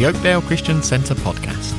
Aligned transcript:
the 0.00 0.06
Oakdale 0.06 0.40
Christian 0.40 0.82
Centre 0.82 1.14
podcast. 1.14 1.76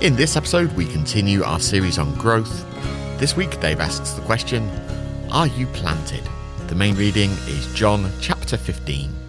In 0.00 0.14
this 0.14 0.36
episode, 0.36 0.72
we 0.74 0.86
continue 0.86 1.42
our 1.42 1.58
series 1.58 1.98
on 1.98 2.14
growth. 2.14 2.64
This 3.18 3.34
week, 3.34 3.58
Dave 3.58 3.80
asks 3.80 4.12
the 4.12 4.22
question 4.22 4.70
Are 5.32 5.48
you 5.48 5.66
planted? 5.68 6.22
The 6.68 6.76
main 6.76 6.94
reading 6.94 7.30
is 7.48 7.66
John 7.74 8.12
chapter 8.20 8.56
15. 8.56 9.23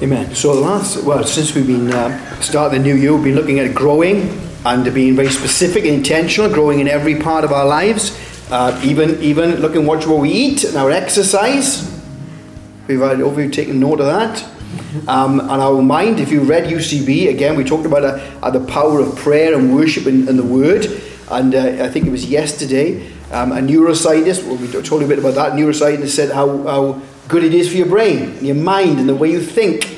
Amen. 0.00 0.32
So 0.32 0.54
the 0.54 0.60
last, 0.60 1.02
well, 1.02 1.24
since 1.24 1.56
we've 1.56 1.66
been 1.66 1.92
uh, 1.92 2.40
starting 2.40 2.82
the 2.82 2.88
new 2.88 2.94
year, 2.94 3.12
we've 3.14 3.24
been 3.24 3.34
looking 3.34 3.58
at 3.58 3.74
growing 3.74 4.30
and 4.64 4.94
being 4.94 5.16
very 5.16 5.28
specific 5.28 5.84
and 5.84 5.94
intentional, 5.94 6.48
growing 6.48 6.78
in 6.78 6.86
every 6.86 7.16
part 7.16 7.42
of 7.44 7.50
our 7.50 7.66
lives. 7.66 8.16
Uh, 8.48 8.80
even 8.84 9.20
even 9.20 9.56
looking 9.56 9.86
watch 9.86 10.06
what 10.06 10.20
we 10.20 10.30
eat 10.30 10.62
and 10.62 10.76
our 10.76 10.92
exercise. 10.92 11.82
We've 12.86 13.00
had 13.00 13.20
over 13.20 13.48
taken 13.48 13.80
note 13.80 13.98
of 13.98 14.06
that. 14.06 14.44
Um, 15.08 15.40
and 15.40 15.50
our 15.50 15.82
mind, 15.82 16.20
if 16.20 16.30
you 16.30 16.42
read 16.42 16.70
UCB, 16.70 17.30
again, 17.30 17.56
we 17.56 17.64
talked 17.64 17.84
about 17.84 18.04
uh, 18.04 18.38
uh, 18.40 18.50
the 18.50 18.64
power 18.66 19.00
of 19.00 19.16
prayer 19.16 19.52
and 19.58 19.74
worship 19.74 20.06
in, 20.06 20.28
in 20.28 20.36
the 20.36 20.44
Word. 20.44 20.86
And 21.28 21.56
uh, 21.56 21.84
I 21.84 21.88
think 21.88 22.06
it 22.06 22.10
was 22.10 22.24
yesterday, 22.24 23.04
um, 23.32 23.50
a 23.50 23.56
neuroscientist, 23.56 24.46
well, 24.46 24.56
we 24.56 24.70
told 24.70 25.02
you 25.02 25.06
a 25.06 25.08
bit 25.08 25.18
about 25.18 25.34
that, 25.34 25.52
neuroscientist 25.54 26.10
said 26.10 26.30
how, 26.30 26.62
how 26.62 27.02
good 27.28 27.44
it 27.44 27.52
is 27.52 27.70
for 27.70 27.76
your 27.76 27.86
brain, 27.86 28.42
your 28.42 28.54
mind, 28.54 28.98
and 28.98 29.08
the 29.08 29.14
way 29.14 29.30
you 29.30 29.42
think, 29.42 29.97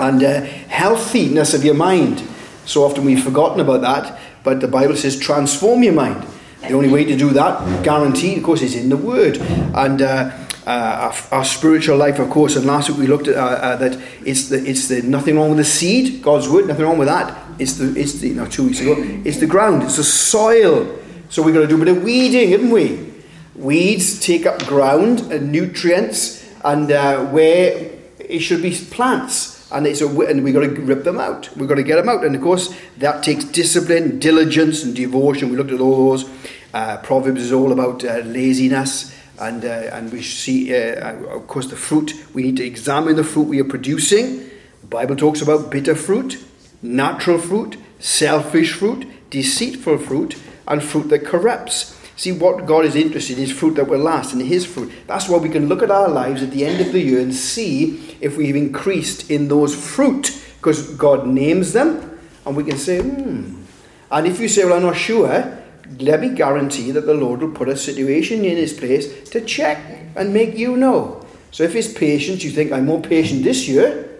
and 0.00 0.22
uh, 0.22 0.40
healthiness 0.40 1.54
of 1.54 1.64
your 1.64 1.74
mind. 1.74 2.26
So 2.64 2.84
often 2.84 3.04
we've 3.04 3.22
forgotten 3.22 3.60
about 3.60 3.82
that, 3.82 4.18
but 4.42 4.60
the 4.60 4.68
Bible 4.68 4.96
says 4.96 5.18
transform 5.18 5.82
your 5.82 5.92
mind. 5.92 6.26
The 6.62 6.74
only 6.74 6.90
way 6.90 7.04
to 7.04 7.16
do 7.16 7.30
that, 7.30 7.84
guaranteed, 7.84 8.38
of 8.38 8.44
course, 8.44 8.62
is 8.62 8.74
in 8.74 8.90
the 8.90 8.96
Word. 8.96 9.38
And 9.38 10.02
uh, 10.02 10.30
uh, 10.66 11.10
our, 11.30 11.38
our, 11.38 11.44
spiritual 11.44 11.96
life, 11.96 12.18
of 12.18 12.28
course, 12.28 12.54
and 12.54 12.66
last 12.66 12.90
week 12.90 12.98
we 12.98 13.06
looked 13.06 13.28
at 13.28 13.36
uh, 13.36 13.40
uh, 13.40 13.76
that 13.76 14.00
it's 14.24 14.48
the 14.50 14.64
it's 14.68 14.88
the 14.88 15.00
nothing 15.02 15.36
wrong 15.36 15.48
with 15.48 15.58
the 15.58 15.64
seed, 15.64 16.22
God's 16.22 16.48
word, 16.48 16.66
nothing 16.66 16.84
wrong 16.84 16.98
with 16.98 17.08
that. 17.08 17.36
It's 17.58 17.74
the 17.74 17.98
it's 17.98 18.20
the 18.20 18.34
no 18.34 18.46
two 18.46 18.64
weeks 18.64 18.80
ago, 18.80 18.94
it's 19.24 19.38
the 19.38 19.46
ground, 19.46 19.82
it's 19.82 19.96
the 19.96 20.04
soil. 20.04 20.98
So 21.30 21.42
we've 21.42 21.54
got 21.54 21.62
to 21.62 21.66
do 21.66 21.76
a 21.76 21.84
bit 21.84 21.96
of 21.96 22.02
weeding, 22.02 22.50
haven't 22.50 22.70
we? 22.70 23.10
Weeds 23.54 24.20
take 24.20 24.46
up 24.46 24.64
ground 24.66 25.32
and 25.32 25.50
nutrients, 25.50 26.46
and 26.62 26.92
uh, 26.92 27.24
where 27.26 27.90
it 28.18 28.40
should 28.40 28.62
be 28.62 28.72
plants. 28.72 29.59
And, 29.72 29.86
it's 29.86 30.00
a, 30.00 30.08
and 30.08 30.42
we've 30.42 30.54
got 30.54 30.60
to 30.60 30.68
rip 30.68 31.04
them 31.04 31.18
out. 31.18 31.54
We've 31.56 31.68
got 31.68 31.76
to 31.76 31.82
get 31.82 31.96
them 31.96 32.08
out. 32.08 32.24
And 32.24 32.34
of 32.34 32.42
course, 32.42 32.74
that 32.98 33.22
takes 33.22 33.44
discipline, 33.44 34.18
diligence, 34.18 34.82
and 34.82 34.94
devotion. 34.94 35.50
We 35.50 35.56
looked 35.56 35.70
at 35.70 35.80
all 35.80 36.10
those. 36.10 36.28
Uh, 36.74 36.96
Proverbs 36.98 37.40
is 37.40 37.52
all 37.52 37.72
about 37.72 38.04
uh, 38.04 38.18
laziness 38.18 39.14
and, 39.40 39.64
uh, 39.64 39.88
and 39.92 40.12
we 40.12 40.22
see, 40.22 40.74
uh, 40.74 41.14
of 41.14 41.46
course, 41.46 41.66
the 41.66 41.76
fruit. 41.76 42.12
We 42.34 42.42
need 42.42 42.58
to 42.58 42.64
examine 42.64 43.16
the 43.16 43.24
fruit 43.24 43.44
we 43.44 43.60
are 43.60 43.64
producing. 43.64 44.50
The 44.82 44.86
Bible 44.86 45.16
talks 45.16 45.40
about 45.40 45.70
bitter 45.70 45.94
fruit, 45.94 46.44
natural 46.82 47.38
fruit, 47.38 47.78
selfish 47.98 48.74
fruit, 48.74 49.06
deceitful 49.30 49.98
fruit, 49.98 50.36
and 50.68 50.82
fruit 50.82 51.08
that 51.08 51.24
corrupts. 51.24 51.96
See, 52.20 52.32
what 52.32 52.66
God 52.66 52.84
is 52.84 52.96
interested 52.96 53.38
in 53.38 53.44
is 53.44 53.50
fruit 53.50 53.76
that 53.76 53.88
will 53.88 54.00
last, 54.00 54.34
and 54.34 54.42
His 54.42 54.66
fruit. 54.66 54.92
That's 55.06 55.26
why 55.26 55.38
we 55.38 55.48
can 55.48 55.68
look 55.68 55.82
at 55.82 55.90
our 55.90 56.06
lives 56.06 56.42
at 56.42 56.50
the 56.50 56.66
end 56.66 56.78
of 56.78 56.92
the 56.92 57.00
year 57.00 57.18
and 57.18 57.34
see 57.34 58.14
if 58.20 58.36
we've 58.36 58.56
increased 58.56 59.30
in 59.30 59.48
those 59.48 59.74
fruit, 59.74 60.38
because 60.58 60.94
God 60.96 61.26
names 61.26 61.72
them, 61.72 62.20
and 62.44 62.54
we 62.54 62.64
can 62.64 62.76
say, 62.76 63.00
hmm. 63.00 63.62
And 64.10 64.26
if 64.26 64.38
you 64.38 64.48
say, 64.48 64.66
well, 64.66 64.74
I'm 64.74 64.82
not 64.82 64.98
sure, 64.98 65.64
let 65.98 66.20
me 66.20 66.28
guarantee 66.28 66.90
that 66.90 67.06
the 67.06 67.14
Lord 67.14 67.40
will 67.40 67.52
put 67.52 67.70
a 67.70 67.76
situation 67.76 68.44
in 68.44 68.58
his 68.58 68.74
place 68.74 69.30
to 69.30 69.40
check 69.40 69.78
and 70.14 70.34
make 70.34 70.58
you 70.58 70.76
know. 70.76 71.24
So 71.52 71.62
if 71.62 71.74
it's 71.74 71.90
patience, 71.90 72.44
you 72.44 72.50
think, 72.50 72.70
I'm 72.70 72.84
more 72.84 73.00
patient 73.00 73.44
this 73.44 73.66
year. 73.66 74.10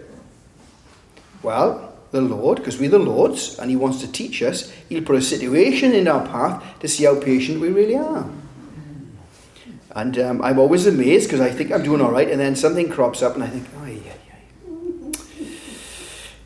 Well, 1.43 1.90
the 2.11 2.21
Lord, 2.21 2.57
because 2.57 2.77
we're 2.77 2.89
the 2.89 2.99
Lord's 2.99 3.57
and 3.57 3.69
he 3.69 3.75
wants 3.75 4.01
to 4.01 4.11
teach 4.11 4.41
us, 4.43 4.71
he'll 4.89 5.03
put 5.03 5.15
a 5.15 5.21
situation 5.21 5.93
in 5.93 6.07
our 6.07 6.25
path 6.25 6.79
to 6.79 6.87
see 6.87 7.05
how 7.05 7.19
patient 7.19 7.61
we 7.61 7.69
really 7.69 7.95
are. 7.95 8.29
And 9.93 10.17
um, 10.19 10.41
I'm 10.41 10.59
always 10.59 10.87
amazed 10.87 11.27
because 11.27 11.41
I 11.41 11.49
think 11.49 11.71
I'm 11.71 11.83
doing 11.83 12.01
all 12.01 12.11
right, 12.11 12.29
and 12.29 12.39
then 12.39 12.55
something 12.55 12.89
crops 12.89 13.21
up, 13.21 13.35
and 13.35 13.43
I 13.43 13.47
think, 13.47 13.67
oh, 13.77 13.85
yeah, 13.85 14.13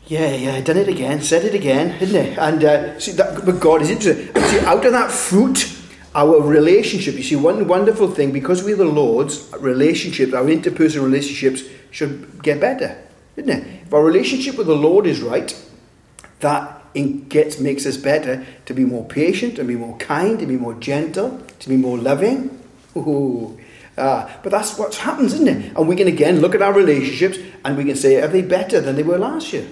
yeah, 0.08 0.34
yeah, 0.34 0.54
I 0.54 0.60
done 0.60 0.76
it 0.76 0.88
again, 0.88 1.20
said 1.20 1.44
it 1.44 1.54
again, 1.54 1.98
didn't 1.98 2.14
it? 2.14 2.38
And 2.38 2.64
uh, 2.64 3.00
see, 3.00 3.12
that, 3.12 3.44
but 3.44 3.60
God 3.60 3.82
is 3.82 3.90
interested. 3.90 4.36
See, 4.36 4.60
out 4.60 4.84
of 4.84 4.92
that 4.92 5.10
fruit, 5.10 5.72
our 6.14 6.40
relationship, 6.40 7.14
you 7.14 7.22
see, 7.24 7.36
one 7.36 7.66
wonderful 7.66 8.10
thing, 8.10 8.32
because 8.32 8.62
we're 8.62 8.76
the 8.76 8.84
Lord's, 8.84 9.52
relationships, 9.58 10.32
our 10.32 10.44
interpersonal 10.44 11.04
relationships 11.04 11.62
should 11.90 12.42
get 12.42 12.60
better, 12.60 12.96
isn't 13.36 13.50
it? 13.50 13.75
If 13.86 13.94
our 13.94 14.02
relationship 14.02 14.58
with 14.58 14.66
the 14.66 14.76
Lord 14.76 15.06
is 15.06 15.20
right, 15.20 15.54
that 16.40 16.82
it 16.94 17.28
gets, 17.28 17.60
makes 17.60 17.86
us 17.86 17.96
better 17.96 18.44
to 18.64 18.74
be 18.74 18.84
more 18.84 19.04
patient, 19.04 19.56
to 19.56 19.64
be 19.64 19.76
more 19.76 19.96
kind, 19.98 20.38
to 20.40 20.46
be 20.46 20.56
more 20.56 20.74
gentle, 20.74 21.40
to 21.60 21.68
be 21.68 21.76
more 21.76 21.96
loving. 21.96 22.62
Ooh. 22.96 23.58
Uh, 23.96 24.28
but 24.42 24.50
that's 24.50 24.78
what 24.78 24.94
happens, 24.96 25.34
isn't 25.34 25.48
it? 25.48 25.76
And 25.76 25.88
we 25.88 25.96
can 25.96 26.08
again 26.08 26.40
look 26.40 26.54
at 26.54 26.62
our 26.62 26.72
relationships 26.72 27.38
and 27.64 27.76
we 27.76 27.84
can 27.84 27.96
say, 27.96 28.20
are 28.20 28.28
they 28.28 28.42
better 28.42 28.80
than 28.80 28.96
they 28.96 29.02
were 29.02 29.18
last 29.18 29.52
year? 29.52 29.66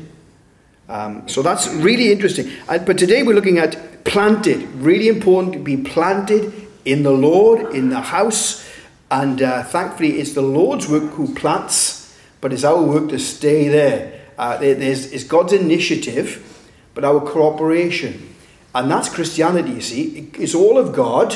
Um, 0.89 1.29
so 1.29 1.43
that's 1.43 1.67
really 1.69 2.13
interesting. 2.13 2.51
And, 2.69 2.87
but 2.87 2.99
today 2.99 3.23
we're 3.23 3.35
looking 3.35 3.59
at 3.59 4.05
planted. 4.05 4.63
Really 4.75 5.09
important 5.09 5.55
to 5.55 5.59
be 5.59 5.77
planted 5.77 6.53
in 6.85 7.03
the 7.03 7.11
Lord, 7.11 7.75
in 7.75 7.89
the 7.89 8.01
house. 8.01 8.69
And 9.11 9.43
uh, 9.43 9.63
thankfully, 9.65 10.21
it's 10.21 10.35
the 10.35 10.43
Lord's 10.43 10.89
work 10.89 11.05
who 11.13 11.35
plants, 11.35 12.04
but 12.45 12.53
it's 12.53 12.63
our 12.63 12.83
work 12.83 13.09
to 13.09 13.19
stay 13.19 13.69
there. 13.69 14.21
Uh, 14.37 14.59
it's 14.61 15.25
God's 15.25 15.55
initiative, 15.55 16.69
but 16.93 17.03
our 17.03 17.19
cooperation. 17.19 18.35
And 18.75 18.91
that's 18.91 19.09
Christianity, 19.09 19.71
you 19.71 19.81
see. 19.81 20.31
It's 20.35 20.55
all 20.55 20.77
of 20.77 20.93
God, 20.93 21.35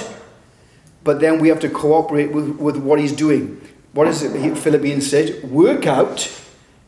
but 1.04 1.18
then 1.18 1.38
we 1.38 1.48
have 1.48 1.60
to 1.60 1.70
cooperate 1.70 2.30
with, 2.30 2.50
with 2.56 2.76
what 2.76 3.00
He's 3.00 3.12
doing. 3.12 3.58
What 3.94 4.06
is 4.06 4.22
it 4.22 4.58
Philippians 4.58 5.08
said? 5.08 5.50
Work 5.50 5.86
out 5.86 6.30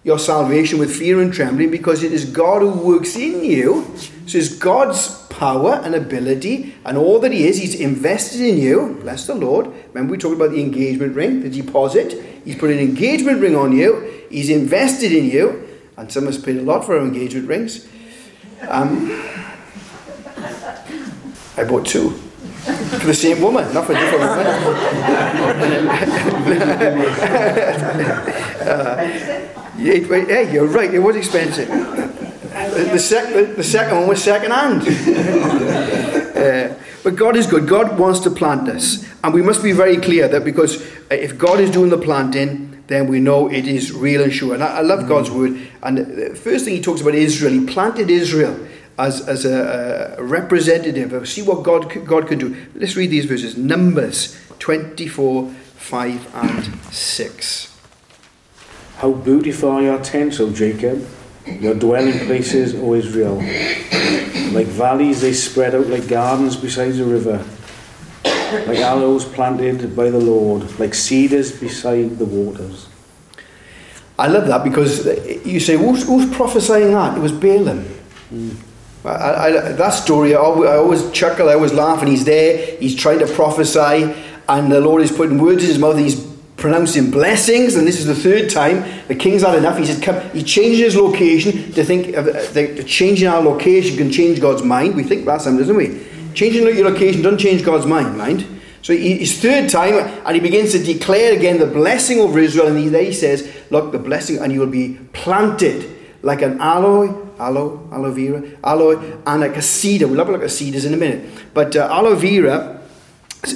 your 0.02 0.18
salvation 0.18 0.78
with 0.78 0.94
fear 0.94 1.20
and 1.20 1.32
trembling 1.32 1.70
because 1.70 2.02
it 2.02 2.12
is 2.12 2.24
God 2.24 2.62
who 2.62 2.70
works 2.70 3.16
in 3.16 3.44
you. 3.44 3.86
So 4.26 4.38
it's 4.38 4.54
God's 4.54 5.26
power 5.28 5.80
and 5.84 5.94
ability 5.94 6.74
and 6.84 6.96
all 6.96 7.18
that 7.20 7.32
He 7.32 7.46
is. 7.46 7.58
He's 7.58 7.74
invested 7.74 8.40
in 8.40 8.58
you. 8.58 8.98
Bless 9.02 9.26
the 9.26 9.34
Lord. 9.34 9.70
Remember, 9.88 10.12
we 10.12 10.18
talked 10.18 10.36
about 10.36 10.52
the 10.52 10.60
engagement 10.60 11.14
ring, 11.14 11.42
the 11.42 11.50
deposit. 11.50 12.12
He's 12.44 12.56
put 12.56 12.70
an 12.70 12.78
engagement 12.78 13.40
ring 13.40 13.56
on 13.56 13.72
you, 13.72 14.24
He's 14.30 14.48
invested 14.48 15.12
in 15.12 15.26
you. 15.26 15.66
And 15.96 16.10
some 16.10 16.26
of 16.26 16.30
us 16.34 16.40
paid 16.42 16.56
a 16.56 16.62
lot 16.62 16.86
for 16.86 16.96
our 16.98 17.04
engagement 17.04 17.46
rings. 17.46 17.86
Um, 18.68 19.10
I 21.56 21.64
bought 21.68 21.86
two. 21.86 22.10
For 22.10 23.06
the 23.06 23.14
same 23.14 23.42
woman, 23.42 23.72
not 23.74 23.86
for 23.86 23.92
a 23.92 24.00
different 24.00 24.20
woman. 24.20 24.46
uh, 29.56 29.59
Hey, 29.80 30.52
you're 30.52 30.66
right, 30.66 30.92
it 30.92 30.98
was 30.98 31.16
expensive. 31.16 31.68
The, 31.68 32.98
sec- 32.98 33.56
the 33.56 33.64
second 33.64 33.96
one 33.96 34.08
was 34.08 34.22
second 34.22 34.50
hand. 34.50 34.82
uh, 36.36 36.74
but 37.02 37.16
God 37.16 37.34
is 37.34 37.46
good. 37.46 37.66
God 37.66 37.98
wants 37.98 38.20
to 38.20 38.30
plant 38.30 38.68
us. 38.68 39.06
And 39.24 39.32
we 39.32 39.40
must 39.40 39.62
be 39.62 39.72
very 39.72 39.96
clear 39.96 40.28
that 40.28 40.44
because 40.44 40.82
if 41.10 41.38
God 41.38 41.60
is 41.60 41.70
doing 41.70 41.88
the 41.88 41.96
planting, 41.96 42.84
then 42.88 43.06
we 43.06 43.20
know 43.20 43.50
it 43.50 43.66
is 43.66 43.92
real 43.92 44.22
and 44.22 44.32
sure. 44.32 44.52
And 44.52 44.62
I, 44.62 44.78
I 44.78 44.80
love 44.82 45.00
mm. 45.00 45.08
God's 45.08 45.30
word. 45.30 45.58
And 45.82 45.96
the 45.96 46.34
first 46.34 46.66
thing 46.66 46.74
he 46.74 46.82
talks 46.82 47.00
about 47.00 47.14
Israel, 47.14 47.52
he 47.52 47.64
planted 47.64 48.10
Israel 48.10 48.66
as, 48.98 49.26
as 49.26 49.46
a, 49.46 50.16
a 50.18 50.22
representative 50.22 51.14
of 51.14 51.26
see 51.26 51.40
what 51.40 51.62
God, 51.62 52.04
God 52.06 52.28
can 52.28 52.38
do. 52.38 52.54
Let's 52.74 52.96
read 52.96 53.10
these 53.10 53.24
verses 53.24 53.56
Numbers 53.56 54.38
24, 54.58 55.50
5 55.50 56.34
and 56.34 56.92
6. 56.92 57.69
How 59.00 59.12
beautiful 59.12 59.70
are 59.70 59.80
your 59.80 59.98
tents, 60.02 60.40
O 60.40 60.50
Jacob, 60.52 61.08
your 61.46 61.74
dwelling 61.74 62.18
places, 62.26 62.74
O 62.74 62.92
Israel. 62.92 63.36
Like 64.52 64.66
valleys, 64.66 65.22
they 65.22 65.32
spread 65.32 65.74
out 65.74 65.86
like 65.86 66.06
gardens 66.06 66.54
beside 66.54 66.90
the 66.90 67.06
river, 67.06 67.42
like 68.66 68.78
aloes 68.80 69.24
planted 69.24 69.96
by 69.96 70.10
the 70.10 70.18
Lord, 70.18 70.78
like 70.78 70.92
cedars 70.92 71.58
beside 71.58 72.18
the 72.18 72.26
waters. 72.26 72.88
I 74.18 74.26
love 74.26 74.46
that 74.48 74.64
because 74.64 75.06
you 75.46 75.60
say, 75.60 75.78
who's, 75.78 76.06
who's 76.06 76.30
prophesying 76.36 76.92
that? 76.92 77.16
It 77.16 77.22
was 77.22 77.32
Balaam. 77.32 77.86
Mm. 78.30 78.54
I, 79.06 79.46
I, 79.46 79.72
that 79.72 79.94
story, 79.94 80.34
I 80.34 80.38
always, 80.40 80.68
I 80.68 80.76
always 80.76 81.10
chuckle, 81.12 81.48
I 81.48 81.54
always 81.54 81.72
laugh, 81.72 82.00
and 82.00 82.08
he's 82.10 82.26
there, 82.26 82.76
he's 82.76 82.94
trying 82.94 83.20
to 83.20 83.26
prophesy, 83.26 84.14
and 84.46 84.70
the 84.70 84.82
Lord 84.82 85.00
is 85.00 85.10
putting 85.10 85.38
words 85.38 85.62
in 85.62 85.70
his 85.70 85.78
mouth, 85.78 85.96
he's 85.96 86.29
pronouncing 86.60 87.10
blessings, 87.10 87.74
and 87.74 87.88
this 87.88 87.98
is 87.98 88.06
the 88.06 88.14
third 88.14 88.50
time. 88.50 88.84
The 89.08 89.14
king's 89.14 89.42
had 89.42 89.56
enough. 89.56 89.78
He 89.78 89.86
said, 89.86 90.02
"Come." 90.02 90.20
He 90.30 90.42
changed 90.42 90.78
his 90.78 90.94
location 90.94 91.72
to 91.72 91.82
think 91.82 92.14
of 92.14 92.28
uh, 92.28 92.82
changing 92.84 93.26
our 93.26 93.42
location 93.42 93.96
can 93.96 94.12
change 94.12 94.40
God's 94.40 94.62
mind. 94.62 94.94
We 94.94 95.02
think 95.02 95.26
last 95.26 95.44
time, 95.44 95.56
doesn't 95.56 95.74
we? 95.74 96.06
Changing 96.34 96.62
your 96.62 96.88
location 96.88 97.22
doesn't 97.22 97.38
change 97.38 97.64
God's 97.64 97.86
mind, 97.86 98.16
mind. 98.16 98.46
So 98.82 98.96
his 98.96 99.40
third 99.40 99.68
time, 99.68 99.94
and 100.24 100.34
he 100.34 100.40
begins 100.40 100.72
to 100.72 100.78
declare 100.78 101.36
again 101.36 101.58
the 101.58 101.66
blessing 101.66 102.18
over 102.18 102.38
Israel, 102.38 102.68
and 102.68 102.78
he, 102.78 102.88
there 102.88 103.04
he 103.04 103.12
says, 103.12 103.50
"Look, 103.70 103.92
the 103.92 103.98
blessing, 103.98 104.38
and 104.38 104.52
you 104.52 104.60
will 104.60 104.66
be 104.66 104.98
planted 105.12 105.96
like 106.22 106.42
an 106.42 106.60
aloe, 106.60 107.32
aloe, 107.38 107.88
aloe 107.90 108.12
vera, 108.12 108.42
aloe, 108.62 109.00
and 109.26 109.40
like 109.40 109.56
a 109.56 109.62
cedar. 109.62 110.06
We'll 110.06 110.18
have 110.18 110.28
a 110.28 110.32
look 110.32 110.42
at 110.42 110.50
cedars 110.50 110.84
in 110.84 110.94
a 110.94 110.98
minute, 110.98 111.28
but 111.54 111.74
uh, 111.74 111.88
aloe 111.90 112.14
vera." 112.14 112.79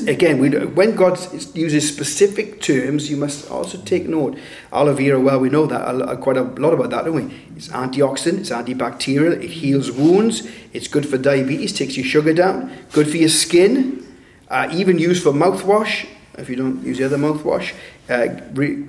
Again, 0.07 0.39
we, 0.39 0.49
when 0.49 0.97
God 0.97 1.19
uses 1.55 1.87
specific 1.87 2.63
terms, 2.63 3.11
you 3.11 3.19
must 3.19 3.51
also 3.51 3.77
take 3.83 4.09
note. 4.09 4.39
Aloe 4.73 4.95
vera, 4.95 5.21
well, 5.21 5.39
we 5.39 5.51
know 5.51 5.67
that 5.67 6.21
quite 6.23 6.39
a 6.39 6.43
lot 6.43 6.73
about 6.73 6.89
that, 6.89 7.05
don't 7.05 7.15
we? 7.15 7.35
It's 7.55 7.69
antioxidant, 7.69 8.41
it's 8.41 8.51
antibacterial, 8.51 9.43
it 9.43 9.51
heals 9.51 9.93
wounds, 9.93 10.49
it's 10.73 10.89
good 10.89 11.07
for 11.07 11.19
diabetes, 11.19 11.75
takes 11.75 11.99
your 11.99 12.07
sugar 12.07 12.33
down, 12.33 12.75
good 12.93 13.11
for 13.11 13.19
your 13.19 13.29
skin, 13.29 14.07
uh, 14.49 14.71
even 14.73 14.99
used 14.99 15.23
for 15.23 15.33
mouthwash, 15.33 16.09
if 16.39 16.49
you 16.49 16.57
don't 16.57 16.83
use 16.83 16.97
the 16.97 17.05
other 17.05 17.19
mouthwash. 17.19 17.75
Uh, 18.09 18.41
re, 18.55 18.87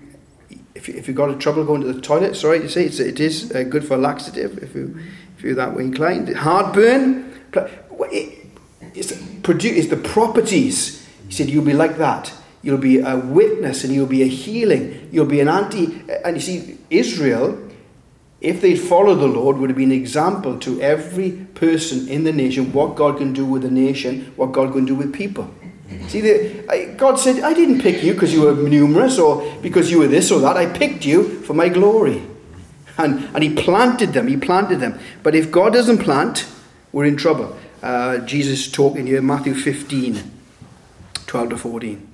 if, 0.76 0.88
you, 0.88 0.94
if 0.96 1.10
you've 1.10 1.18
got 1.18 1.30
a 1.30 1.36
trouble 1.36 1.66
going 1.66 1.82
to 1.82 1.92
the 1.92 2.00
toilet, 2.00 2.38
sorry 2.38 2.60
to 2.60 2.70
say, 2.70 2.86
it's, 2.86 3.02
it 3.02 3.20
is 3.20 3.52
uh, 3.52 3.64
good 3.64 3.86
for 3.86 3.98
laxative 3.98 4.64
if, 4.64 4.74
you, 4.74 4.98
if 5.38 5.44
you're 5.44 5.56
that 5.56 5.76
way 5.76 5.84
inclined. 5.84 6.34
Heartburn, 6.34 7.34
it, 7.54 8.45
it's, 8.96 9.12
produ- 9.12 9.76
it's 9.76 9.88
the 9.88 9.98
properties. 9.98 11.06
He 11.28 11.34
said, 11.34 11.50
You'll 11.50 11.66
be 11.66 11.74
like 11.74 11.98
that. 11.98 12.34
You'll 12.62 12.78
be 12.80 13.00
a 13.00 13.16
witness 13.16 13.84
and 13.84 13.94
you'll 13.94 14.08
be 14.08 14.24
a 14.24 14.28
healing. 14.28 15.10
You'll 15.12 15.28
be 15.28 15.40
an 15.40 15.48
anti. 15.48 16.02
And 16.24 16.36
you 16.36 16.42
see, 16.42 16.78
Israel, 16.90 17.62
if 18.42 18.62
they'd 18.62 18.76
followed 18.76 19.16
the 19.16 19.28
Lord, 19.28 19.58
would 19.58 19.70
have 19.70 19.78
been 19.78 19.92
an 19.92 19.98
example 19.98 20.60
to 20.60 20.82
every 20.82 21.32
person 21.54 22.08
in 22.08 22.24
the 22.24 22.34
nation 22.34 22.74
what 22.74 22.96
God 22.96 23.18
can 23.18 23.34
do 23.34 23.46
with 23.46 23.64
a 23.66 23.70
nation, 23.70 24.34
what 24.36 24.52
God 24.52 24.74
can 24.74 24.86
do 24.86 24.96
with 24.96 25.14
people. 25.14 25.50
See, 26.08 26.22
the, 26.22 26.96
God 26.98 27.20
said, 27.20 27.44
I 27.44 27.54
didn't 27.54 27.82
pick 27.82 28.04
you 28.04 28.14
because 28.14 28.34
you 28.34 28.42
were 28.42 28.56
numerous 28.56 29.20
or 29.20 29.46
because 29.62 29.92
you 29.92 30.00
were 30.00 30.08
this 30.08 30.32
or 30.32 30.40
that. 30.40 30.58
I 30.58 30.66
picked 30.66 31.06
you 31.06 31.40
for 31.42 31.54
my 31.54 31.70
glory. 31.70 32.24
And, 32.98 33.30
and 33.36 33.44
He 33.44 33.54
planted 33.54 34.14
them. 34.14 34.28
He 34.28 34.38
planted 34.38 34.80
them. 34.80 34.98
But 35.22 35.36
if 35.36 35.52
God 35.52 35.74
doesn't 35.74 36.00
plant, 36.00 36.48
we're 36.92 37.06
in 37.06 37.18
trouble. 37.18 37.56
Uh, 37.84 38.20
Jesus 38.20 38.72
talking 38.72 39.08
here, 39.08 39.20
in 39.20 39.26
Matthew 39.26 39.54
15, 39.54 40.32
12 41.28 41.50
to 41.50 41.58
14. 41.58 42.08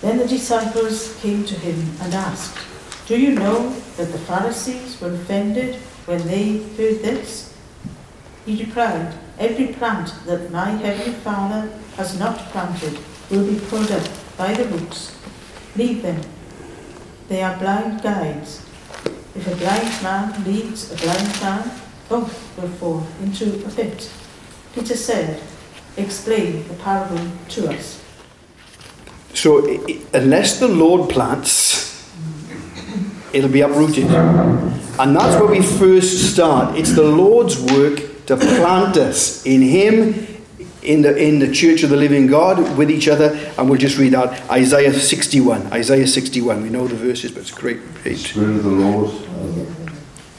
Then 0.00 0.18
the 0.18 0.28
disciples 0.28 1.18
came 1.20 1.44
to 1.44 1.54
him 1.54 1.96
and 2.00 2.14
asked, 2.14 2.58
Do 3.06 3.18
you 3.18 3.34
know 3.34 3.70
that 3.96 4.12
the 4.12 4.18
Pharisees 4.18 5.00
were 5.00 5.12
offended 5.12 5.76
when 6.06 6.26
they 6.26 6.58
heard 6.76 7.02
this? 7.02 7.54
He 8.46 8.64
replied, 8.64 9.14
Every 9.38 9.68
plant 9.68 10.12
that 10.26 10.50
my 10.50 10.70
heavenly 10.70 11.14
Father 11.20 11.70
has 11.96 12.18
not 12.18 12.38
planted 12.50 12.98
will 13.30 13.46
be 13.46 13.58
pulled 13.66 13.90
up 13.90 14.08
by 14.36 14.54
the 14.54 14.64
roots. 14.66 15.16
Leave 15.76 16.02
them. 16.02 16.20
They 17.28 17.42
are 17.42 17.58
blind 17.58 18.02
guides. 18.02 18.64
If 19.34 19.46
a 19.46 19.56
blind 19.56 20.02
man 20.02 20.44
leads 20.44 20.92
a 20.92 20.96
blind 20.96 21.40
man, 21.40 21.70
both 22.08 22.56
will 22.56 22.68
fall 22.68 23.06
into 23.22 23.64
a 23.66 23.70
pit. 23.70 24.10
Peter 24.78 24.96
said, 24.96 25.42
Explain 25.96 26.66
the 26.68 26.74
parable 26.74 27.18
to 27.48 27.68
us. 27.70 28.00
So, 29.34 29.66
unless 30.14 30.60
the 30.60 30.68
Lord 30.68 31.10
plants, 31.10 32.08
it'll 33.32 33.50
be 33.50 33.62
uprooted. 33.62 34.04
And 34.04 35.16
that's 35.16 35.40
where 35.40 35.50
we 35.50 35.62
first 35.62 36.32
start. 36.32 36.78
It's 36.78 36.92
the 36.92 37.02
Lord's 37.02 37.60
work 37.60 38.26
to 38.26 38.36
plant 38.36 38.96
us 38.96 39.44
in 39.44 39.62
Him, 39.62 40.26
in 40.82 41.02
the, 41.02 41.16
in 41.16 41.40
the 41.40 41.50
church 41.52 41.82
of 41.82 41.90
the 41.90 41.96
living 41.96 42.28
God, 42.28 42.78
with 42.78 42.90
each 42.90 43.08
other. 43.08 43.34
And 43.58 43.68
we'll 43.68 43.80
just 43.80 43.98
read 43.98 44.14
out 44.14 44.32
Isaiah 44.48 44.92
61. 44.92 45.72
Isaiah 45.72 46.06
61. 46.06 46.62
We 46.62 46.70
know 46.70 46.86
the 46.86 46.94
verses, 46.94 47.32
but 47.32 47.40
it's 47.40 47.50
great. 47.50 47.80
The 48.04 48.14
Spirit 48.14 48.56
of 48.56 48.62
the 48.62 48.70
Lord. 48.70 49.77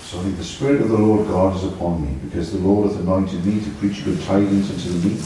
Sorry, 0.09 0.31
the 0.31 0.43
Spirit 0.43 0.81
of 0.81 0.89
the 0.89 0.97
Lord 0.97 1.27
God 1.27 1.55
is 1.55 1.65
upon 1.65 2.03
me, 2.03 2.17
because 2.23 2.51
the 2.51 2.57
Lord 2.57 2.89
hath 2.89 2.99
anointed 2.99 3.45
me 3.45 3.63
to 3.63 3.69
preach 3.73 4.03
good 4.03 4.19
tidings 4.23 4.71
unto 4.71 4.89
the 4.89 5.07
meek. 5.07 5.23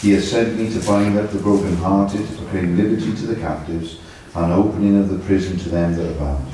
He 0.00 0.12
has 0.12 0.30
sent 0.30 0.58
me 0.58 0.72
to 0.72 0.86
bind 0.86 1.18
up 1.18 1.30
the 1.30 1.38
brokenhearted, 1.38 2.26
to 2.26 2.36
proclaim 2.36 2.78
liberty 2.78 3.14
to 3.14 3.26
the 3.26 3.38
captives, 3.38 3.98
and 4.34 4.50
opening 4.50 4.98
of 4.98 5.10
the 5.10 5.18
prison 5.18 5.58
to 5.58 5.68
them 5.68 5.94
that 5.94 6.10
are 6.10 6.18
bound, 6.18 6.46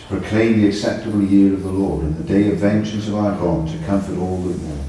to 0.00 0.04
proclaim 0.04 0.60
the 0.60 0.68
acceptable 0.68 1.22
year 1.22 1.54
of 1.54 1.62
the 1.62 1.70
Lord, 1.70 2.02
and 2.02 2.14
the 2.14 2.24
day 2.24 2.50
of 2.52 2.58
vengeance 2.58 3.08
of 3.08 3.14
our 3.14 3.34
God, 3.38 3.68
to 3.68 3.78
comfort 3.86 4.18
all 4.18 4.42
that 4.42 4.62
mourn, 4.62 4.84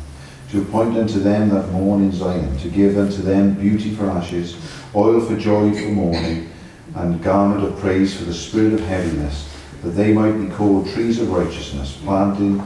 to 0.52 0.62
appoint 0.62 0.98
unto 0.98 1.22
them 1.22 1.48
that 1.48 1.70
mourn 1.70 2.04
in 2.04 2.12
Zion, 2.12 2.58
to 2.58 2.68
give 2.68 2.98
unto 2.98 3.22
them 3.22 3.54
beauty 3.54 3.96
for 3.96 4.10
ashes, 4.10 4.58
oil 4.94 5.22
for 5.22 5.38
joy 5.38 5.72
for 5.72 5.88
mourning, 5.88 6.50
and 6.96 7.24
garment 7.24 7.64
of 7.64 7.80
praise 7.80 8.18
for 8.18 8.26
the 8.26 8.34
spirit 8.34 8.74
of 8.74 8.82
heaviness, 8.82 9.50
that 9.84 9.92
they 9.92 10.14
might 10.14 10.34
be 10.34 10.48
called 10.54 10.90
trees 10.90 11.20
of 11.20 11.30
righteousness, 11.32 11.98
planting 12.04 12.60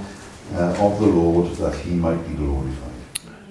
uh, 0.53 0.75
of 0.79 0.99
the 0.99 1.07
Lord, 1.07 1.51
that 1.57 1.75
he 1.75 1.91
might 1.91 2.21
be 2.27 2.35
glorified. 2.35 2.91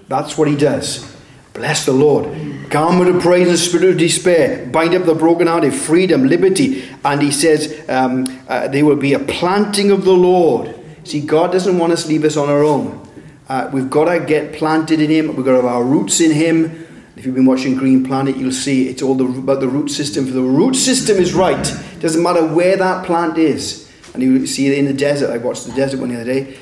That's 0.09 0.37
what 0.37 0.49
he 0.49 0.57
does. 0.57 1.13
Bless 1.55 1.85
the 1.85 1.93
Lord. 1.93 2.71
Garment 2.71 3.15
of 3.15 3.23
praise 3.23 3.49
and 3.49 3.59
spirit 3.59 3.91
of 3.91 3.99
despair. 3.99 4.67
Bind 4.67 4.95
up 4.95 5.05
the 5.05 5.15
brokenhearted, 5.15 5.75
freedom, 5.75 6.27
liberty. 6.27 6.89
And 7.05 7.21
he 7.21 7.31
says 7.31 7.85
um, 7.89 8.25
uh, 8.49 8.69
there 8.69 8.85
will 8.87 8.97
be 8.97 9.13
a 9.13 9.19
planting 9.19 9.91
of 9.91 10.05
the 10.05 10.13
Lord. 10.13 10.75
See, 11.05 11.21
God 11.21 11.53
doesn't 11.53 11.79
want 11.79 11.93
us 11.93 12.05
to 12.05 12.09
leave 12.09 12.25
us 12.25 12.37
on 12.37 12.49
our 12.49 12.63
own. 12.63 13.07
Uh, 13.49 13.69
we've 13.73 13.91
got 13.91 14.05
to 14.07 14.25
get 14.25 14.55
planted 14.55 15.01
in 15.01 15.11
Him. 15.11 15.37
We've 15.37 15.45
got 15.45 15.53
to 15.53 15.57
have 15.57 15.65
our 15.67 15.85
roots 15.85 16.21
in 16.21 16.31
Him. 16.31 16.87
If 17.17 17.27
you've 17.27 17.35
been 17.35 17.47
watching 17.47 17.75
Green 17.75 18.05
Planet, 18.05 18.37
you'll 18.37 18.53
see 18.53 18.89
it's 18.89 19.03
all 19.03 19.15
the, 19.15 19.27
about 19.27 19.61
the 19.61 19.69
root 19.69 19.91
system. 19.91 20.27
For 20.27 20.33
the 20.33 20.41
root 20.41 20.75
system 20.75 21.19
is 21.19 21.35
right. 21.35 21.71
It 21.71 22.01
Doesn't 22.01 22.23
matter 22.23 22.47
where 22.47 22.77
that 22.77 23.05
plant 23.05 23.37
is. 23.37 23.91
And 24.15 24.23
you 24.23 24.47
see 24.47 24.67
it 24.67 24.79
in 24.79 24.87
the 24.87 24.95
desert. 24.95 25.31
I 25.31 25.39
watched 25.39 25.67
the 25.67 25.73
desert 25.73 26.01
one 26.01 26.09
the 26.09 26.17
other 26.17 26.25
day. 26.25 26.57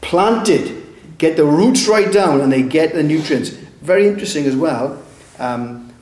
Planted. 0.00 0.84
Get 1.16 1.36
the 1.36 1.44
roots 1.44 1.88
right 1.88 2.12
down 2.12 2.40
and 2.40 2.52
they 2.52 2.62
get 2.62 2.94
the 2.94 3.02
nutrients. 3.02 3.50
Very 3.80 4.06
interesting 4.06 4.44
as 4.44 4.54
well 4.54 5.02
um, 5.38 5.92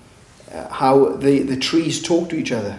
uh, 0.52 0.68
how 0.68 1.10
the, 1.16 1.40
the 1.40 1.56
trees 1.56 2.02
talk 2.02 2.28
to 2.30 2.36
each 2.36 2.52
other. 2.52 2.78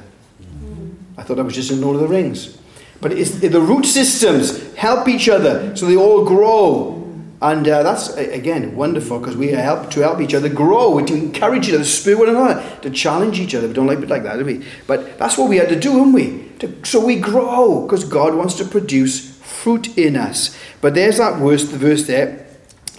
I 1.17 1.23
thought 1.23 1.39
I 1.39 1.41
was 1.41 1.55
just 1.55 1.71
in 1.71 1.81
Lord 1.81 1.95
of 1.95 2.01
the 2.01 2.07
Rings. 2.07 2.57
But 3.01 3.13
it's, 3.13 3.39
the 3.39 3.61
root 3.61 3.85
systems 3.85 4.73
help 4.75 5.07
each 5.07 5.29
other 5.29 5.75
so 5.75 5.85
they 5.85 5.95
all 5.95 6.25
grow. 6.25 6.96
And 7.39 7.67
uh, 7.67 7.83
that's, 7.83 8.09
again, 8.15 8.75
wonderful 8.75 9.19
because 9.19 9.37
we 9.37 9.49
help 9.49 9.91
to 9.91 9.99
help 9.99 10.19
each 10.19 10.33
other 10.33 10.49
grow, 10.49 10.99
to 11.05 11.13
encourage 11.13 11.67
each 11.67 11.75
other, 11.75 11.83
to 11.83 11.89
spur 11.89 12.17
one 12.17 12.29
another, 12.29 12.63
to 12.81 12.89
challenge 12.89 13.39
each 13.39 13.53
other. 13.53 13.67
We 13.67 13.73
don't 13.73 13.85
like 13.85 13.99
it 13.99 14.09
like 14.09 14.23
that, 14.23 14.39
do 14.39 14.45
we? 14.45 14.65
But 14.87 15.19
that's 15.19 15.37
what 15.37 15.47
we 15.47 15.57
had 15.57 15.69
to 15.69 15.79
do, 15.79 15.91
haven't 15.91 16.13
we? 16.13 16.49
To, 16.59 16.83
so 16.83 17.05
we 17.05 17.19
grow 17.19 17.83
because 17.83 18.03
God 18.03 18.33
wants 18.33 18.55
to 18.55 18.65
produce 18.65 19.37
fruit 19.37 19.95
in 19.97 20.15
us. 20.15 20.57
But 20.81 20.95
there's 20.95 21.17
that 21.17 21.37
verse, 21.37 21.69
the 21.69 21.77
verse 21.77 22.07
there. 22.07 22.47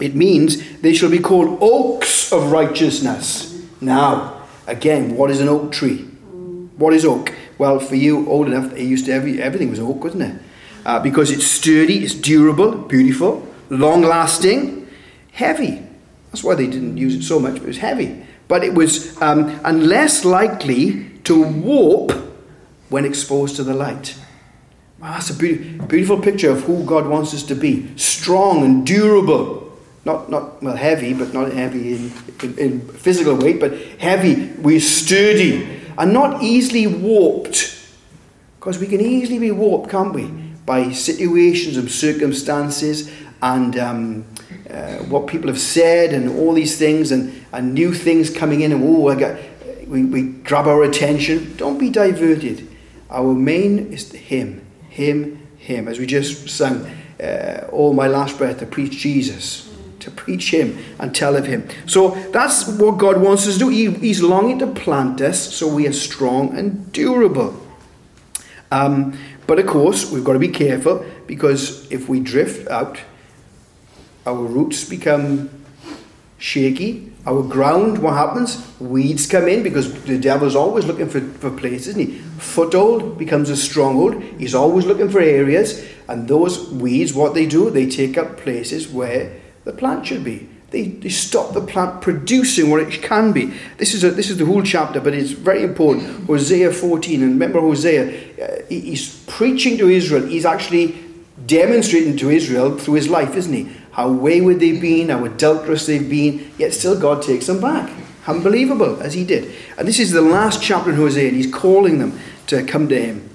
It 0.00 0.14
means 0.14 0.80
they 0.80 0.94
shall 0.94 1.10
be 1.10 1.18
called 1.18 1.58
oaks 1.60 2.32
of 2.32 2.52
righteousness. 2.52 3.60
Now, 3.80 4.46
again, 4.68 5.16
what 5.16 5.32
is 5.32 5.40
an 5.40 5.48
oak 5.48 5.72
tree? 5.72 6.02
What 6.76 6.92
is 6.92 7.04
oak? 7.04 7.34
Well, 7.58 7.80
for 7.80 7.96
you 7.96 8.28
old 8.28 8.46
enough, 8.46 8.72
it 8.74 8.84
used 8.84 9.06
to 9.06 9.12
every, 9.12 9.42
everything 9.42 9.70
was 9.70 9.80
oak, 9.80 10.04
wasn't 10.04 10.22
it? 10.22 10.42
Uh, 10.86 11.00
because 11.00 11.32
it's 11.32 11.44
sturdy, 11.44 12.04
it's 12.04 12.14
durable, 12.14 12.70
beautiful 12.76 13.47
long 13.70 14.02
lasting, 14.02 14.88
heavy. 15.32 15.82
That's 16.30 16.44
why 16.44 16.54
they 16.54 16.66
didn't 16.66 16.96
use 16.96 17.14
it 17.14 17.22
so 17.22 17.38
much, 17.38 17.56
it 17.56 17.62
was 17.62 17.78
heavy. 17.78 18.24
But 18.48 18.64
it 18.64 18.74
was 18.74 19.20
um, 19.20 19.60
and 19.64 19.86
less 19.86 20.24
likely 20.24 21.10
to 21.24 21.42
warp 21.42 22.12
when 22.88 23.04
exposed 23.04 23.56
to 23.56 23.62
the 23.62 23.74
light. 23.74 24.16
Wow, 24.98 25.12
that's 25.12 25.30
a 25.30 25.34
be- 25.34 25.78
beautiful 25.78 26.18
picture 26.20 26.50
of 26.50 26.64
who 26.64 26.84
God 26.84 27.06
wants 27.06 27.32
us 27.34 27.42
to 27.44 27.54
be 27.54 27.96
strong 27.96 28.64
and 28.64 28.86
durable. 28.86 29.64
Not, 30.04 30.30
not 30.30 30.62
well, 30.62 30.76
heavy, 30.76 31.12
but 31.12 31.34
not 31.34 31.52
heavy 31.52 31.94
in, 31.94 32.12
in, 32.42 32.58
in 32.58 32.80
physical 32.80 33.36
weight, 33.36 33.60
but 33.60 33.74
heavy. 33.98 34.50
We're 34.58 34.80
sturdy 34.80 35.82
and 35.98 36.12
not 36.12 36.42
easily 36.42 36.86
warped. 36.86 37.74
Because 38.58 38.78
we 38.78 38.86
can 38.86 39.00
easily 39.00 39.38
be 39.38 39.50
warped, 39.50 39.90
can't 39.90 40.14
we? 40.14 40.24
By 40.64 40.92
situations 40.92 41.76
and 41.76 41.90
circumstances 41.90 43.10
and 43.40 43.78
um, 43.78 44.24
uh, 44.68 44.96
what 45.04 45.26
people 45.26 45.48
have 45.48 45.60
said 45.60 46.12
and 46.12 46.28
all 46.28 46.52
these 46.52 46.76
things 46.78 47.12
and, 47.12 47.44
and 47.52 47.74
new 47.74 47.94
things 47.94 48.30
coming 48.30 48.60
in 48.60 48.72
and 48.72 48.82
oh, 48.84 49.08
I 49.08 49.14
got, 49.14 49.38
we, 49.86 50.04
we 50.04 50.22
grab 50.22 50.66
our 50.66 50.82
attention. 50.82 51.56
Don't 51.56 51.78
be 51.78 51.90
diverted. 51.90 52.68
Our 53.10 53.34
main 53.34 53.92
is 53.92 54.12
Him, 54.12 54.64
Him, 54.90 55.46
Him. 55.56 55.88
As 55.88 55.98
we 55.98 56.06
just 56.06 56.48
sang, 56.48 56.90
uh, 57.22 57.68
all 57.72 57.94
my 57.94 58.06
last 58.06 58.38
breath 58.38 58.58
to 58.58 58.66
preach 58.66 58.98
Jesus. 58.98 59.68
to 60.00 60.10
preach 60.10 60.52
Him 60.52 60.78
and 60.98 61.14
tell 61.14 61.36
of 61.36 61.46
Him. 61.46 61.68
So 61.86 62.10
that's 62.32 62.66
what 62.66 62.98
God 62.98 63.20
wants 63.20 63.46
us 63.46 63.54
to 63.54 63.58
do. 63.60 63.68
He, 63.68 63.90
he's 63.90 64.22
longing 64.22 64.58
to 64.60 64.66
plant 64.66 65.20
us 65.20 65.54
so 65.54 65.66
we 65.66 65.86
are 65.86 65.92
strong 65.92 66.56
and 66.56 66.92
durable. 66.92 67.60
Um, 68.70 69.18
but 69.46 69.58
of 69.58 69.66
course, 69.66 70.10
we've 70.10 70.24
got 70.24 70.34
to 70.34 70.38
be 70.38 70.48
careful 70.48 71.04
because 71.26 71.90
if 71.90 72.08
we 72.08 72.20
drift 72.20 72.68
out, 72.68 73.00
our 74.28 74.42
roots 74.42 74.84
become 74.84 75.48
shaky. 76.36 77.10
Our 77.26 77.42
ground, 77.42 77.98
what 77.98 78.14
happens? 78.14 78.64
Weeds 78.78 79.26
come 79.26 79.48
in 79.48 79.62
because 79.62 79.92
the 80.04 80.18
devil's 80.18 80.54
always 80.54 80.84
looking 80.84 81.08
for, 81.08 81.20
for 81.20 81.50
places, 81.50 81.88
isn't 81.88 82.06
he? 82.06 82.18
Foothold 82.38 83.18
becomes 83.18 83.50
a 83.50 83.56
stronghold. 83.56 84.22
He's 84.38 84.54
always 84.54 84.86
looking 84.86 85.10
for 85.10 85.20
areas, 85.20 85.84
and 86.08 86.28
those 86.28 86.70
weeds, 86.70 87.12
what 87.12 87.34
they 87.34 87.46
do, 87.46 87.70
they 87.70 87.88
take 87.88 88.16
up 88.16 88.36
places 88.38 88.88
where 88.88 89.40
the 89.64 89.72
plant 89.72 90.06
should 90.06 90.24
be. 90.24 90.48
They, 90.70 90.82
they 90.82 91.08
stop 91.08 91.54
the 91.54 91.62
plant 91.62 92.02
producing 92.02 92.70
what 92.70 92.80
it 92.80 93.02
can 93.02 93.32
be. 93.32 93.54
This 93.78 93.94
is, 93.94 94.04
a, 94.04 94.10
this 94.10 94.28
is 94.28 94.36
the 94.36 94.44
whole 94.44 94.62
chapter, 94.62 95.00
but 95.00 95.14
it's 95.14 95.30
very 95.30 95.62
important. 95.62 96.26
Hosea 96.26 96.72
14, 96.72 97.22
and 97.22 97.32
remember 97.32 97.60
Hosea, 97.60 98.04
uh, 98.42 98.62
he's 98.68 99.18
preaching 99.24 99.78
to 99.78 99.88
Israel. 99.88 100.26
He's 100.26 100.44
actually 100.44 100.98
demonstrating 101.46 102.16
to 102.18 102.30
Israel 102.30 102.76
through 102.76 102.94
his 102.94 103.08
life, 103.08 103.34
isn't 103.34 103.52
he? 103.52 103.70
How 103.98 104.12
wayward 104.12 104.60
they've 104.60 104.80
been, 104.80 105.08
how 105.08 105.24
adulterous 105.24 105.86
they've 105.86 106.08
been, 106.08 106.52
yet 106.56 106.72
still 106.72 106.96
God 106.98 107.20
takes 107.20 107.46
them 107.48 107.60
back. 107.60 107.90
Unbelievable, 108.28 109.02
as 109.02 109.14
he 109.14 109.24
did. 109.24 109.52
And 109.76 109.88
this 109.88 109.98
is 109.98 110.12
the 110.12 110.22
last 110.22 110.62
chapter 110.62 110.90
in 110.90 110.96
Hosea, 110.96 111.26
and 111.26 111.36
he's 111.36 111.52
calling 111.52 111.98
them 111.98 112.20
to 112.46 112.62
come 112.62 112.88
to 112.90 113.02
him. 113.02 113.28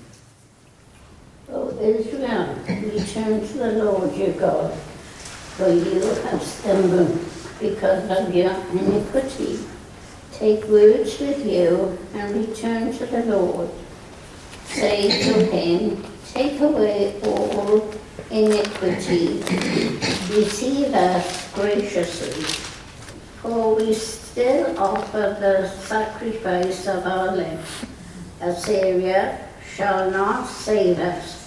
Oh, 1.50 1.70
o 1.70 1.90
Israel, 2.00 2.56
return 2.66 3.46
to 3.46 3.54
the 3.58 3.72
Lord 3.84 4.16
your 4.16 4.32
God 4.32 4.74
for 5.58 5.70
you 5.70 6.02
have 6.02 6.42
stumbled 6.42 7.20
because 7.60 8.10
of 8.10 8.34
your 8.34 8.56
iniquity. 8.72 9.60
Take 10.32 10.64
words 10.66 11.20
with 11.20 11.46
you 11.46 11.98
and 12.16 12.48
return 12.48 12.92
to 12.94 13.06
the 13.06 13.26
Lord. 13.26 13.70
Say 14.66 15.10
to 15.26 15.46
him, 15.52 16.04
Take 16.26 16.60
away 16.60 17.22
all 17.24 17.94
iniquity. 18.32 19.44
Receive 20.34 20.94
us 20.94 21.54
graciously, 21.54 22.44
for 23.42 23.76
we 23.76 23.94
still 23.94 24.78
offer 24.80 25.38
the 25.40 25.70
sacrifice 25.70 26.88
of 26.88 27.06
our 27.06 27.36
lips. 27.36 27.86
Assyria 28.42 29.48
shall 29.76 30.10
not 30.10 30.48
save 30.48 30.98
us 31.00 31.44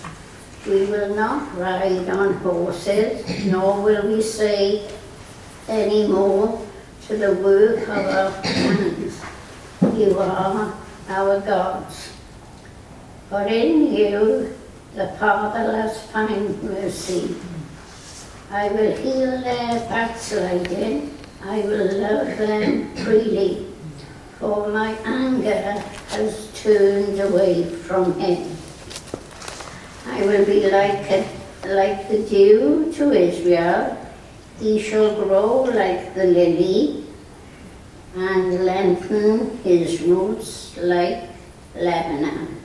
we 0.66 0.85
will 0.87 1.14
not 1.14 1.57
ride 1.57 2.09
on 2.11 2.35
horses, 2.35 3.47
nor 3.47 3.81
will 3.83 4.09
we 4.09 4.21
say 4.21 4.90
any 5.69 6.09
more 6.09 6.61
to 7.07 7.16
the 7.16 7.35
work 7.35 7.83
of 7.88 8.05
our 8.05 8.31
hands. 8.43 9.23
You 9.95 10.19
are 10.19 10.75
our 11.09 11.40
gods. 11.40 12.12
For 13.31 13.43
in 13.47 13.95
you 13.95 14.57
the 14.95 15.09
fatherless 15.21 16.02
find 16.11 16.61
mercy. 16.62 17.37
I 18.50 18.69
will 18.69 18.97
heal 18.97 19.41
their 19.43 19.81
backsliding. 19.88 21.19
I 21.45 21.61
will 21.61 22.00
love 22.00 22.38
them 22.38 22.95
freely. 22.95 23.67
For 24.38 24.69
my 24.69 24.93
anger 25.05 25.83
has 26.11 26.53
turned 26.55 27.21
away 27.21 27.65
from 27.65 28.19
him. 28.21 28.57
I 30.07 30.25
will 30.25 30.47
be 30.47 30.71
like, 30.71 31.11
a, 31.11 31.29
like 31.67 32.09
the 32.09 32.23
dew 32.23 32.93
to 32.95 33.12
Israel. 33.12 33.97
He 34.61 34.81
shall 34.81 35.15
grow 35.25 35.62
like 35.62 36.15
the 36.15 36.25
lily 36.25 37.05
and 38.15 38.65
lengthen 38.65 39.59
his 39.65 40.00
roots 40.03 40.76
like 40.79 41.31
Lebanon. 41.75 42.61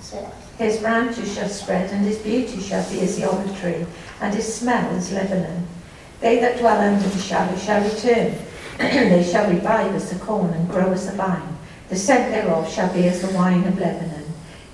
So. 0.00 0.30
His 0.58 0.78
branches 0.78 1.34
shall 1.34 1.48
spread, 1.48 1.90
and 1.90 2.04
his 2.04 2.18
beauty 2.18 2.60
shall 2.60 2.88
be 2.90 3.00
as 3.00 3.16
the 3.16 3.28
olive 3.28 3.58
tree, 3.60 3.84
and 4.20 4.34
his 4.34 4.54
smell 4.54 4.90
as 4.94 5.12
Lebanon. 5.12 5.66
They 6.20 6.38
that 6.40 6.58
dwell 6.58 6.80
under 6.80 7.06
the 7.06 7.18
shadow 7.18 7.56
shall 7.58 7.84
return. 7.84 8.34
they 8.78 9.22
shall 9.22 9.50
revive 9.50 9.94
as 9.94 10.10
the 10.10 10.18
corn 10.18 10.54
and 10.54 10.68
grow 10.68 10.92
as 10.92 11.06
the 11.06 11.12
vine. 11.12 11.56
The 11.90 11.96
scent 11.96 12.32
thereof 12.32 12.72
shall 12.72 12.92
be 12.92 13.06
as 13.06 13.20
the 13.20 13.34
wine 13.36 13.64
of 13.64 13.78
Lebanon. 13.78 14.24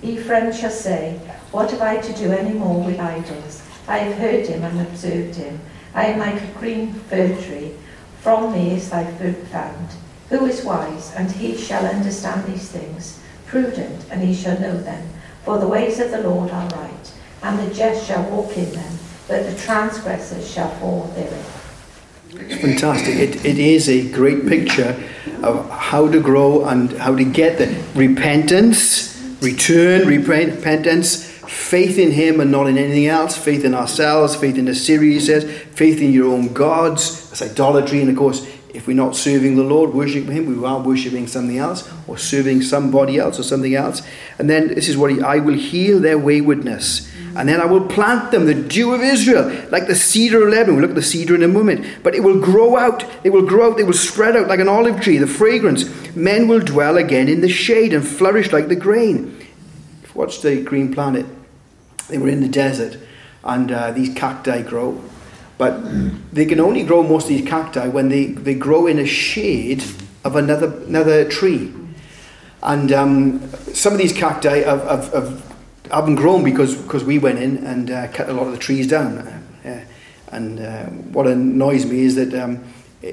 Ephraim 0.03 0.53
shall 0.53 0.71
say, 0.71 1.21
what 1.51 1.71
have 1.71 1.83
I 1.83 1.99
to 1.99 2.13
do 2.15 2.33
any 2.33 2.55
more 2.55 2.83
with 2.83 2.99
idols? 2.99 3.63
I 3.87 3.99
have 3.99 4.17
heard 4.17 4.47
him 4.47 4.65
and 4.65 4.81
observed 4.81 5.35
him. 5.35 5.61
I 5.95 6.07
am 6.07 6.19
like 6.19 6.41
a 6.41 6.59
green 6.59 6.95
fir 6.95 7.29
tree. 7.43 7.75
From 8.21 8.53
me 8.53 8.77
is 8.77 8.89
thy 8.89 9.05
fruit 9.17 9.47
found. 9.49 9.89
Who 10.31 10.47
is 10.47 10.65
wise, 10.65 11.13
and 11.15 11.31
he 11.31 11.57
shall 11.57 11.85
understand 11.85 12.47
these 12.47 12.71
things? 12.71 13.21
Prudent, 13.47 14.07
and 14.11 14.23
he 14.23 14.33
shall 14.33 14.59
know 14.59 14.79
them. 14.79 15.12
For 15.45 15.59
the 15.59 15.67
ways 15.67 15.99
of 15.99 16.11
the 16.11 16.21
Lord 16.21 16.51
are 16.51 16.69
right, 16.69 17.13
and 17.43 17.59
the 17.59 17.75
just 17.75 18.07
shall 18.07 18.23
walk 18.31 18.57
in 18.57 18.71
them, 18.73 18.99
but 19.27 19.45
the 19.45 19.57
transgressors 19.59 20.49
shall 20.49 20.71
fall 20.77 21.11
therein. 21.15 21.45
It's 22.31 22.61
fantastic. 22.61 23.17
It, 23.17 23.45
it 23.45 23.59
is 23.59 23.89
a 23.89 24.11
great 24.11 24.47
picture 24.47 25.03
of 25.43 25.69
how 25.69 26.11
to 26.11 26.21
grow 26.21 26.65
and 26.65 26.93
how 26.93 27.17
to 27.17 27.25
get 27.25 27.59
the 27.59 27.83
repentance, 27.99 29.21
return, 29.41 30.07
repentance, 30.07 31.27
faith 31.49 31.99
in 31.99 32.13
Him 32.13 32.41
and 32.41 32.51
not 32.51 32.69
in 32.69 32.79
anything 32.79 33.07
else, 33.07 33.37
faith 33.37 33.65
in 33.65 33.75
ourselves, 33.75 34.37
faith 34.37 34.57
in 34.57 34.69
Assyria 34.69 35.21
faith 35.21 36.01
in 36.01 36.13
your 36.13 36.33
own 36.33 36.53
gods. 36.53 37.29
That's 37.31 37.43
idolatry. 37.43 38.01
And 38.01 38.11
of 38.11 38.17
course, 38.17 38.47
if 38.75 38.87
we're 38.87 38.97
not 38.97 39.15
serving 39.15 39.57
the 39.57 39.63
Lord, 39.63 39.93
worshiping 39.93 40.33
Him, 40.33 40.47
we 40.47 40.67
are 40.67 40.81
worshiping 40.81 41.27
something 41.27 41.59
else 41.59 41.91
or 42.07 42.17
serving 42.17 42.63
somebody 42.63 43.19
else 43.19 43.39
or 43.39 43.43
something 43.43 43.75
else. 43.75 44.03
And 44.39 44.49
then 44.49 44.69
this 44.69 44.89
is 44.89 44.97
what 44.97 45.11
he, 45.11 45.21
I 45.21 45.39
will 45.39 45.55
heal 45.55 46.01
their 46.01 46.19
waywardness. 46.19 47.11
And 47.35 47.49
then 47.49 47.61
I 47.61 47.65
will 47.65 47.87
plant 47.87 48.31
them, 48.31 48.45
the 48.45 48.55
dew 48.55 48.93
of 48.93 49.01
Israel, 49.01 49.49
like 49.71 49.87
the 49.87 49.95
cedar 49.95 50.47
of 50.47 50.53
Lebanon. 50.53 50.77
We'll 50.77 50.83
look 50.83 50.91
at 50.91 50.97
the 50.97 51.03
cedar 51.03 51.35
in 51.35 51.43
a 51.43 51.49
moment. 51.49 51.87
But 52.03 52.15
it 52.15 52.21
will 52.21 52.41
grow 52.41 52.77
out, 52.77 53.05
it 53.25 53.31
will 53.31 53.47
grow 53.47 53.73
out, 53.73 53.81
it 53.81 53.85
will 53.85 53.93
spread 53.93 54.37
out 54.37 54.49
like 54.49 54.61
an 54.61 54.69
olive 54.69 55.01
tree, 55.01 55.19
the 55.19 55.27
fragrance. 55.27 55.85
Men 56.15 56.47
will 56.49 56.61
dwell 56.61 56.97
again 56.99 57.29
in 57.29 57.41
the 57.41 57.49
shade 57.49 57.95
and 57.95 58.07
flourish 58.07 58.53
like 58.53 58.69
the 58.69 58.77
grain. 58.77 59.39
Watch 60.15 60.43
the 60.43 60.63
green 60.63 60.93
planet. 60.93 61.25
They 62.09 62.19
were 62.19 62.29
in 62.29 62.43
the 62.43 62.49
desert, 62.49 62.99
and 63.43 63.73
uh, 63.73 63.93
these 63.93 64.15
cacti 64.15 64.61
grow. 64.63 65.03
But 65.59 65.81
they 66.33 66.47
can 66.47 66.61
only 66.61 66.83
grow 66.83 67.03
most 67.03 67.25
of 67.25 67.29
these 67.31 67.47
cacti 67.47 67.89
when 67.89 68.09
they, 68.09 68.27
they 68.27 68.55
grow 68.55 68.87
in 68.87 68.99
a 68.99 69.07
shade 69.07 69.85
of 70.25 70.37
another, 70.37 70.73
another 70.85 71.29
tree. 71.29 71.73
And 72.63 72.93
um, 72.93 73.49
some 73.75 73.93
of 73.93 73.99
these 73.99 74.13
cacti 74.13 74.63
have, 74.63 74.83
have, 74.85 75.13
have, 75.13 75.57
haven't 75.91 76.17
grown 76.17 76.45
because, 76.45 76.77
because 76.77 77.05
we 77.05 77.19
went 77.19 77.39
in 77.39 77.59
and 77.59 77.91
uh, 77.91 78.09
cut 78.09 78.29
a 78.29 78.33
lot 78.33 78.47
of 78.47 78.53
the 78.53 78.59
trees 78.59 78.87
down. 78.87 79.19
Uh, 79.19 79.85
and 80.29 80.61
uh, 80.61 80.87
what 80.87 81.27
annoys 81.27 81.85
me 81.85 82.01
is 82.01 82.15
that 82.15 82.35
um, 82.35 82.65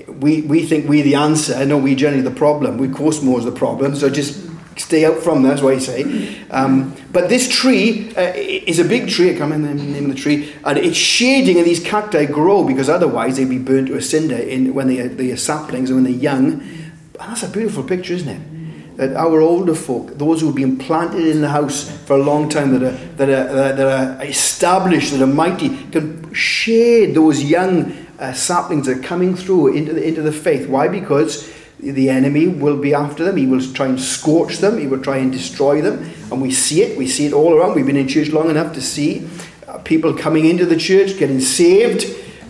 we, 0.08 0.42
we 0.42 0.66
think 0.66 0.88
we're 0.88 1.04
the 1.04 1.16
answer. 1.16 1.66
No, 1.66 1.78
we're 1.78 1.96
generally 1.96 2.24
the 2.24 2.32
problem. 2.32 2.78
We 2.78 2.88
cause 2.88 3.22
more 3.22 3.40
is 3.40 3.46
the 3.46 3.52
problem. 3.52 3.96
So 3.96 4.10
just 4.10 4.49
stay 4.80 5.06
out 5.06 5.18
from 5.18 5.44
that's 5.44 5.62
why 5.62 5.72
I 5.72 5.80
say. 5.80 6.40
Um, 6.50 6.96
but 7.12 7.30
this 7.30 7.50
tree 7.50 8.14
uh, 8.16 8.34
is 8.36 8.80
a 8.80 8.86
big 8.86 9.10
tree, 9.10 9.30
I 9.30 9.38
can't 9.38 9.52
remember 9.52 9.84
the 9.84 9.90
name 9.90 10.10
of 10.10 10.16
the 10.16 10.22
tree, 10.22 10.54
and 10.64 10.78
it's 10.78 10.98
shading 10.98 11.58
and 11.58 11.66
these 11.66 11.84
cacti 11.84 12.26
grow 12.26 12.64
because 12.64 12.90
otherwise 12.90 13.38
they'd 13.38 13.50
be 13.50 13.58
burnt 13.60 13.88
to 13.88 13.98
a 13.98 14.02
cinder 14.02 14.38
in, 14.38 14.74
when 14.74 14.88
they 14.88 15.00
are, 15.00 15.08
they 15.08 15.32
are 15.32 15.38
saplings 15.38 15.90
and 15.90 15.98
when 15.98 16.12
they're 16.12 16.22
young. 16.22 16.62
And 16.62 17.32
that's 17.32 17.44
a 17.44 17.50
beautiful 17.50 17.84
picture, 17.84 18.14
isn't 18.14 18.30
it? 18.30 18.98
That 18.98 19.16
our 19.16 19.42
older 19.42 19.76
folk, 19.76 20.18
those 20.18 20.42
who've 20.42 20.56
been 20.56 20.78
planted 20.78 21.26
in 21.26 21.42
the 21.42 21.50
house 21.50 21.90
for 22.06 22.18
a 22.18 22.24
long 22.24 22.50
time, 22.50 22.72
that 22.72 22.84
are, 22.84 22.98
that 23.16 23.30
are, 23.30 23.74
that 23.74 23.80
are 23.80 24.26
established, 24.26 25.12
that 25.12 25.22
are 25.22 25.28
mighty, 25.28 25.70
can 25.92 26.34
shade 26.34 27.16
those 27.16 27.44
young 27.44 27.92
uh, 28.20 28.34
saplings 28.34 28.88
that 28.88 29.00
are 29.00 29.02
coming 29.02 29.36
through 29.36 29.74
into 29.76 29.94
the, 29.94 30.06
into 30.06 30.22
the 30.22 30.32
faith. 30.32 30.68
Why? 30.68 30.88
Because 30.88 31.50
the 31.80 32.10
enemy 32.10 32.48
will 32.48 32.78
be 32.78 32.94
after 32.94 33.24
them. 33.24 33.38
He 33.38 33.46
will 33.46 33.62
try 33.74 33.88
and 33.88 34.00
scorch 34.00 34.58
them. 34.58 34.78
He 34.78 34.88
will 34.88 35.02
try 35.02 35.18
and 35.18 35.32
destroy 35.32 35.82
them. 35.82 36.12
And 36.32 36.42
we 36.42 36.52
see 36.52 36.82
it. 36.82 36.98
We 36.98 37.08
see 37.08 37.26
it 37.26 37.34
all 37.34 37.54
around. 37.54 37.76
We've 37.76 37.86
been 37.86 37.98
in 37.98 38.08
church 38.08 38.30
long 38.30 38.50
enough 38.50 38.74
to 38.74 38.82
see 38.82 39.28
uh, 39.68 39.78
people 39.80 40.14
coming 40.14 40.46
into 40.46 40.66
the 40.66 40.78
church, 40.78 41.18
getting 41.18 41.40
saved, 41.40 42.06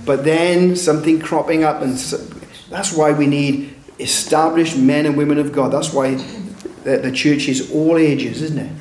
but 0.05 0.23
then 0.23 0.75
something 0.75 1.19
cropping 1.19 1.63
up. 1.63 1.81
And 1.81 1.93
that's 2.69 2.91
why 2.91 3.11
we 3.11 3.27
need 3.27 3.75
established 3.99 4.77
men 4.77 5.05
and 5.05 5.15
women 5.15 5.37
of 5.37 5.51
God. 5.51 5.71
That's 5.71 5.93
why 5.93 6.15
the, 6.83 7.11
church 7.13 7.47
is 7.47 7.71
all 7.71 7.97
ages, 7.97 8.41
isn't 8.41 8.57
it? 8.57 8.71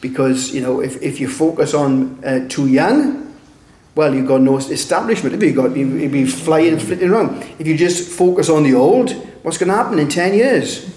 Because, 0.00 0.54
you 0.54 0.60
know, 0.60 0.80
if, 0.80 1.02
if 1.02 1.18
you 1.18 1.28
focus 1.28 1.74
on 1.74 2.22
uh, 2.24 2.48
too 2.48 2.68
young, 2.68 3.19
well, 3.94 4.14
you've 4.14 4.28
got 4.28 4.40
no 4.40 4.58
establishment. 4.58 5.34
If 5.34 5.42
you 5.42 5.52
got, 5.52 5.76
you'd 5.76 6.12
be 6.12 6.24
flying 6.24 6.78
flitting 6.78 7.10
around. 7.10 7.42
If 7.58 7.66
you 7.66 7.76
just 7.76 8.08
focus 8.10 8.48
on 8.48 8.62
the 8.62 8.74
old, 8.74 9.10
what's 9.42 9.58
going 9.58 9.68
to 9.68 9.74
happen 9.74 9.98
in 9.98 10.08
10 10.08 10.34
years? 10.34 10.94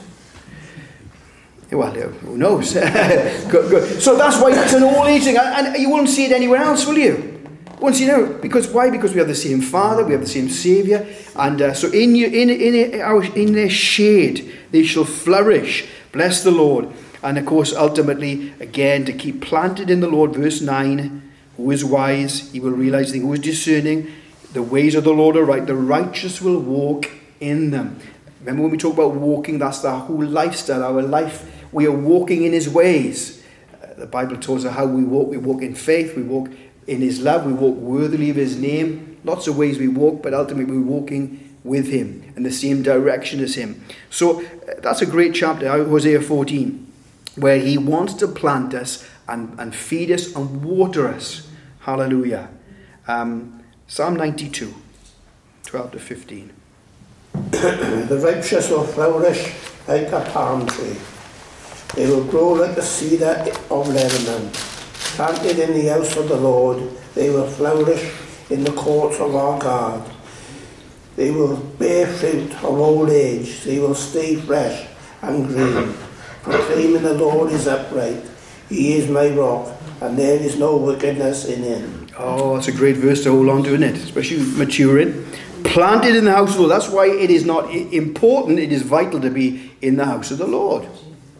Well, 1.71 1.91
who 1.91 2.37
knows? 2.37 2.73
good, 2.73 3.69
good. 3.69 4.01
So 4.01 4.15
that's 4.15 4.39
why 4.39 4.51
it's 4.51 4.73
an 4.73 4.83
age 4.83 5.23
thing. 5.23 5.37
And 5.37 5.75
you 5.75 5.89
won't 5.89 6.07
see 6.07 6.25
it 6.25 6.31
anywhere 6.31 6.61
else, 6.61 6.85
will 6.85 6.97
you? 6.97 7.33
Once 7.79 7.99
you 7.99 8.07
know, 8.07 8.25
because 8.41 8.69
why? 8.69 8.89
Because 8.89 9.11
we 9.11 9.19
have 9.19 9.27
the 9.27 9.35
same 9.35 9.59
Father, 9.59 10.05
we 10.05 10.13
have 10.13 10.21
the 10.21 10.27
same 10.27 10.47
Saviour, 10.47 11.05
and 11.35 11.61
uh, 11.61 11.73
so 11.73 11.91
in 11.91 12.15
you, 12.15 12.27
in 12.27 12.49
in 12.49 13.01
our 13.01 13.25
in 13.35 13.51
their 13.51 13.69
shade 13.69 14.49
they 14.71 14.83
shall 14.83 15.03
flourish. 15.03 15.85
Bless 16.13 16.43
the 16.43 16.51
Lord, 16.51 16.87
and 17.21 17.37
of 17.37 17.45
course, 17.45 17.73
ultimately, 17.73 18.53
again, 18.61 19.03
to 19.03 19.11
keep 19.11 19.41
planted 19.41 19.89
in 19.89 19.99
the 19.99 20.07
Lord. 20.07 20.33
Verse 20.33 20.61
nine: 20.61 21.29
Who 21.57 21.71
is 21.71 21.85
wise? 21.85 22.51
He 22.51 22.59
will 22.59 22.71
realize. 22.71 23.11
The 23.11 23.19
who 23.19 23.33
is 23.33 23.39
discerning? 23.39 24.11
The 24.53 24.63
ways 24.63 24.95
of 24.95 25.03
the 25.03 25.13
Lord 25.13 25.35
are 25.35 25.45
right. 25.45 25.65
The 25.65 25.75
righteous 25.75 26.41
will 26.41 26.59
walk 26.59 27.09
in 27.39 27.71
them. 27.71 27.99
Remember 28.39 28.63
when 28.63 28.71
we 28.71 28.77
talk 28.77 28.93
about 28.93 29.13
walking? 29.15 29.59
That's 29.59 29.85
our 29.85 29.99
whole 29.99 30.23
lifestyle. 30.23 30.83
Our 30.83 31.01
life, 31.01 31.49
we 31.71 31.85
are 31.85 31.91
walking 31.91 32.43
in 32.43 32.53
His 32.53 32.69
ways. 32.69 33.43
Uh, 33.81 33.93
the 33.95 34.05
Bible 34.05 34.37
tells 34.37 34.65
us 34.65 34.73
how 34.73 34.85
we 34.85 35.03
walk. 35.03 35.29
We 35.29 35.37
walk 35.37 35.61
in 35.61 35.75
faith. 35.75 36.15
We 36.15 36.23
walk 36.23 36.49
in 36.87 37.01
His 37.01 37.21
love. 37.21 37.45
We 37.45 37.53
walk 37.53 37.77
worthily 37.77 38.29
of 38.29 38.35
His 38.35 38.57
name. 38.57 39.17
Lots 39.23 39.47
of 39.47 39.57
ways 39.57 39.79
we 39.79 39.87
walk, 39.87 40.21
but 40.21 40.33
ultimately 40.33 40.77
we're 40.77 40.85
walking 40.85 41.55
with 41.63 41.87
Him 41.87 42.33
in 42.35 42.43
the 42.43 42.51
same 42.51 42.83
direction 42.83 43.39
as 43.39 43.55
Him. 43.55 43.83
So 44.09 44.41
uh, 44.41 44.45
that's 44.79 45.01
a 45.01 45.05
great 45.05 45.33
chapter, 45.33 45.69
Hosea 45.69 46.21
14, 46.21 46.91
where 47.35 47.59
He 47.59 47.77
wants 47.77 48.13
to 48.15 48.27
plant 48.27 48.73
us 48.73 49.07
and, 49.27 49.59
and 49.59 49.73
feed 49.75 50.11
us 50.11 50.35
and 50.35 50.63
water 50.63 51.07
us. 51.07 51.47
Hallelujah. 51.79 52.49
Um, 53.07 53.63
Psalm 53.87 54.15
92, 54.15 54.73
12 55.65 55.91
to 55.91 55.99
15. 55.99 56.53
the 57.33 58.19
righteous 58.23 58.69
will 58.69 58.83
flourish 58.83 59.53
like 59.87 60.11
a 60.11 60.21
palm 60.31 60.67
tree. 60.67 60.97
They 61.95 62.07
will 62.07 62.23
grow 62.23 62.53
like 62.53 62.75
the 62.75 62.81
cedar 62.81 63.45
of 63.69 63.87
Lebanon. 63.87 64.49
Planted 64.53 65.59
in 65.59 65.73
the 65.73 65.89
house 65.89 66.15
of 66.17 66.27
the 66.27 66.37
Lord, 66.37 66.89
they 67.13 67.29
will 67.29 67.47
flourish 67.47 68.11
in 68.49 68.63
the 68.63 68.71
courts 68.71 69.19
of 69.19 69.35
our 69.35 69.59
God. 69.59 70.09
They 71.15 71.29
will 71.29 71.57
bear 71.57 72.07
fruit 72.07 72.51
of 72.55 72.65
old 72.65 73.09
age. 73.09 73.63
They 73.63 73.79
will 73.79 73.93
stay 73.93 74.35
fresh 74.35 74.87
and 75.21 75.47
green, 75.47 75.93
proclaiming 76.41 77.03
the 77.03 77.13
Lord 77.13 77.51
is 77.51 77.67
upright. 77.67 78.23
He 78.69 78.93
is 78.93 79.09
my 79.09 79.29
rock, 79.29 79.75
and 80.01 80.17
there 80.17 80.39
is 80.39 80.57
no 80.57 80.77
wickedness 80.77 81.45
in 81.45 81.63
him. 81.63 82.07
Oh, 82.17 82.55
it's 82.55 82.67
a 82.67 82.71
great 82.71 82.97
verse 82.97 83.23
to 83.23 83.31
hold 83.31 83.49
on 83.49 83.63
to, 83.63 83.69
isn't 83.69 83.83
it? 83.83 83.95
Especially 83.95 84.43
maturing. 84.57 85.25
Planted 85.63 86.15
in 86.15 86.25
the 86.25 86.31
house 86.31 86.49
of 86.49 86.55
the 86.55 86.61
Lord. 86.61 86.71
That's 86.71 86.89
why 86.89 87.07
it 87.07 87.29
is 87.29 87.45
not 87.45 87.73
important, 87.73 88.59
it 88.59 88.71
is 88.71 88.81
vital 88.81 89.19
to 89.21 89.29
be 89.29 89.71
in 89.81 89.95
the 89.95 90.05
house 90.05 90.31
of 90.31 90.37
the 90.37 90.47
Lord. 90.47 90.87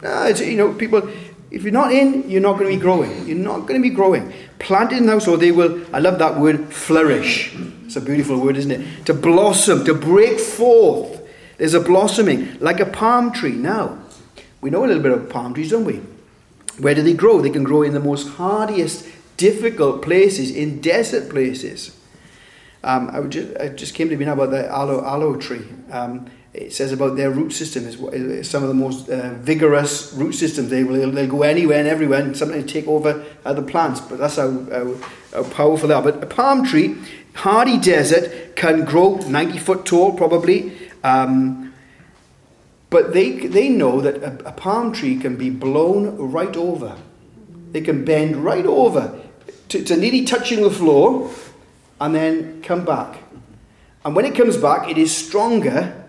Uh, 0.02 0.32
you 0.36 0.56
know, 0.56 0.72
people, 0.74 1.08
if 1.50 1.62
you're 1.62 1.72
not 1.72 1.92
in, 1.92 2.28
you're 2.28 2.40
not 2.40 2.58
going 2.58 2.70
to 2.70 2.76
be 2.76 2.80
growing. 2.80 3.26
You're 3.26 3.38
not 3.38 3.60
going 3.60 3.80
to 3.80 3.88
be 3.88 3.94
growing. 3.94 4.32
Planted 4.58 4.98
in 4.98 5.06
the 5.06 5.12
house, 5.12 5.28
or 5.28 5.36
they 5.36 5.52
will, 5.52 5.84
I 5.92 5.98
love 5.98 6.18
that 6.18 6.38
word, 6.40 6.72
flourish. 6.72 7.54
It's 7.84 7.96
a 7.96 8.00
beautiful 8.00 8.40
word, 8.40 8.56
isn't 8.56 8.70
it? 8.70 9.06
To 9.06 9.14
blossom, 9.14 9.84
to 9.84 9.94
break 9.94 10.40
forth. 10.40 11.20
There's 11.58 11.74
a 11.74 11.80
blossoming, 11.80 12.58
like 12.58 12.80
a 12.80 12.86
palm 12.86 13.32
tree. 13.32 13.52
Now, 13.52 13.98
we 14.60 14.70
know 14.70 14.84
a 14.84 14.88
little 14.88 15.02
bit 15.02 15.12
of 15.12 15.28
palm 15.30 15.54
trees, 15.54 15.70
don't 15.70 15.84
we? 15.84 16.00
Where 16.78 16.94
do 16.94 17.02
they 17.02 17.14
grow? 17.14 17.40
They 17.40 17.50
can 17.50 17.64
grow 17.64 17.82
in 17.82 17.94
the 17.94 18.00
most 18.00 18.28
hardiest, 18.28 19.06
difficult 19.36 20.02
places, 20.02 20.50
in 20.50 20.80
desert 20.80 21.30
places. 21.30 21.96
Um, 22.82 23.10
I, 23.12 23.20
just, 23.22 23.48
it 23.52 23.76
just 23.76 23.94
came 23.94 24.08
to 24.10 24.16
me 24.16 24.24
now 24.24 24.34
about 24.34 24.50
the 24.50 24.68
aloe, 24.68 25.02
aloe 25.04 25.36
tree. 25.36 25.66
Um, 25.90 26.30
it 26.52 26.72
says 26.72 26.92
about 26.92 27.16
their 27.16 27.30
root 27.30 27.50
system 27.52 27.84
is 27.84 28.48
some 28.48 28.62
of 28.62 28.68
the 28.68 28.74
most 28.74 29.08
uh, 29.08 29.34
vigorous 29.34 30.12
root 30.12 30.34
systems. 30.34 30.70
They 30.70 30.84
will 30.84 31.10
they'll 31.10 31.26
go 31.26 31.42
anywhere 31.42 31.80
and 31.80 31.88
everywhere 31.88 32.20
and 32.20 32.36
sometimes 32.36 32.70
take 32.70 32.86
over 32.86 33.24
other 33.44 33.62
plants. 33.62 34.00
But 34.00 34.18
that's 34.18 34.36
how, 34.36 34.50
how, 34.50 34.94
how 35.32 35.42
powerful 35.50 35.88
they 35.88 35.94
are. 35.94 36.02
But 36.02 36.22
a 36.22 36.26
palm 36.26 36.64
tree, 36.64 36.96
hardy 37.34 37.78
desert, 37.78 38.54
can 38.54 38.84
grow 38.84 39.16
90 39.16 39.58
foot 39.58 39.84
tall 39.84 40.16
probably. 40.16 40.90
Um, 41.02 41.73
but 42.94 43.12
they, 43.12 43.32
they 43.48 43.68
know 43.68 44.00
that 44.00 44.18
a, 44.18 44.50
a 44.50 44.52
palm 44.52 44.92
tree 44.92 45.18
can 45.18 45.34
be 45.34 45.50
blown 45.50 46.16
right 46.30 46.56
over. 46.56 46.96
They 47.72 47.80
can 47.80 48.04
bend 48.04 48.36
right 48.36 48.64
over 48.64 49.20
to, 49.70 49.82
to 49.82 49.96
nearly 49.96 50.24
touching 50.24 50.62
the 50.62 50.70
floor 50.70 51.28
and 52.00 52.14
then 52.14 52.62
come 52.62 52.84
back. 52.84 53.18
And 54.04 54.14
when 54.14 54.24
it 54.24 54.36
comes 54.36 54.56
back, 54.56 54.88
it 54.88 54.96
is 54.96 55.12
stronger 55.12 56.06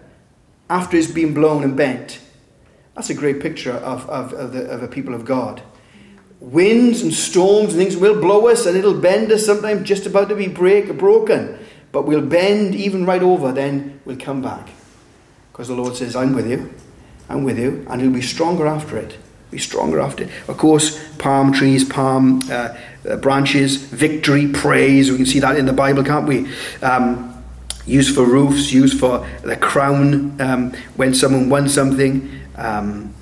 after 0.69 0.95
it's 0.95 1.09
been 1.09 1.33
blown 1.33 1.63
and 1.63 1.75
bent. 1.75 2.19
That's 2.93 3.09
a 3.09 3.15
great 3.15 3.39
picture 3.39 3.73
of, 3.73 4.07
of, 4.07 4.33
of, 4.33 4.53
the, 4.53 4.69
of 4.69 4.83
a 4.83 4.87
people 4.87 5.15
of 5.15 5.25
God. 5.25 5.63
Winds 6.39 7.01
and 7.01 7.11
storms 7.11 7.73
and 7.73 7.81
things 7.81 7.97
will 7.97 8.21
blow 8.21 8.47
us 8.47 8.67
and 8.67 8.77
it'll 8.77 9.01
bend 9.01 9.31
us 9.31 9.43
sometimes 9.43 9.87
just 9.87 10.05
about 10.05 10.29
to 10.29 10.35
be 10.35 10.47
break, 10.47 10.95
broken. 10.99 11.57
But 11.91 12.05
we'll 12.05 12.21
bend 12.21 12.75
even 12.75 13.07
right 13.07 13.23
over, 13.23 13.51
then 13.51 14.01
we'll 14.05 14.17
come 14.17 14.43
back. 14.43 14.69
Because 15.55 15.69
the 15.69 15.73
Lord 15.73 15.95
says, 15.95 16.17
I'm 16.17 16.33
with 16.33 16.49
you, 16.49 16.69
I'm 17.29 17.45
with 17.45 17.57
you, 17.57 17.87
and 17.89 18.01
he'll 18.01 18.11
be 18.11 18.21
stronger 18.21 18.67
after 18.67 18.97
it. 18.97 19.17
Be 19.51 19.57
stronger 19.57 20.01
after 20.01 20.25
it. 20.25 20.29
Of 20.49 20.57
course, 20.57 21.01
palm 21.15 21.53
trees, 21.53 21.85
palm 21.85 22.41
uh, 22.51 22.75
uh, 23.09 23.15
branches, 23.15 23.77
victory, 23.77 24.49
praise. 24.49 25.09
We 25.09 25.15
can 25.15 25.25
see 25.25 25.39
that 25.39 25.55
in 25.55 25.65
the 25.65 25.71
Bible, 25.71 26.03
can't 26.03 26.27
we? 26.27 26.51
Um, 26.81 27.41
used 27.85 28.13
for 28.13 28.25
roofs, 28.25 28.73
used 28.73 28.99
for 28.99 29.25
the 29.43 29.55
crown 29.55 30.41
um, 30.41 30.73
when 30.97 31.13
someone 31.13 31.47
won 31.47 31.69
something, 31.69 32.29
um, 32.57 33.13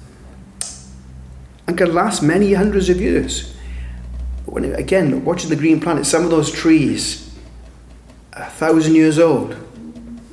and 1.67 1.78
can 1.78 1.93
last 1.93 2.24
many 2.24 2.54
hundreds 2.54 2.89
of 2.89 3.00
years. 3.00 3.56
When, 4.46 4.74
again, 4.74 5.24
watching 5.24 5.52
the 5.52 5.56
green 5.56 5.80
planet, 5.80 6.08
some 6.08 6.24
of 6.24 6.32
those 6.32 6.52
trees, 6.52 7.32
a 8.34 8.50
thousand 8.50 8.96
years 8.96 9.19
old. 9.19 9.56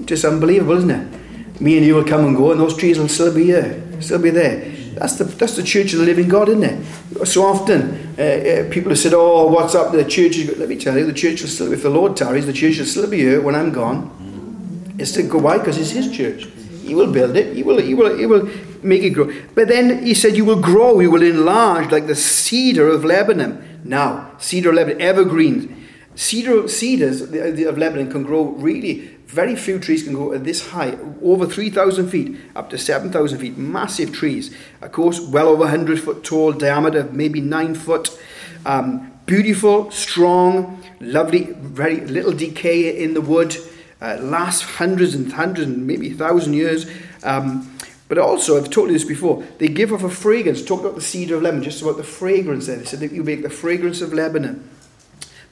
Just 0.06 0.24
unbelievable, 0.24 0.78
isn't 0.78 0.90
it? 0.90 1.19
Me 1.60 1.76
and 1.76 1.86
you 1.86 1.94
will 1.94 2.04
come 2.04 2.24
and 2.24 2.36
go, 2.36 2.52
and 2.52 2.60
those 2.60 2.76
trees 2.76 2.98
will 2.98 3.08
still 3.08 3.34
be 3.34 3.44
here, 3.44 3.82
still 4.00 4.18
be 4.18 4.30
there. 4.30 4.70
That's 4.94 5.16
the, 5.16 5.24
that's 5.24 5.56
the 5.56 5.62
church 5.62 5.92
of 5.92 6.00
the 6.00 6.04
living 6.04 6.28
God, 6.28 6.48
isn't 6.48 6.62
it? 6.62 7.26
So 7.26 7.44
often 7.44 8.14
uh, 8.18 8.22
uh, 8.22 8.70
people 8.70 8.90
have 8.90 8.98
said, 8.98 9.14
Oh, 9.14 9.46
what's 9.46 9.74
up? 9.74 9.92
The 9.92 10.04
church 10.04 10.36
is. 10.36 10.58
Let 10.58 10.68
me 10.68 10.76
tell 10.76 10.96
you, 10.98 11.06
the 11.06 11.12
church 11.12 11.42
will 11.42 11.48
still, 11.48 11.72
if 11.72 11.82
the 11.82 11.90
Lord 11.90 12.16
tarries, 12.16 12.46
the 12.46 12.52
church 12.52 12.78
will 12.78 12.86
still 12.86 13.08
be 13.08 13.18
here 13.18 13.40
when 13.40 13.54
I'm 13.54 13.72
gone. 13.72 14.96
It's 14.98 15.16
go 15.16 15.38
why? 15.38 15.58
Because 15.58 15.78
it's 15.78 15.90
His 15.90 16.14
church. 16.14 16.44
He 16.82 16.94
will 16.94 17.12
build 17.12 17.36
it. 17.36 17.56
He 17.56 17.62
will, 17.62 17.80
he 17.80 17.94
will, 17.94 18.16
he 18.16 18.26
will 18.26 18.48
make 18.82 19.02
it 19.02 19.10
grow. 19.10 19.32
But 19.54 19.68
then 19.68 20.04
He 20.04 20.14
said, 20.14 20.36
You 20.36 20.44
will 20.44 20.60
grow, 20.60 21.00
you 21.00 21.10
will 21.10 21.22
enlarge 21.22 21.90
like 21.90 22.06
the 22.06 22.16
cedar 22.16 22.88
of 22.88 23.04
Lebanon. 23.04 23.80
Now, 23.84 24.32
cedar 24.38 24.70
of 24.70 24.74
Lebanon, 24.74 25.00
evergreens. 25.00 25.76
Cedar, 26.14 26.68
cedars 26.68 27.22
of 27.22 27.78
Lebanon 27.78 28.10
can 28.10 28.24
grow 28.24 28.44
really 28.44 29.16
very 29.30 29.54
few 29.54 29.78
trees 29.78 30.02
can 30.02 30.14
go 30.14 30.32
at 30.32 30.42
this 30.42 30.70
high, 30.70 30.98
over 31.22 31.46
3,000 31.46 32.08
feet, 32.08 32.36
up 32.56 32.68
to 32.70 32.76
7,000 32.76 33.38
feet. 33.38 33.56
Massive 33.56 34.12
trees. 34.12 34.52
Of 34.82 34.90
course, 34.90 35.20
well 35.20 35.46
over 35.46 35.60
100 35.60 36.00
foot 36.00 36.24
tall, 36.24 36.52
diameter 36.52 37.08
maybe 37.12 37.40
9 37.40 37.76
foot. 37.76 38.18
Um, 38.66 39.12
beautiful, 39.26 39.92
strong, 39.92 40.82
lovely, 40.98 41.44
very 41.60 42.00
little 42.00 42.32
decay 42.32 43.02
in 43.02 43.14
the 43.14 43.20
wood. 43.20 43.56
Uh, 44.02 44.18
lasts 44.20 44.62
hundreds 44.62 45.14
and 45.14 45.32
hundreds 45.32 45.68
and 45.68 45.86
maybe 45.86 46.10
thousand 46.10 46.54
years. 46.54 46.90
Um, 47.22 47.76
but 48.08 48.18
also, 48.18 48.56
I've 48.56 48.70
told 48.70 48.88
you 48.88 48.94
this 48.94 49.04
before, 49.04 49.44
they 49.58 49.68
give 49.68 49.92
off 49.92 50.02
a 50.02 50.10
fragrance. 50.10 50.64
Talk 50.64 50.80
about 50.80 50.96
the 50.96 51.00
cedar 51.00 51.36
of 51.36 51.42
Lebanon, 51.42 51.62
just 51.62 51.82
about 51.82 51.98
the 51.98 52.02
fragrance 52.02 52.66
there. 52.66 52.78
They 52.78 52.84
said 52.84 52.98
that 53.00 53.12
you 53.12 53.22
make 53.22 53.42
the 53.42 53.50
fragrance 53.50 54.00
of 54.00 54.12
Lebanon. 54.12 54.68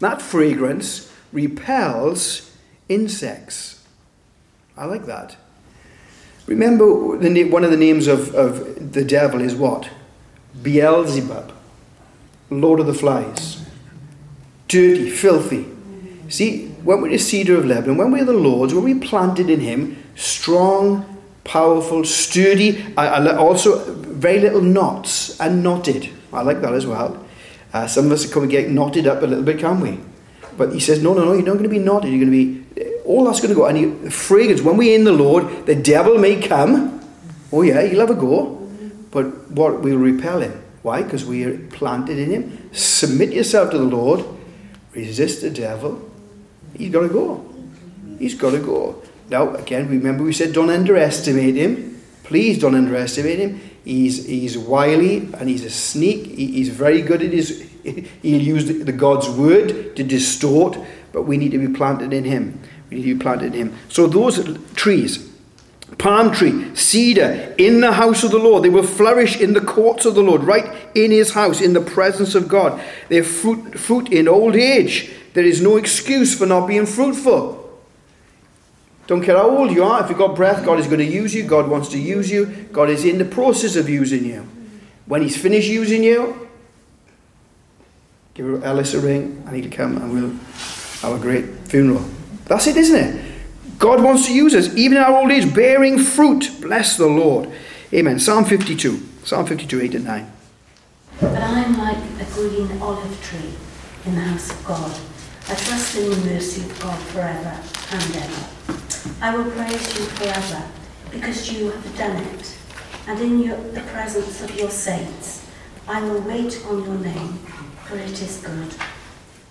That 0.00 0.20
fragrance 0.20 1.12
repels 1.32 2.47
insects. 2.88 3.84
I 4.76 4.84
like 4.84 5.06
that. 5.06 5.36
Remember, 6.46 7.18
the, 7.18 7.44
one 7.44 7.64
of 7.64 7.70
the 7.70 7.76
names 7.76 8.06
of, 8.06 8.34
of 8.34 8.92
the 8.92 9.04
devil 9.04 9.40
is 9.40 9.54
what? 9.54 9.90
Beelzebub, 10.62 11.52
Lord 12.50 12.80
of 12.80 12.86
the 12.86 12.94
Flies. 12.94 13.64
Dirty, 14.66 15.10
filthy. 15.10 15.66
See, 16.28 16.68
when 16.82 17.00
we're 17.00 17.10
the 17.10 17.18
cedar 17.18 17.56
of 17.56 17.66
Lebanon, 17.66 17.96
when 17.96 18.10
we're 18.10 18.24
the 18.24 18.32
Lord's, 18.32 18.74
when 18.74 18.84
we 18.84 18.94
planted 18.94 19.50
in 19.50 19.60
Him, 19.60 20.02
strong, 20.14 21.18
powerful, 21.44 22.04
sturdy, 22.04 22.94
also 22.96 23.94
very 23.94 24.40
little 24.40 24.60
knots 24.60 25.38
and 25.40 25.62
knotted. 25.62 26.10
I 26.32 26.42
like 26.42 26.60
that 26.60 26.74
as 26.74 26.86
well. 26.86 27.24
Uh, 27.72 27.86
some 27.86 28.06
of 28.06 28.12
us 28.12 28.24
are 28.24 28.32
can 28.32 28.48
get 28.48 28.70
knotted 28.70 29.06
up 29.06 29.22
a 29.22 29.26
little 29.26 29.44
bit, 29.44 29.58
can 29.58 29.80
we? 29.80 30.00
But 30.58 30.74
he 30.74 30.80
says, 30.80 31.02
no, 31.02 31.14
no, 31.14 31.24
no, 31.24 31.32
you're 31.32 31.42
not 31.42 31.52
going 31.52 31.62
to 31.62 31.68
be 31.68 31.78
knotted. 31.78 32.10
You're 32.10 32.26
going 32.26 32.32
to 32.32 32.74
be, 32.76 33.00
all 33.04 33.24
that's 33.24 33.40
going 33.40 33.54
to 33.54 33.54
go. 33.54 33.66
And 33.66 33.78
he, 33.78 34.10
fragrance, 34.10 34.60
when 34.60 34.76
we're 34.76 34.94
in 34.94 35.04
the 35.04 35.12
Lord, 35.12 35.66
the 35.66 35.74
devil 35.74 36.18
may 36.18 36.42
come. 36.42 37.00
Oh, 37.52 37.62
yeah, 37.62 37.80
he'll 37.82 38.00
have 38.00 38.10
a 38.10 38.14
go. 38.14 38.56
But 39.10 39.50
what 39.52 39.80
will 39.80 39.96
repel 39.96 40.40
him? 40.40 40.62
Why? 40.82 41.02
Because 41.02 41.24
we 41.24 41.44
are 41.44 41.56
planted 41.68 42.18
in 42.18 42.30
him. 42.30 42.70
Submit 42.72 43.32
yourself 43.32 43.70
to 43.70 43.78
the 43.78 43.84
Lord. 43.84 44.24
Resist 44.92 45.42
the 45.42 45.50
devil. 45.50 46.10
He's 46.76 46.92
got 46.92 47.02
to 47.02 47.08
go. 47.08 47.48
He's 48.18 48.34
got 48.34 48.50
to 48.50 48.58
go. 48.58 49.02
Now, 49.30 49.54
again, 49.54 49.88
remember 49.88 50.24
we 50.24 50.32
said 50.32 50.52
don't 50.52 50.70
underestimate 50.70 51.54
him. 51.54 52.00
Please 52.24 52.58
don't 52.58 52.74
underestimate 52.74 53.38
him. 53.38 53.60
He's, 53.84 54.26
he's 54.26 54.58
wily 54.58 55.28
and 55.34 55.48
he's 55.48 55.64
a 55.64 55.70
sneak. 55.70 56.26
He, 56.26 56.46
he's 56.52 56.68
very 56.68 57.00
good 57.00 57.22
at 57.22 57.32
his. 57.32 57.67
He'll 58.22 58.42
use 58.42 58.66
the, 58.66 58.92
God's 58.92 59.28
word 59.28 59.96
to 59.96 60.02
distort. 60.02 60.78
But 61.12 61.22
we 61.22 61.36
need 61.36 61.52
to 61.52 61.58
be 61.58 61.72
planted 61.72 62.12
in 62.12 62.24
Him. 62.24 62.60
We 62.90 62.98
need 62.98 63.02
to 63.04 63.14
be 63.14 63.20
planted 63.20 63.54
in 63.54 63.68
Him. 63.68 63.78
So 63.88 64.06
those 64.06 64.58
trees, 64.74 65.28
palm 65.96 66.32
tree, 66.32 66.74
cedar, 66.74 67.54
in 67.58 67.80
the 67.80 67.92
house 67.92 68.22
of 68.24 68.30
the 68.30 68.38
Lord. 68.38 68.62
They 68.62 68.68
will 68.68 68.86
flourish 68.86 69.40
in 69.40 69.54
the 69.54 69.60
courts 69.60 70.04
of 70.04 70.14
the 70.14 70.22
Lord, 70.22 70.44
right 70.44 70.70
in 70.94 71.10
his 71.10 71.32
house, 71.32 71.60
in 71.60 71.72
the 71.72 71.80
presence 71.80 72.34
of 72.34 72.48
God. 72.48 72.80
They 73.08 73.22
fruit, 73.22 73.78
fruit 73.78 74.12
in 74.12 74.28
old 74.28 74.54
age. 74.54 75.10
There 75.34 75.44
is 75.44 75.62
no 75.62 75.76
excuse 75.76 76.36
for 76.36 76.46
not 76.46 76.66
being 76.66 76.86
fruitful. 76.86 77.56
Don't 79.06 79.22
care 79.22 79.36
how 79.36 79.48
old 79.48 79.70
you 79.70 79.84
are, 79.84 80.02
if 80.02 80.10
you've 80.10 80.18
got 80.18 80.36
breath, 80.36 80.64
God 80.66 80.78
is 80.78 80.86
going 80.86 80.98
to 80.98 81.04
use 81.04 81.34
you. 81.34 81.42
God 81.44 81.68
wants 81.68 81.88
to 81.90 81.98
use 81.98 82.30
you. 82.30 82.46
God 82.72 82.90
is 82.90 83.06
in 83.06 83.16
the 83.16 83.24
process 83.24 83.74
of 83.74 83.88
using 83.88 84.24
you. 84.24 84.46
When 85.06 85.22
He's 85.22 85.36
finished 85.36 85.68
using 85.68 86.04
you, 86.04 86.47
give 88.38 88.64
Ellis 88.64 88.94
a 88.94 89.00
ring. 89.00 89.42
I 89.46 89.52
need 89.52 89.64
to 89.64 89.68
come 89.68 89.96
and 89.96 90.12
we'll 90.12 90.30
have 91.02 91.12
a 91.12 91.18
great 91.18 91.44
funeral. 91.66 92.04
That's 92.44 92.68
it, 92.68 92.76
isn't 92.76 92.96
it? 92.96 93.24
God 93.78 94.02
wants 94.02 94.26
to 94.26 94.34
use 94.34 94.54
us, 94.54 94.74
even 94.76 94.96
in 94.96 95.02
our 95.02 95.20
old 95.20 95.30
age, 95.30 95.52
bearing 95.52 95.98
fruit. 95.98 96.50
Bless 96.60 96.96
the 96.96 97.06
Lord. 97.06 97.50
Amen. 97.92 98.18
Psalm 98.18 98.44
52. 98.44 99.06
Psalm 99.24 99.44
52, 99.44 99.80
8 99.80 99.94
and 99.96 100.04
9. 100.04 100.32
But 101.20 101.42
I 101.42 101.60
am 101.64 101.78
like 101.78 101.96
a 101.96 102.32
green 102.32 102.80
olive 102.80 103.22
tree 103.22 103.54
in 104.06 104.14
the 104.14 104.20
house 104.20 104.50
of 104.50 104.64
God. 104.64 105.00
I 105.48 105.54
trust 105.54 105.96
in 105.96 106.10
the 106.10 106.16
mercy 106.30 106.62
of 106.62 106.80
God 106.80 106.98
forever 106.98 107.60
and 107.90 108.16
ever. 108.16 108.48
I 109.20 109.36
will 109.36 109.50
praise 109.50 109.98
you 109.98 110.04
forever 110.06 110.62
because 111.10 111.52
you 111.52 111.70
have 111.70 111.98
done 111.98 112.16
it. 112.16 112.58
And 113.08 113.18
in 113.20 113.40
your, 113.40 113.56
the 113.56 113.80
presence 113.80 114.42
of 114.42 114.54
your 114.56 114.70
saints, 114.70 115.46
I 115.88 116.02
will 116.02 116.20
wait 116.20 116.62
on 116.66 116.84
your 116.84 116.98
name, 116.98 117.38
is 117.96 118.42
good. 118.44 118.74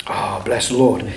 Ah, 0.05 0.39
oh, 0.39 0.43
bless 0.43 0.69
the 0.69 0.77
Lord. 0.77 1.13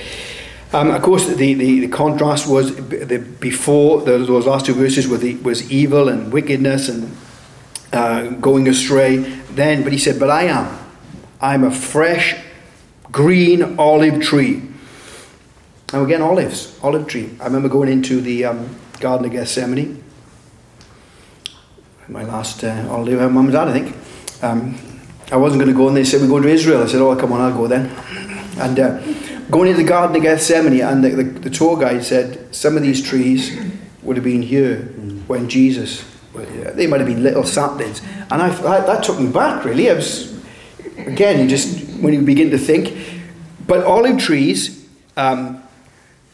Um, 0.72 0.90
of 0.90 1.02
course, 1.02 1.26
the, 1.26 1.34
the, 1.34 1.54
the, 1.54 1.88
contrast 1.88 2.48
was 2.48 2.74
the, 2.76 3.18
before 3.40 4.02
the, 4.02 4.18
those 4.18 4.46
last 4.46 4.66
two 4.66 4.74
verses 4.74 5.08
were 5.08 5.18
the, 5.18 5.34
was 5.36 5.70
evil 5.70 6.08
and 6.08 6.32
wickedness 6.32 6.88
and 6.88 7.16
uh, 7.92 8.28
going 8.40 8.68
astray. 8.68 9.16
Then, 9.16 9.82
but 9.82 9.92
he 9.92 9.98
said, 9.98 10.20
"But 10.20 10.30
I 10.30 10.44
am, 10.44 10.78
I'm 11.40 11.64
a 11.64 11.70
fresh, 11.70 12.36
green 13.10 13.78
olive 13.78 14.22
tree." 14.22 14.62
And 15.92 16.04
again, 16.04 16.22
olives, 16.22 16.78
olive 16.82 17.08
tree. 17.08 17.30
I 17.40 17.46
remember 17.46 17.68
going 17.68 17.90
into 17.90 18.20
the 18.20 18.44
um, 18.44 18.76
Garden 19.00 19.26
of 19.26 19.32
Gethsemane. 19.32 20.04
My 22.06 22.24
last 22.24 22.62
uh, 22.62 22.82
holiday 22.86 23.16
with 23.16 23.32
mum 23.32 23.46
and 23.46 23.52
dad, 23.52 23.68
I 23.68 23.72
think. 23.72 23.96
Um, 24.42 24.89
I 25.30 25.36
wasn't 25.36 25.62
going 25.62 25.72
to 25.72 25.76
go, 25.76 25.88
and 25.88 25.96
they 25.96 26.04
said 26.04 26.20
we're 26.20 26.28
going 26.28 26.42
to 26.42 26.48
Israel. 26.48 26.82
I 26.82 26.86
said, 26.86 27.00
"Oh, 27.00 27.14
come 27.16 27.32
on, 27.32 27.40
I'll 27.40 27.56
go 27.56 27.66
then." 27.66 27.86
And 28.58 28.78
uh, 28.78 29.00
going 29.50 29.68
into 29.68 29.82
the 29.82 29.88
Garden 29.88 30.16
of 30.16 30.22
Gethsemane, 30.22 30.80
and 30.80 31.02
the, 31.02 31.10
the, 31.10 31.22
the, 31.22 31.50
tour 31.50 31.78
guide 31.78 32.04
said 32.04 32.54
some 32.54 32.76
of 32.76 32.82
these 32.82 33.02
trees 33.02 33.58
would 34.02 34.16
have 34.16 34.24
been 34.24 34.42
here 34.42 34.82
when 35.26 35.48
Jesus, 35.48 36.04
they 36.74 36.86
might 36.86 37.00
have 37.00 37.08
been 37.08 37.22
little 37.22 37.44
saplings. 37.44 38.02
And 38.30 38.42
I, 38.42 38.48
I, 38.48 38.80
that 38.80 39.04
took 39.04 39.18
me 39.18 39.28
back, 39.30 39.64
really. 39.64 39.90
I 39.90 39.94
was, 39.94 40.40
again, 40.98 41.48
just, 41.48 41.88
when 42.00 42.12
you 42.12 42.22
begin 42.22 42.50
to 42.50 42.58
think, 42.58 43.22
but 43.66 43.84
olive 43.84 44.18
trees, 44.18 44.88
um, 45.16 45.62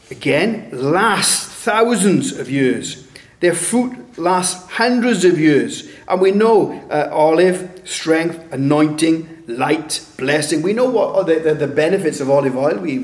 again, 0.09 0.69
last 0.71 1.49
thousands 1.49 2.37
of 2.37 2.49
years. 2.49 3.07
Their 3.39 3.53
fruit 3.53 4.17
lasts 4.17 4.69
hundreds 4.71 5.23
of 5.23 5.39
years. 5.39 5.87
And 6.07 6.19
we 6.19 6.31
know 6.31 6.73
uh, 6.89 7.09
olive, 7.11 7.76
strength, 7.87 8.51
anointing, 8.51 9.43
light, 9.47 10.05
blessing. 10.17 10.61
We 10.61 10.73
know 10.73 10.89
what 10.89 11.15
are 11.15 11.23
the, 11.23 11.39
the, 11.39 11.53
the, 11.53 11.67
benefits 11.67 12.19
of 12.19 12.29
olive 12.29 12.55
oil. 12.55 12.77
We, 12.77 12.97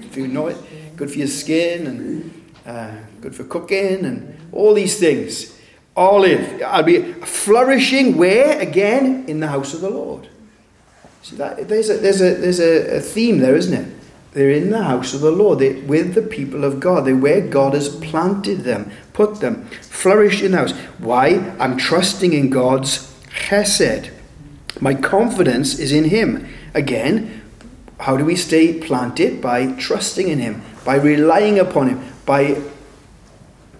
if 0.00 0.16
you 0.16 0.28
know 0.28 0.46
it, 0.46 0.56
good 0.96 1.10
for 1.10 1.18
your 1.18 1.26
skin 1.26 1.86
and 1.86 2.52
uh, 2.64 2.96
good 3.20 3.34
for 3.34 3.44
cooking 3.44 4.04
and 4.04 4.38
all 4.52 4.72
these 4.72 4.98
things. 5.00 5.58
Olive, 5.96 6.62
I'll 6.64 6.84
be 6.84 7.12
flourishing 7.12 8.16
where 8.16 8.60
again 8.60 9.24
in 9.26 9.40
the 9.40 9.48
house 9.48 9.74
of 9.74 9.80
the 9.80 9.90
Lord. 9.90 10.28
See 11.22 11.36
that 11.36 11.68
there's 11.68 11.90
a 11.90 11.98
there's 11.98 12.20
a 12.20 12.34
there's 12.34 12.60
a, 12.60 12.96
a 12.96 13.00
theme 13.00 13.38
there, 13.38 13.56
isn't 13.56 13.72
it? 13.72 13.94
They're 14.32 14.50
in 14.50 14.70
the 14.70 14.82
house 14.82 15.14
of 15.14 15.20
the 15.20 15.30
Lord. 15.30 15.60
They're 15.60 15.80
with 15.84 16.14
the 16.14 16.22
people 16.22 16.64
of 16.64 16.80
God. 16.80 17.04
They're 17.04 17.16
where 17.16 17.40
God 17.40 17.74
has 17.74 17.88
planted 17.88 18.60
them, 18.60 18.90
put 19.12 19.40
them, 19.40 19.66
flourish 19.66 20.42
in 20.42 20.52
the 20.52 20.58
house. 20.58 20.72
Why? 20.98 21.54
I'm 21.60 21.76
trusting 21.76 22.32
in 22.32 22.50
God's 22.50 23.13
chesed. 23.34 24.10
My 24.80 24.94
confidence 24.94 25.78
is 25.78 25.92
in 25.92 26.04
Him. 26.04 26.48
Again, 26.74 27.42
how 28.00 28.16
do 28.16 28.24
we 28.24 28.36
stay 28.36 28.78
planted? 28.80 29.40
By 29.40 29.72
trusting 29.72 30.28
in 30.28 30.38
Him, 30.38 30.62
by 30.84 30.96
relying 30.96 31.58
upon 31.58 31.88
Him, 31.88 32.12
by 32.26 32.60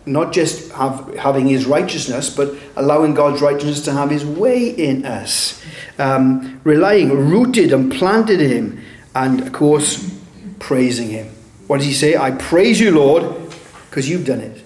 not 0.07 0.33
just 0.33 0.73
have, 0.73 1.15
having 1.17 1.47
His 1.47 1.67
righteousness, 1.67 2.31
but 2.31 2.55
allowing 2.77 3.15
God's 3.15 3.41
righteousness 3.41 3.83
to 3.83 3.93
have 3.93 4.11
His 4.11 4.25
way 4.25 4.69
in 4.69 5.05
us. 5.05 5.63
Um, 5.99 6.61
relying, 6.65 7.11
rooted 7.11 7.73
and 7.73 7.91
planted 7.91 8.41
in 8.41 8.51
Him, 8.51 8.85
and 9.15 9.41
of 9.41 9.53
course, 9.53 10.13
praising 10.59 11.09
Him. 11.09 11.29
What 11.67 11.79
does 11.79 11.87
He 11.87 11.95
say? 11.95 12.17
I 12.17 12.33
praise 12.33 12.81
you, 12.81 12.93
Lord, 12.93 13.51
because 13.89 14.09
you've 14.09 14.27
done 14.27 14.41
it. 14.41 14.63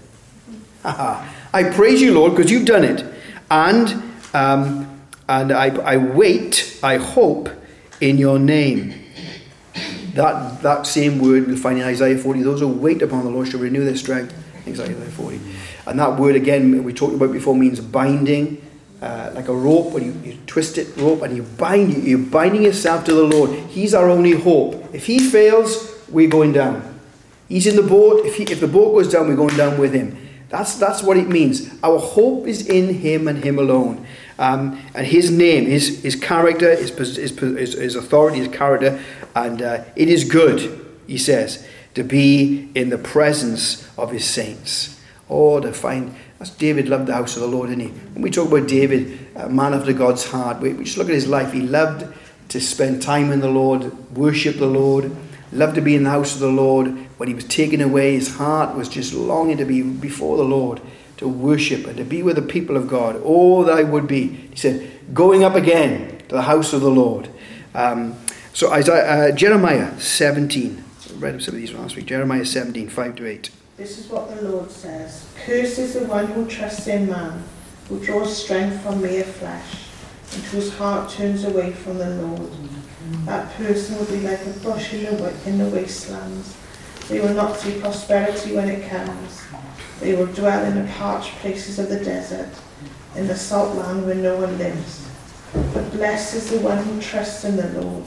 I 0.84 1.70
praise 1.72 2.02
you, 2.02 2.14
Lord, 2.14 2.34
because 2.34 2.50
you've 2.50 2.66
done 2.66 2.84
it. 2.84 3.04
And 3.50 4.07
um, 4.34 5.00
and 5.28 5.52
I, 5.52 5.76
I 5.76 5.96
wait, 5.96 6.78
I 6.82 6.96
hope 6.96 7.50
in 8.00 8.18
your 8.18 8.38
name. 8.38 8.94
That, 10.14 10.62
that 10.62 10.86
same 10.86 11.20
word 11.20 11.46
we'll 11.46 11.56
find 11.56 11.78
in 11.78 11.84
Isaiah 11.84 12.18
40. 12.18 12.42
Those 12.42 12.60
who 12.60 12.68
wait 12.68 13.02
upon 13.02 13.24
the 13.24 13.30
Lord 13.30 13.48
shall 13.48 13.60
renew 13.60 13.84
their 13.84 13.96
strength. 13.96 14.34
Isaiah 14.66 14.94
40. 14.94 15.40
And 15.86 15.98
that 15.98 16.18
word, 16.18 16.36
again, 16.36 16.84
we 16.84 16.92
talked 16.92 17.14
about 17.14 17.32
before, 17.32 17.54
means 17.54 17.80
binding, 17.80 18.62
uh, 19.00 19.30
like 19.34 19.48
a 19.48 19.54
rope. 19.54 19.92
When 19.92 20.04
you, 20.04 20.30
you 20.30 20.38
twist 20.46 20.76
it, 20.76 20.96
rope, 20.96 21.22
and 21.22 21.36
you 21.36 21.42
bind, 21.42 22.04
you're 22.04 22.18
binding 22.18 22.62
yourself 22.62 23.04
to 23.04 23.14
the 23.14 23.22
Lord. 23.22 23.50
He's 23.68 23.94
our 23.94 24.08
only 24.08 24.32
hope. 24.32 24.94
If 24.94 25.06
He 25.06 25.18
fails, 25.18 25.94
we're 26.08 26.28
going 26.28 26.52
down. 26.52 26.98
He's 27.48 27.66
in 27.66 27.76
the 27.76 27.82
boat. 27.82 28.26
If, 28.26 28.36
he, 28.36 28.42
if 28.44 28.60
the 28.60 28.68
boat 28.68 28.92
goes 28.92 29.10
down, 29.10 29.28
we're 29.28 29.36
going 29.36 29.56
down 29.56 29.78
with 29.78 29.94
Him. 29.94 30.16
That's, 30.50 30.74
that's 30.76 31.02
what 31.02 31.16
it 31.16 31.28
means. 31.28 31.70
Our 31.82 31.98
hope 31.98 32.46
is 32.46 32.66
in 32.66 32.94
Him 32.94 33.28
and 33.28 33.42
Him 33.42 33.58
alone. 33.58 34.06
Um, 34.38 34.80
and 34.94 35.06
his 35.06 35.30
name, 35.30 35.66
his, 35.66 36.02
his 36.02 36.14
character, 36.14 36.74
his, 36.76 36.90
his, 37.16 37.74
his 37.74 37.96
authority, 37.96 38.38
his 38.38 38.48
character, 38.48 39.02
and 39.34 39.60
uh, 39.60 39.84
it 39.96 40.08
is 40.08 40.24
good, 40.24 40.86
he 41.08 41.18
says, 41.18 41.66
to 41.94 42.04
be 42.04 42.70
in 42.74 42.90
the 42.90 42.98
presence 42.98 43.88
of 43.98 44.12
his 44.12 44.24
saints. 44.24 45.00
Oh, 45.28 45.58
to 45.58 45.72
find, 45.72 46.14
that's 46.38 46.50
David 46.50 46.88
loved 46.88 47.06
the 47.06 47.14
house 47.14 47.34
of 47.34 47.42
the 47.42 47.48
Lord, 47.48 47.70
didn't 47.70 47.82
he? 47.82 47.88
When 47.88 48.22
we 48.22 48.30
talk 48.30 48.48
about 48.48 48.68
David, 48.68 49.18
a 49.34 49.48
man 49.48 49.74
after 49.74 49.92
God's 49.92 50.30
heart, 50.30 50.60
we, 50.60 50.72
we 50.72 50.84
just 50.84 50.96
look 50.96 51.08
at 51.08 51.14
his 51.14 51.26
life. 51.26 51.52
He 51.52 51.60
loved 51.60 52.06
to 52.50 52.60
spend 52.60 53.02
time 53.02 53.32
in 53.32 53.40
the 53.40 53.50
Lord, 53.50 54.16
worship 54.16 54.56
the 54.56 54.66
Lord, 54.66 55.14
loved 55.50 55.74
to 55.74 55.80
be 55.80 55.96
in 55.96 56.04
the 56.04 56.10
house 56.10 56.34
of 56.34 56.40
the 56.40 56.48
Lord. 56.48 56.86
When 57.18 57.28
he 57.28 57.34
was 57.34 57.44
taken 57.44 57.80
away, 57.80 58.14
his 58.14 58.36
heart 58.36 58.76
was 58.76 58.88
just 58.88 59.12
longing 59.12 59.56
to 59.56 59.64
be 59.64 59.82
before 59.82 60.36
the 60.36 60.44
Lord 60.44 60.80
to 61.18 61.28
worship 61.28 61.86
and 61.86 61.96
to 61.96 62.04
be 62.04 62.22
with 62.22 62.36
the 62.36 62.42
people 62.42 62.76
of 62.76 62.88
God. 62.88 63.20
All 63.22 63.64
that 63.64 63.76
I 63.76 63.82
would 63.82 64.06
be. 64.06 64.28
He 64.28 64.56
said, 64.56 64.90
going 65.12 65.44
up 65.44 65.54
again 65.54 66.18
to 66.28 66.36
the 66.36 66.42
house 66.42 66.72
of 66.72 66.80
the 66.80 66.90
Lord. 66.90 67.28
Um, 67.74 68.16
so 68.52 68.72
Isaiah, 68.72 69.28
uh, 69.28 69.32
Jeremiah 69.32 69.98
17. 70.00 70.84
I 71.10 71.18
read 71.18 71.42
some 71.42 71.54
of 71.54 71.60
these 71.60 71.72
last 71.72 71.96
week. 71.96 72.06
Jeremiah 72.06 72.44
17, 72.44 72.88
5 72.88 73.16
to 73.16 73.26
8. 73.26 73.50
This 73.76 73.98
is 73.98 74.08
what 74.08 74.34
the 74.34 74.48
Lord 74.48 74.70
says. 74.70 75.28
Cursed 75.44 75.78
is 75.78 75.94
the 75.94 76.04
one 76.06 76.26
who 76.26 76.46
trusts 76.46 76.86
in 76.86 77.08
man, 77.08 77.44
who 77.88 78.04
draws 78.04 78.36
strength 78.36 78.80
from 78.82 79.02
mere 79.02 79.24
flesh, 79.24 79.86
and 80.34 80.42
whose 80.44 80.74
heart 80.76 81.10
turns 81.10 81.44
away 81.44 81.72
from 81.72 81.98
the 81.98 82.10
Lord. 82.10 82.50
That 83.24 83.52
person 83.54 83.96
will 83.96 84.06
be 84.06 84.20
like 84.20 84.44
a 84.44 84.50
bush 84.60 84.92
in 84.94 85.04
the, 85.04 85.34
in 85.46 85.58
the 85.58 85.68
wastelands. 85.70 86.56
They 87.08 87.20
will 87.20 87.34
not 87.34 87.56
see 87.56 87.80
prosperity 87.80 88.54
when 88.54 88.68
it 88.68 88.88
comes 88.88 89.47
they 90.00 90.14
will 90.14 90.26
dwell 90.26 90.64
in 90.64 90.74
the 90.74 90.92
parched 90.92 91.32
places 91.36 91.78
of 91.78 91.88
the 91.88 92.02
desert, 92.04 92.50
in 93.16 93.26
the 93.26 93.36
salt 93.36 93.76
land 93.76 94.06
where 94.06 94.14
no 94.14 94.36
one 94.36 94.56
lives. 94.58 95.08
But 95.52 95.90
blessed 95.92 96.34
is 96.34 96.50
the 96.50 96.60
one 96.60 96.78
who 96.78 97.00
trusts 97.00 97.44
in 97.44 97.56
the 97.56 97.80
Lord, 97.80 98.04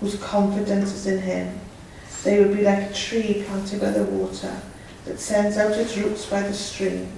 whose 0.00 0.16
confidence 0.16 0.92
is 0.92 1.06
in 1.06 1.20
him. 1.20 1.60
They 2.24 2.40
will 2.40 2.54
be 2.54 2.62
like 2.62 2.90
a 2.90 2.94
tree 2.94 3.44
planted 3.46 3.80
by 3.80 3.90
the 3.90 4.04
water, 4.04 4.60
that 5.04 5.20
sends 5.20 5.56
out 5.56 5.72
its 5.72 5.96
roots 5.96 6.26
by 6.26 6.42
the 6.42 6.52
stream. 6.52 7.10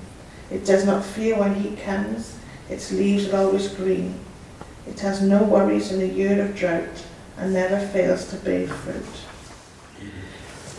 It 0.50 0.64
does 0.64 0.84
not 0.84 1.04
fear 1.04 1.38
when 1.38 1.54
heat 1.54 1.80
comes, 1.82 2.38
its 2.68 2.92
leaves 2.92 3.28
are 3.32 3.44
always 3.44 3.68
green. 3.68 4.18
It 4.86 5.00
has 5.00 5.22
no 5.22 5.42
worries 5.42 5.92
in 5.92 6.02
a 6.02 6.12
year 6.12 6.44
of 6.44 6.54
drought, 6.54 7.04
and 7.38 7.52
never 7.52 7.80
fails 7.88 8.28
to 8.30 8.36
bear 8.36 8.68
fruit. 8.68 9.31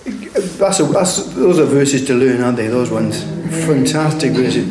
That's, 0.06 0.80
a, 0.80 0.84
that's 0.84 1.34
those 1.34 1.60
are 1.60 1.66
verses 1.66 2.06
to 2.08 2.14
learn, 2.14 2.42
aren't 2.42 2.58
they? 2.58 2.68
Those 2.68 2.92
ones, 2.92 3.24
fantastic 3.66 4.34
verses. 4.34 4.68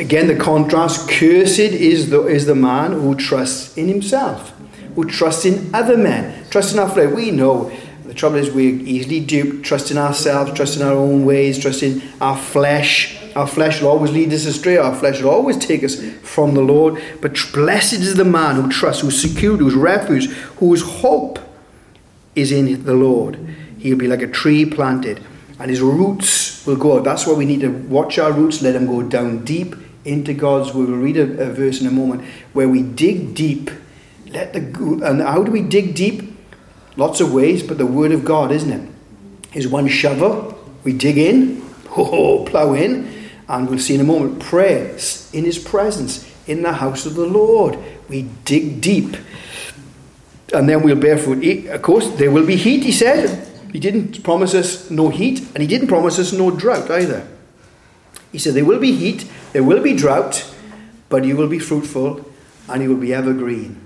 Again, 0.00 0.28
the 0.28 0.36
contrast: 0.36 1.08
cursed 1.08 1.58
is 1.58 2.10
the 2.10 2.26
is 2.26 2.46
the 2.46 2.54
man 2.54 2.92
who 2.92 3.14
trusts 3.14 3.76
in 3.76 3.88
himself, 3.88 4.52
who 4.94 5.04
trusts 5.04 5.44
in 5.44 5.74
other 5.74 5.96
men, 5.96 6.48
trusts 6.50 6.72
in 6.72 6.78
our 6.78 6.88
flesh. 6.88 7.12
We 7.12 7.30
know 7.30 7.70
The 8.12 8.18
trouble 8.18 8.36
is 8.36 8.50
we're 8.50 8.74
easily 8.74 9.20
duped, 9.20 9.64
trusting 9.64 9.96
ourselves, 9.96 10.52
trusting 10.52 10.82
our 10.82 10.92
own 10.92 11.24
ways, 11.24 11.58
trusting 11.58 12.02
our 12.20 12.36
flesh. 12.36 13.18
Our 13.34 13.46
flesh 13.46 13.80
will 13.80 13.88
always 13.88 14.10
lead 14.10 14.30
us 14.34 14.44
astray. 14.44 14.76
Our 14.76 14.94
flesh 14.94 15.22
will 15.22 15.30
always 15.30 15.56
take 15.56 15.82
us 15.82 15.98
from 16.20 16.52
the 16.52 16.60
Lord. 16.60 17.02
But 17.22 17.38
blessed 17.54 17.94
is 17.94 18.16
the 18.16 18.26
man 18.26 18.56
who 18.56 18.68
trusts, 18.68 19.00
who's 19.00 19.18
secure, 19.18 19.56
whose 19.56 19.74
refuge, 19.74 20.26
whose 20.58 20.82
hope 20.82 21.38
is 22.34 22.52
in 22.52 22.84
the 22.84 22.92
Lord. 22.92 23.38
He'll 23.82 23.98
be 23.98 24.06
like 24.06 24.22
a 24.22 24.28
tree 24.28 24.64
planted, 24.64 25.20
and 25.58 25.68
his 25.68 25.80
roots 25.80 26.64
will 26.64 26.76
go 26.76 26.98
out. 26.98 27.04
That's 27.04 27.26
why 27.26 27.32
we 27.32 27.44
need 27.44 27.62
to 27.62 27.68
watch 27.68 28.16
our 28.16 28.30
roots, 28.30 28.62
let 28.62 28.74
them 28.74 28.86
go 28.86 29.02
down 29.02 29.44
deep 29.44 29.74
into 30.04 30.32
God's. 30.34 30.72
We'll 30.72 30.86
read 30.86 31.16
a, 31.16 31.22
a 31.22 31.52
verse 31.52 31.80
in 31.80 31.88
a 31.88 31.90
moment 31.90 32.22
where 32.52 32.68
we 32.68 32.82
dig 32.82 33.34
deep. 33.34 33.72
Let 34.28 34.52
the 34.52 35.00
and 35.04 35.20
how 35.20 35.42
do 35.42 35.50
we 35.50 35.62
dig 35.62 35.96
deep? 35.96 36.32
Lots 36.96 37.20
of 37.20 37.34
ways, 37.34 37.64
but 37.64 37.76
the 37.76 37.86
Word 37.86 38.12
of 38.12 38.24
God, 38.24 38.52
isn't 38.52 38.70
it? 38.70 38.88
Is 39.52 39.66
one 39.66 39.88
shovel. 39.88 40.56
We 40.84 40.92
dig 40.92 41.18
in, 41.18 41.60
plough 41.86 42.74
in, 42.74 43.12
and 43.48 43.68
we'll 43.68 43.80
see 43.80 43.96
in 43.96 44.00
a 44.00 44.04
moment 44.04 44.38
prayer 44.38 44.96
in 45.32 45.44
His 45.44 45.58
presence 45.58 46.24
in 46.46 46.62
the 46.62 46.74
house 46.74 47.04
of 47.04 47.14
the 47.14 47.26
Lord. 47.26 47.76
We 48.08 48.28
dig 48.44 48.80
deep, 48.80 49.16
and 50.54 50.68
then 50.68 50.84
we'll 50.84 50.94
bear 50.94 51.18
fruit. 51.18 51.66
Of 51.66 51.82
course, 51.82 52.08
there 52.10 52.30
will 52.30 52.46
be 52.46 52.54
heat, 52.54 52.84
He 52.84 52.92
said. 52.92 53.48
He 53.72 53.80
didn't 53.80 54.22
promise 54.22 54.54
us 54.54 54.90
no 54.90 55.08
heat, 55.08 55.40
and 55.54 55.58
He 55.58 55.66
didn't 55.66 55.88
promise 55.88 56.18
us 56.18 56.32
no 56.32 56.50
drought 56.50 56.90
either. 56.90 57.26
He 58.30 58.38
said 58.38 58.54
there 58.54 58.64
will 58.64 58.80
be 58.80 58.92
heat, 58.92 59.30
there 59.52 59.64
will 59.64 59.82
be 59.82 59.94
drought, 59.94 60.52
but 61.08 61.24
you 61.24 61.36
will 61.36 61.48
be 61.48 61.58
fruitful 61.58 62.24
and 62.68 62.82
you 62.82 62.88
will 62.88 63.00
be 63.00 63.12
evergreen. 63.12 63.78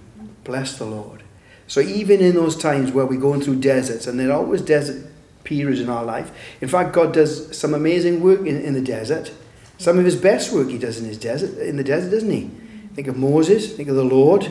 Bless 0.44 0.78
the 0.78 0.84
Lord. 0.84 1.24
So 1.66 1.80
even 1.80 2.20
in 2.20 2.36
those 2.36 2.56
times 2.56 2.92
where 2.92 3.04
we're 3.04 3.20
going 3.20 3.40
through 3.40 3.56
deserts, 3.56 4.06
and 4.06 4.20
there 4.20 4.30
are 4.30 4.38
always 4.38 4.62
desert 4.62 5.10
periods 5.42 5.80
in 5.80 5.88
our 5.88 6.04
life. 6.04 6.30
In 6.60 6.68
fact, 6.68 6.92
God 6.92 7.12
does 7.12 7.56
some 7.56 7.74
amazing 7.74 8.22
work 8.22 8.40
in, 8.40 8.60
in 8.60 8.74
the 8.74 8.80
desert. 8.80 9.32
Some 9.78 9.98
of 9.98 10.04
his 10.04 10.16
best 10.16 10.52
work 10.52 10.68
he 10.68 10.78
does 10.78 10.98
in 10.98 11.04
his 11.04 11.18
desert, 11.18 11.58
in 11.58 11.76
the 11.76 11.84
desert, 11.84 12.10
doesn't 12.10 12.30
he? 12.30 12.50
Think 12.94 13.08
of 13.08 13.16
Moses, 13.16 13.74
think 13.74 13.88
of 13.88 13.96
the 13.96 14.04
Lord, 14.04 14.44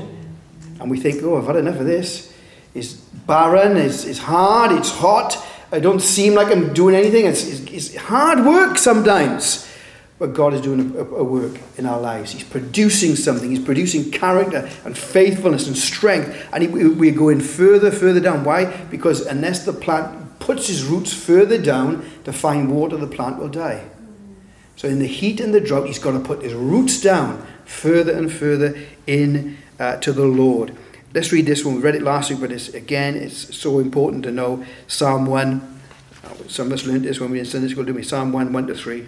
and 0.80 0.92
we 0.92 1.00
think, 1.00 1.24
oh, 1.24 1.38
I've 1.38 1.48
had 1.48 1.56
enough 1.56 1.80
of 1.80 1.86
this. 1.86 2.34
It's 2.76 2.94
barren, 2.94 3.78
it's, 3.78 4.04
it's 4.04 4.20
hard, 4.20 4.72
it's 4.74 4.92
hot. 4.92 5.44
I 5.72 5.80
don't 5.80 6.02
seem 6.02 6.36
like 6.36 6.52
I'm 6.52 6.74
doing 6.74 6.94
anything. 6.94 7.26
It's, 7.26 7.48
it's, 7.48 7.72
it's 7.72 7.96
hard 7.96 8.46
work 8.46 8.78
sometimes. 8.78 9.68
But 10.20 10.34
God 10.34 10.54
is 10.54 10.62
doing 10.62 10.96
a, 10.96 11.00
a, 11.00 11.24
work 11.24 11.60
in 11.78 11.86
our 11.86 12.00
lives. 12.00 12.32
He's 12.32 12.44
producing 12.44 13.16
something. 13.16 13.50
He's 13.50 13.64
producing 13.64 14.12
character 14.12 14.70
and 14.86 14.98
faithfulness 14.98 15.68
and 15.68 15.76
strength. 15.76 16.48
And 16.54 16.64
he, 16.64 16.70
we're 16.70 17.12
going 17.12 17.42
further, 17.42 17.92
further 17.92 18.20
down. 18.20 18.44
Why? 18.46 18.66
Because 18.90 19.26
unless 19.26 19.66
the 19.66 19.74
plant 19.74 20.40
puts 20.40 20.68
his 20.68 20.86
roots 20.86 21.14
further 21.14 21.62
down 21.62 22.10
to 22.24 22.32
find 22.32 22.72
water, 22.72 22.96
the 22.96 23.08
plant 23.08 23.40
will 23.40 23.50
die. 23.50 23.90
So 24.76 24.88
in 24.88 25.00
the 25.00 25.08
heat 25.08 25.40
and 25.40 25.54
the 25.54 25.62
drought, 25.62 25.88
he's 25.88 26.00
got 26.00 26.12
to 26.12 26.20
put 26.20 26.44
his 26.44 26.54
roots 26.54 27.02
down 27.02 27.46
further 27.66 28.14
and 28.14 28.32
further 28.32 28.78
in 29.08 29.58
uh, 29.80 29.98
to 29.98 30.14
the 30.14 30.26
Lord. 30.26 30.76
Let's 31.16 31.32
read 31.32 31.46
this 31.46 31.64
one. 31.64 31.76
We 31.76 31.82
read 31.82 31.96
it 31.96 32.02
last 32.02 32.30
week, 32.30 32.42
but 32.42 32.52
it's, 32.52 32.74
again, 32.74 33.16
it's 33.16 33.56
so 33.56 33.80
important 33.80 34.24
to 34.24 34.32
know. 34.32 34.66
Psalm 34.88 35.26
1. 35.26 35.80
Some 36.50 36.68
of 36.68 36.74
us 36.74 36.86
learned 36.86 37.06
this 37.06 37.22
when 37.22 37.32
we 37.32 37.38
were 37.38 37.44
in 37.44 37.46
Sunday 37.46 37.70
school, 37.70 37.86
didn't 37.86 37.96
we? 37.96 38.04
Psalm 38.04 38.34
1, 38.34 38.52
1 38.52 38.68
to 38.68 38.76
3. 38.76 39.08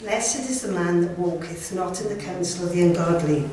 Blessed 0.00 0.50
is 0.50 0.60
the 0.60 0.72
man 0.72 1.00
that 1.00 1.18
walketh 1.18 1.74
not 1.74 1.98
in 2.02 2.10
the 2.10 2.22
counsel 2.22 2.66
of 2.66 2.74
the 2.74 2.82
ungodly, 2.82 3.48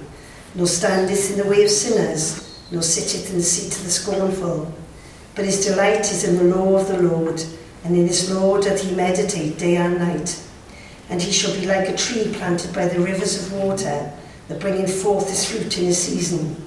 nor 0.56 0.68
standeth 0.68 1.32
in 1.32 1.38
the 1.38 1.50
way 1.50 1.64
of 1.64 1.70
sinners, 1.70 2.60
nor 2.70 2.82
sitteth 2.82 3.30
in 3.30 3.38
the 3.38 3.42
seat 3.42 3.74
of 3.78 3.86
the 3.86 3.92
scornful. 3.92 4.74
But 5.34 5.46
his 5.46 5.66
delight 5.66 6.02
is 6.02 6.26
in 6.26 6.36
the 6.36 6.54
law 6.58 6.78
of 6.78 6.90
the 6.90 7.02
Lord, 7.02 7.42
and 7.86 7.96
in 7.96 8.08
his 8.08 8.30
law 8.30 8.60
doth 8.60 8.82
he 8.82 8.94
meditate 8.94 9.58
day 9.58 9.78
and 9.78 10.00
night. 10.00 10.46
And 11.10 11.22
he 11.22 11.32
shall 11.32 11.58
be 11.58 11.66
like 11.66 11.88
a 11.88 11.96
tree 11.96 12.34
planted 12.34 12.76
by 12.76 12.90
the 12.90 13.00
rivers 13.00 13.42
of 13.42 13.54
water, 13.54 14.12
that 14.50 14.60
bringeth 14.60 15.02
forth 15.02 15.30
his 15.30 15.50
fruit 15.50 15.78
in 15.78 15.86
his 15.86 16.04
season. 16.04 16.58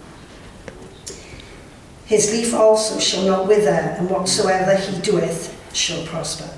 His 2.06 2.30
leaf 2.32 2.54
also 2.54 2.98
shall 2.98 3.26
not 3.26 3.48
wither, 3.48 3.68
and 3.68 4.08
whatsoever 4.08 4.76
he 4.76 5.00
doeth 5.02 5.52
shall 5.74 6.06
prosper. 6.06 6.48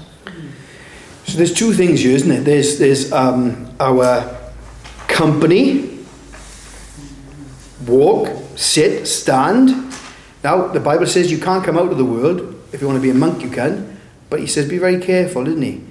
So 1.26 1.36
there's 1.36 1.54
two 1.54 1.72
things 1.72 2.00
here, 2.00 2.14
isn't 2.14 2.30
it? 2.30 2.44
There's, 2.44 2.78
there's 2.78 3.12
um, 3.12 3.74
our 3.80 4.38
company, 5.08 6.04
walk, 7.86 8.28
sit, 8.56 9.06
stand. 9.06 9.92
Now, 10.44 10.68
the 10.68 10.80
Bible 10.80 11.06
says 11.06 11.30
you 11.32 11.38
can't 11.38 11.64
come 11.64 11.78
out 11.78 11.90
of 11.90 11.98
the 11.98 12.04
world. 12.04 12.54
If 12.72 12.82
you 12.82 12.86
want 12.86 12.98
to 12.98 13.02
be 13.02 13.10
a 13.10 13.14
monk, 13.14 13.42
you 13.42 13.50
can. 13.50 13.98
But 14.28 14.40
he 14.40 14.46
says 14.46 14.68
be 14.68 14.76
very 14.76 15.00
careful, 15.00 15.44
doesn't 15.44 15.62
he? 15.62 15.82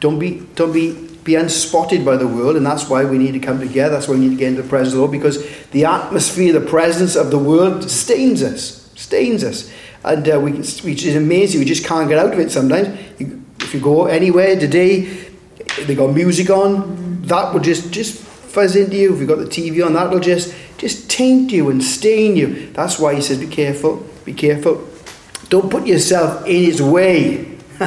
Don't 0.00 0.18
be, 0.18 0.46
don't 0.54 0.72
be, 0.72 0.92
be 1.24 1.36
unspotted 1.36 2.04
by 2.04 2.18
the 2.18 2.28
world, 2.28 2.56
and 2.56 2.66
that's 2.66 2.90
why 2.90 3.06
we 3.06 3.16
need 3.16 3.32
to 3.32 3.40
come 3.40 3.58
together. 3.58 3.94
That's 3.94 4.08
why 4.08 4.14
we 4.14 4.20
need 4.20 4.30
to 4.30 4.36
get 4.36 4.48
into 4.48 4.62
the 4.62 4.68
presence 4.68 4.92
of 4.92 4.96
the 4.96 5.00
Lord, 5.00 5.12
because 5.12 5.66
the 5.70 5.86
atmosphere, 5.86 6.52
the 6.52 6.66
presence 6.66 7.16
of 7.16 7.30
the 7.30 7.38
world 7.38 7.90
stains 7.90 8.42
us, 8.42 8.75
stains 8.96 9.44
us. 9.44 9.70
And 10.04 10.28
uh, 10.28 10.40
we, 10.40 10.52
which 10.52 11.04
is 11.04 11.14
amazing. 11.14 11.60
We 11.60 11.66
just 11.66 11.84
can't 11.84 12.08
get 12.08 12.18
out 12.18 12.32
of 12.32 12.38
it 12.40 12.50
sometimes. 12.50 12.98
You, 13.20 13.44
if 13.60 13.72
you 13.72 13.80
go 13.80 14.06
anywhere 14.06 14.58
today, 14.58 15.02
they 15.84 15.94
got 15.94 16.12
music 16.12 16.50
on, 16.50 17.22
that 17.22 17.52
will 17.52 17.60
just 17.60 17.92
just 17.92 18.18
fuzz 18.22 18.76
into 18.76 18.96
you. 18.96 19.14
If 19.14 19.20
you've 19.20 19.28
got 19.28 19.38
the 19.38 19.44
TV 19.44 19.84
on, 19.84 19.92
that 19.94 20.10
will 20.10 20.20
just 20.20 20.54
just 20.78 21.10
taint 21.10 21.52
you 21.52 21.70
and 21.70 21.82
stain 21.82 22.36
you. 22.36 22.70
That's 22.72 22.98
why 22.98 23.14
he 23.14 23.20
says, 23.20 23.38
be 23.38 23.46
careful, 23.46 24.06
be 24.24 24.32
careful. 24.32 24.86
Don't 25.48 25.70
put 25.70 25.86
yourself 25.86 26.46
in 26.46 26.64
his 26.64 26.82
way. 26.82 27.56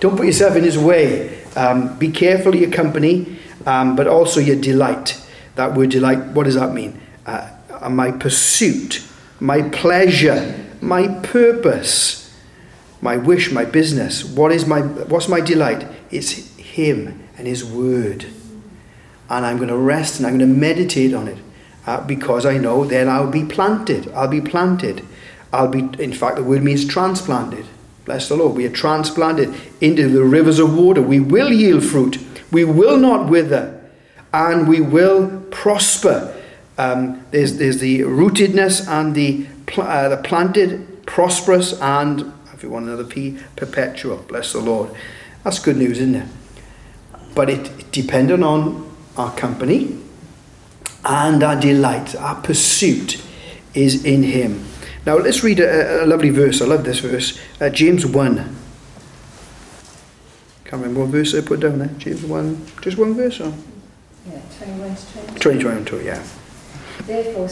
Don't 0.00 0.16
put 0.16 0.26
yourself 0.26 0.56
in 0.56 0.64
his 0.64 0.78
way. 0.78 1.44
Um, 1.54 1.98
be 1.98 2.10
careful 2.10 2.54
of 2.54 2.60
your 2.60 2.70
company, 2.70 3.38
um, 3.66 3.96
but 3.96 4.06
also 4.06 4.40
your 4.40 4.56
delight. 4.56 5.20
That 5.56 5.74
word 5.74 5.90
delight, 5.90 6.18
what 6.28 6.44
does 6.44 6.54
that 6.54 6.72
mean? 6.72 7.00
Uh, 7.26 7.50
my 7.90 8.12
pursuit, 8.12 9.02
my 9.40 9.62
pleasure, 9.70 10.68
my 10.80 11.08
purpose 11.22 12.20
my 13.02 13.16
wish, 13.16 13.50
my 13.50 13.64
business. 13.64 14.24
What 14.24 14.52
is 14.52 14.66
my 14.66 14.80
what's 14.80 15.28
my 15.28 15.40
delight? 15.40 15.86
It's 16.10 16.56
him 16.56 17.28
and 17.36 17.46
his 17.46 17.64
word. 17.64 18.26
And 19.28 19.46
I'm 19.46 19.56
going 19.56 19.68
to 19.68 19.76
rest 19.76 20.18
and 20.18 20.26
I'm 20.26 20.38
going 20.38 20.50
to 20.50 20.58
meditate 20.58 21.14
on 21.14 21.28
it 21.28 21.38
uh, 21.86 22.04
because 22.04 22.44
I 22.44 22.58
know 22.58 22.84
then 22.84 23.08
I'll 23.08 23.30
be 23.30 23.44
planted. 23.44 24.10
I'll 24.12 24.28
be 24.28 24.40
planted. 24.40 25.06
I'll 25.52 25.68
be 25.68 25.88
in 26.02 26.12
fact 26.12 26.36
the 26.36 26.44
word 26.44 26.62
means 26.62 26.86
transplanted. 26.86 27.66
Bless 28.04 28.28
the 28.28 28.36
Lord. 28.36 28.56
We 28.56 28.66
are 28.66 28.72
transplanted 28.72 29.54
into 29.80 30.08
the 30.08 30.24
rivers 30.24 30.58
of 30.58 30.76
water. 30.76 31.00
We 31.00 31.20
will 31.20 31.52
yield 31.52 31.84
fruit. 31.84 32.18
We 32.50 32.64
will 32.64 32.96
not 32.96 33.30
wither. 33.30 33.76
And 34.32 34.68
we 34.68 34.80
will 34.80 35.42
prosper. 35.50 36.36
Um, 36.80 37.26
there's, 37.30 37.58
there's 37.58 37.78
the 37.78 38.00
rootedness 38.00 38.88
and 38.88 39.14
the, 39.14 39.46
pl- 39.66 39.84
uh, 39.84 40.08
the 40.08 40.16
planted, 40.16 41.04
prosperous, 41.04 41.78
and 41.78 42.32
if 42.54 42.62
you 42.62 42.70
want 42.70 42.86
another 42.86 43.04
P, 43.04 43.38
perpetual. 43.54 44.16
Bless 44.16 44.54
the 44.54 44.60
Lord. 44.60 44.90
That's 45.44 45.58
good 45.58 45.76
news, 45.76 45.98
isn't 45.98 46.14
it? 46.14 46.28
But 47.34 47.50
it, 47.50 47.68
it 47.78 47.92
depended 47.92 48.42
on 48.42 48.90
our 49.18 49.30
company 49.36 49.98
and 51.04 51.42
our 51.42 51.60
delight, 51.60 52.14
our 52.16 52.40
pursuit 52.40 53.22
is 53.74 54.02
in 54.02 54.22
Him. 54.22 54.64
Now 55.04 55.18
let's 55.18 55.44
read 55.44 55.60
a, 55.60 56.04
a 56.04 56.06
lovely 56.06 56.30
verse. 56.30 56.62
I 56.62 56.64
love 56.64 56.84
this 56.84 57.00
verse. 57.00 57.38
Uh, 57.60 57.68
James 57.68 58.06
1. 58.06 58.36
Can't 60.64 60.82
remember 60.82 61.00
what 61.00 61.10
verse 61.10 61.34
I 61.34 61.42
put 61.42 61.60
down 61.60 61.78
there. 61.80 61.88
James 61.98 62.24
1. 62.24 62.66
Just 62.80 62.96
one 62.96 63.12
verse? 63.12 63.38
Or? 63.38 63.52
Yeah, 64.26 64.40
21 64.58 64.96
to 64.96 65.12
22. 65.12 65.38
20, 65.40 65.60
22, 65.60 66.04
yeah. 66.04 66.26
Therefore, 67.10 67.48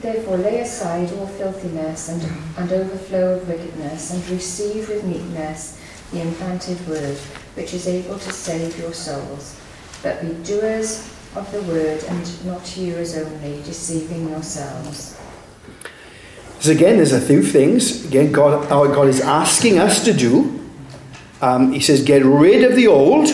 Therefore 0.00 0.38
lay 0.38 0.60
aside 0.60 1.12
all 1.12 1.26
filthiness 1.26 2.08
and, 2.08 2.22
and 2.56 2.72
overflow 2.72 3.34
of 3.34 3.46
wickedness, 3.46 4.10
and 4.10 4.26
receive 4.30 4.88
with 4.88 5.04
meekness 5.04 5.78
the 6.12 6.22
implanted 6.22 6.88
word, 6.88 7.18
which 7.54 7.74
is 7.74 7.86
able 7.86 8.18
to 8.18 8.32
save 8.32 8.78
your 8.78 8.94
souls. 8.94 9.60
But 10.02 10.22
be 10.22 10.32
doers 10.44 11.12
of 11.36 11.46
the 11.52 11.60
word, 11.64 12.02
and 12.04 12.46
not 12.46 12.66
hearers 12.66 13.14
only, 13.18 13.62
deceiving 13.64 14.30
yourselves. 14.30 15.20
So 16.60 16.72
again, 16.72 16.96
there's 16.96 17.12
a 17.12 17.20
few 17.20 17.42
things. 17.42 18.06
Again, 18.06 18.32
God, 18.32 18.72
our 18.72 18.88
God 18.88 19.08
is 19.08 19.20
asking 19.20 19.78
us 19.78 20.02
to 20.06 20.14
do. 20.14 20.58
Um, 21.42 21.72
he 21.72 21.80
says, 21.80 22.02
get 22.02 22.24
rid 22.24 22.64
of 22.64 22.76
the 22.76 22.86
old. 22.86 23.28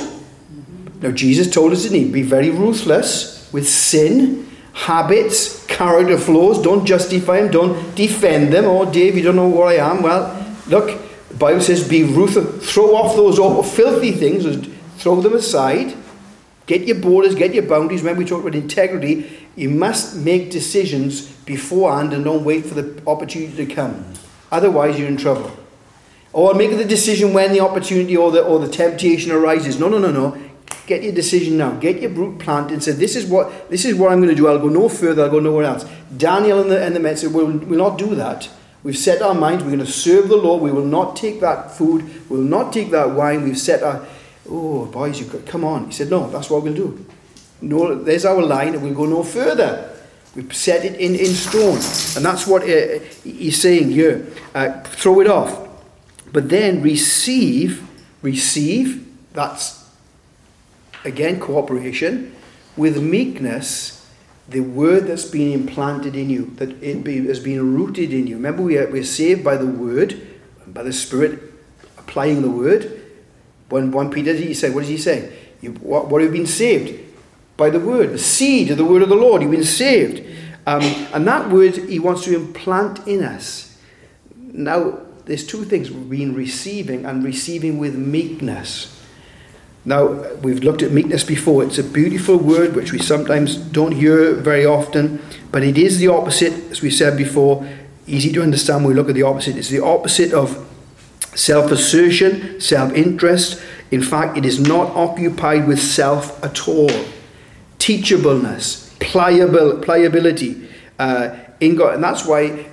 Now, 1.02 1.12
Jesus 1.12 1.48
told 1.48 1.70
us, 1.70 1.84
didn't 1.84 1.98
he? 1.98 2.10
Be 2.10 2.22
very 2.22 2.50
ruthless 2.50 3.48
with 3.52 3.68
sin 3.68 4.47
habits, 4.78 5.66
character 5.66 6.16
flaws. 6.16 6.62
Don't 6.62 6.86
justify 6.86 7.40
them. 7.40 7.50
Don't 7.50 7.94
defend 7.96 8.52
them. 8.52 8.64
Oh, 8.64 8.90
Dave, 8.90 9.16
you 9.16 9.22
don't 9.22 9.36
know 9.36 9.48
where 9.48 9.66
I 9.66 9.74
am. 9.74 10.02
Well, 10.02 10.56
look, 10.68 10.98
the 11.28 11.34
Bible 11.34 11.60
says 11.60 11.86
be 11.86 12.04
ruthless. 12.04 12.72
Throw 12.72 12.94
off 12.94 13.16
those 13.16 13.38
filthy 13.74 14.12
things. 14.12 14.44
Throw 14.98 15.20
them 15.20 15.34
aside. 15.34 15.96
Get 16.66 16.86
your 16.86 17.00
borders, 17.00 17.34
get 17.34 17.54
your 17.54 17.64
boundaries. 17.64 18.02
When 18.02 18.16
we 18.16 18.24
talk 18.24 18.42
about 18.42 18.54
integrity, 18.54 19.48
you 19.56 19.70
must 19.70 20.16
make 20.16 20.50
decisions 20.50 21.26
beforehand 21.44 22.12
and 22.12 22.24
don't 22.24 22.44
wait 22.44 22.66
for 22.66 22.74
the 22.74 23.02
opportunity 23.06 23.56
to 23.64 23.74
come. 23.74 24.04
Otherwise, 24.52 24.98
you're 24.98 25.08
in 25.08 25.16
trouble. 25.16 25.50
or 26.32 26.54
make 26.54 26.70
the 26.76 26.84
decision 26.84 27.32
when 27.32 27.52
the 27.52 27.60
opportunity 27.60 28.16
or 28.16 28.30
the, 28.30 28.42
or 28.42 28.58
the 28.60 28.68
temptation 28.68 29.32
arises. 29.32 29.80
No, 29.80 29.88
no, 29.88 29.98
no, 29.98 30.12
no. 30.12 30.36
Get 30.88 31.02
your 31.02 31.12
decision 31.12 31.58
now. 31.58 31.72
Get 31.72 32.00
your 32.00 32.10
root 32.12 32.38
planted 32.38 32.72
and 32.72 32.82
say, 32.82 32.92
this 32.92 33.14
is 33.14 33.26
what, 33.26 33.68
this 33.68 33.84
is 33.84 33.94
what 33.94 34.10
I'm 34.10 34.20
going 34.20 34.30
to 34.30 34.34
do. 34.34 34.48
I'll 34.48 34.58
go 34.58 34.70
no 34.70 34.88
further. 34.88 35.24
I'll 35.24 35.30
go 35.30 35.38
nowhere 35.38 35.64
else. 35.64 35.84
Daniel 36.16 36.62
and 36.62 36.70
the, 36.70 36.82
and 36.82 36.96
the 36.96 37.00
men 37.00 37.14
said, 37.14 37.34
we'll, 37.34 37.58
we'll 37.58 37.78
not 37.78 37.98
do 37.98 38.14
that. 38.14 38.48
We've 38.82 38.96
set 38.96 39.20
our 39.20 39.34
minds. 39.34 39.62
We're 39.62 39.72
going 39.72 39.84
to 39.84 39.92
serve 39.92 40.30
the 40.30 40.36
Lord. 40.38 40.62
We 40.62 40.72
will 40.72 40.86
not 40.86 41.14
take 41.14 41.40
that 41.40 41.72
food. 41.72 42.04
We 42.30 42.38
will 42.38 42.44
not 42.44 42.72
take 42.72 42.90
that 42.92 43.10
wine. 43.10 43.44
We've 43.44 43.58
set 43.58 43.82
our... 43.82 44.06
Oh, 44.48 44.86
boys, 44.86 45.20
you 45.20 45.26
could, 45.26 45.44
come 45.44 45.62
on. 45.62 45.88
He 45.88 45.92
said, 45.92 46.08
no, 46.08 46.30
that's 46.30 46.48
what 46.48 46.62
we'll 46.62 46.72
do. 46.72 47.04
No, 47.60 47.94
there's 48.02 48.24
our 48.24 48.40
line 48.40 48.72
and 48.72 48.82
we'll 48.82 48.94
go 48.94 49.04
no 49.04 49.22
further. 49.22 49.94
We've 50.34 50.54
set 50.56 50.86
it 50.86 50.98
in, 50.98 51.14
in 51.14 51.34
stone. 51.34 51.74
And 52.16 52.24
that's 52.24 52.46
what 52.46 52.62
uh, 52.62 53.00
he's 53.24 53.60
saying 53.60 53.90
here. 53.90 54.26
Uh, 54.54 54.80
throw 54.84 55.20
it 55.20 55.26
off. 55.26 55.68
But 56.32 56.48
then 56.48 56.80
receive, 56.80 57.86
receive, 58.22 59.06
that's 59.34 59.77
again 61.04 61.40
cooperation, 61.40 62.34
with 62.76 63.02
meekness, 63.02 64.06
the 64.48 64.60
word 64.60 65.06
that's 65.06 65.24
been 65.24 65.52
implanted 65.52 66.16
in 66.16 66.30
you, 66.30 66.46
that 66.56 66.82
it 66.82 67.04
be, 67.04 67.26
has 67.26 67.40
been 67.40 67.74
rooted 67.74 68.12
in 68.12 68.26
you. 68.26 68.36
Remember, 68.36 68.62
we 68.62 68.78
are, 68.78 68.88
we're 68.90 69.04
saved 69.04 69.44
by 69.44 69.56
the 69.56 69.66
word, 69.66 70.26
by 70.66 70.82
the 70.82 70.92
Spirit 70.92 71.40
applying 71.98 72.42
the 72.42 72.50
word. 72.50 73.02
When 73.68 73.90
1 73.90 74.10
Peter, 74.10 74.32
he 74.32 74.54
said, 74.54 74.74
what 74.74 74.80
does 74.80 74.88
he 74.88 74.96
say? 74.96 75.36
You, 75.60 75.72
what, 75.72 76.08
what 76.08 76.22
have 76.22 76.32
you 76.32 76.38
been 76.38 76.46
saved? 76.46 77.04
By 77.56 77.70
the 77.70 77.80
word, 77.80 78.12
the 78.12 78.18
seed 78.18 78.70
of 78.70 78.78
the 78.78 78.84
word 78.84 79.02
of 79.02 79.08
the 79.08 79.16
Lord. 79.16 79.42
You've 79.42 79.50
been 79.50 79.64
saved. 79.64 80.24
Um, 80.66 80.82
and 81.12 81.26
that 81.26 81.50
word 81.50 81.76
he 81.76 81.98
wants 81.98 82.24
to 82.24 82.34
implant 82.34 83.06
in 83.06 83.24
us. 83.24 83.78
Now, 84.36 85.00
there's 85.24 85.46
two 85.46 85.64
things 85.64 85.90
we've 85.90 86.08
been 86.08 86.34
receiving 86.34 87.04
and 87.04 87.22
receiving 87.22 87.78
with 87.78 87.94
meekness. 87.96 88.97
Now, 89.84 90.06
we've 90.42 90.62
looked 90.62 90.82
at 90.82 90.92
meekness 90.92 91.24
before. 91.24 91.64
It's 91.64 91.78
a 91.78 91.84
beautiful 91.84 92.36
word 92.36 92.74
which 92.74 92.92
we 92.92 92.98
sometimes 92.98 93.56
don't 93.56 93.92
hear 93.92 94.34
very 94.34 94.66
often, 94.66 95.20
but 95.50 95.62
it 95.62 95.78
is 95.78 95.98
the 95.98 96.08
opposite, 96.08 96.52
as 96.70 96.82
we 96.82 96.90
said 96.90 97.16
before. 97.16 97.66
Easy 98.06 98.32
to 98.32 98.42
understand 98.42 98.84
when 98.84 98.94
we 98.94 99.00
look 99.00 99.08
at 99.08 99.14
the 99.14 99.22
opposite. 99.22 99.56
It's 99.56 99.68
the 99.68 99.82
opposite 99.84 100.32
of 100.32 100.66
self 101.34 101.70
assertion, 101.70 102.60
self 102.60 102.92
interest. 102.92 103.62
In 103.90 104.02
fact, 104.02 104.36
it 104.36 104.44
is 104.44 104.60
not 104.60 104.94
occupied 104.94 105.66
with 105.66 105.80
self 105.80 106.42
at 106.44 106.68
all. 106.68 106.90
Teachableness, 107.78 108.98
pliable, 108.98 109.78
pliability 109.78 110.68
uh, 110.98 111.36
in 111.60 111.76
God. 111.76 111.94
And 111.94 112.04
that's 112.04 112.26
why 112.26 112.66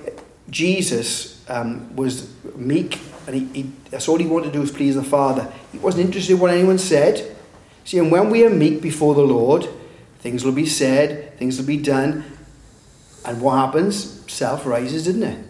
Jesus 0.50 1.42
um, 1.48 1.94
was 1.96 2.30
meek 2.56 2.98
and 3.26 3.34
he, 3.34 3.62
he, 3.62 3.72
that's 3.90 4.08
all 4.08 4.18
he 4.18 4.26
wanted 4.26 4.46
to 4.46 4.52
do 4.52 4.60
was 4.60 4.70
please 4.70 4.94
the 4.94 5.02
Father. 5.02 5.52
He 5.72 5.78
wasn't 5.78 6.06
interested 6.06 6.34
in 6.34 6.40
what 6.40 6.52
anyone 6.52 6.78
said. 6.78 7.36
See, 7.84 7.98
and 7.98 8.10
when 8.10 8.30
we 8.30 8.44
are 8.44 8.50
meek 8.50 8.80
before 8.80 9.14
the 9.14 9.22
Lord, 9.22 9.68
things 10.20 10.44
will 10.44 10.52
be 10.52 10.66
said, 10.66 11.36
things 11.38 11.58
will 11.58 11.66
be 11.66 11.76
done, 11.76 12.24
and 13.24 13.40
what 13.40 13.56
happens? 13.56 14.24
Self 14.30 14.66
rises, 14.66 15.06
doesn't 15.06 15.22
it? 15.22 15.44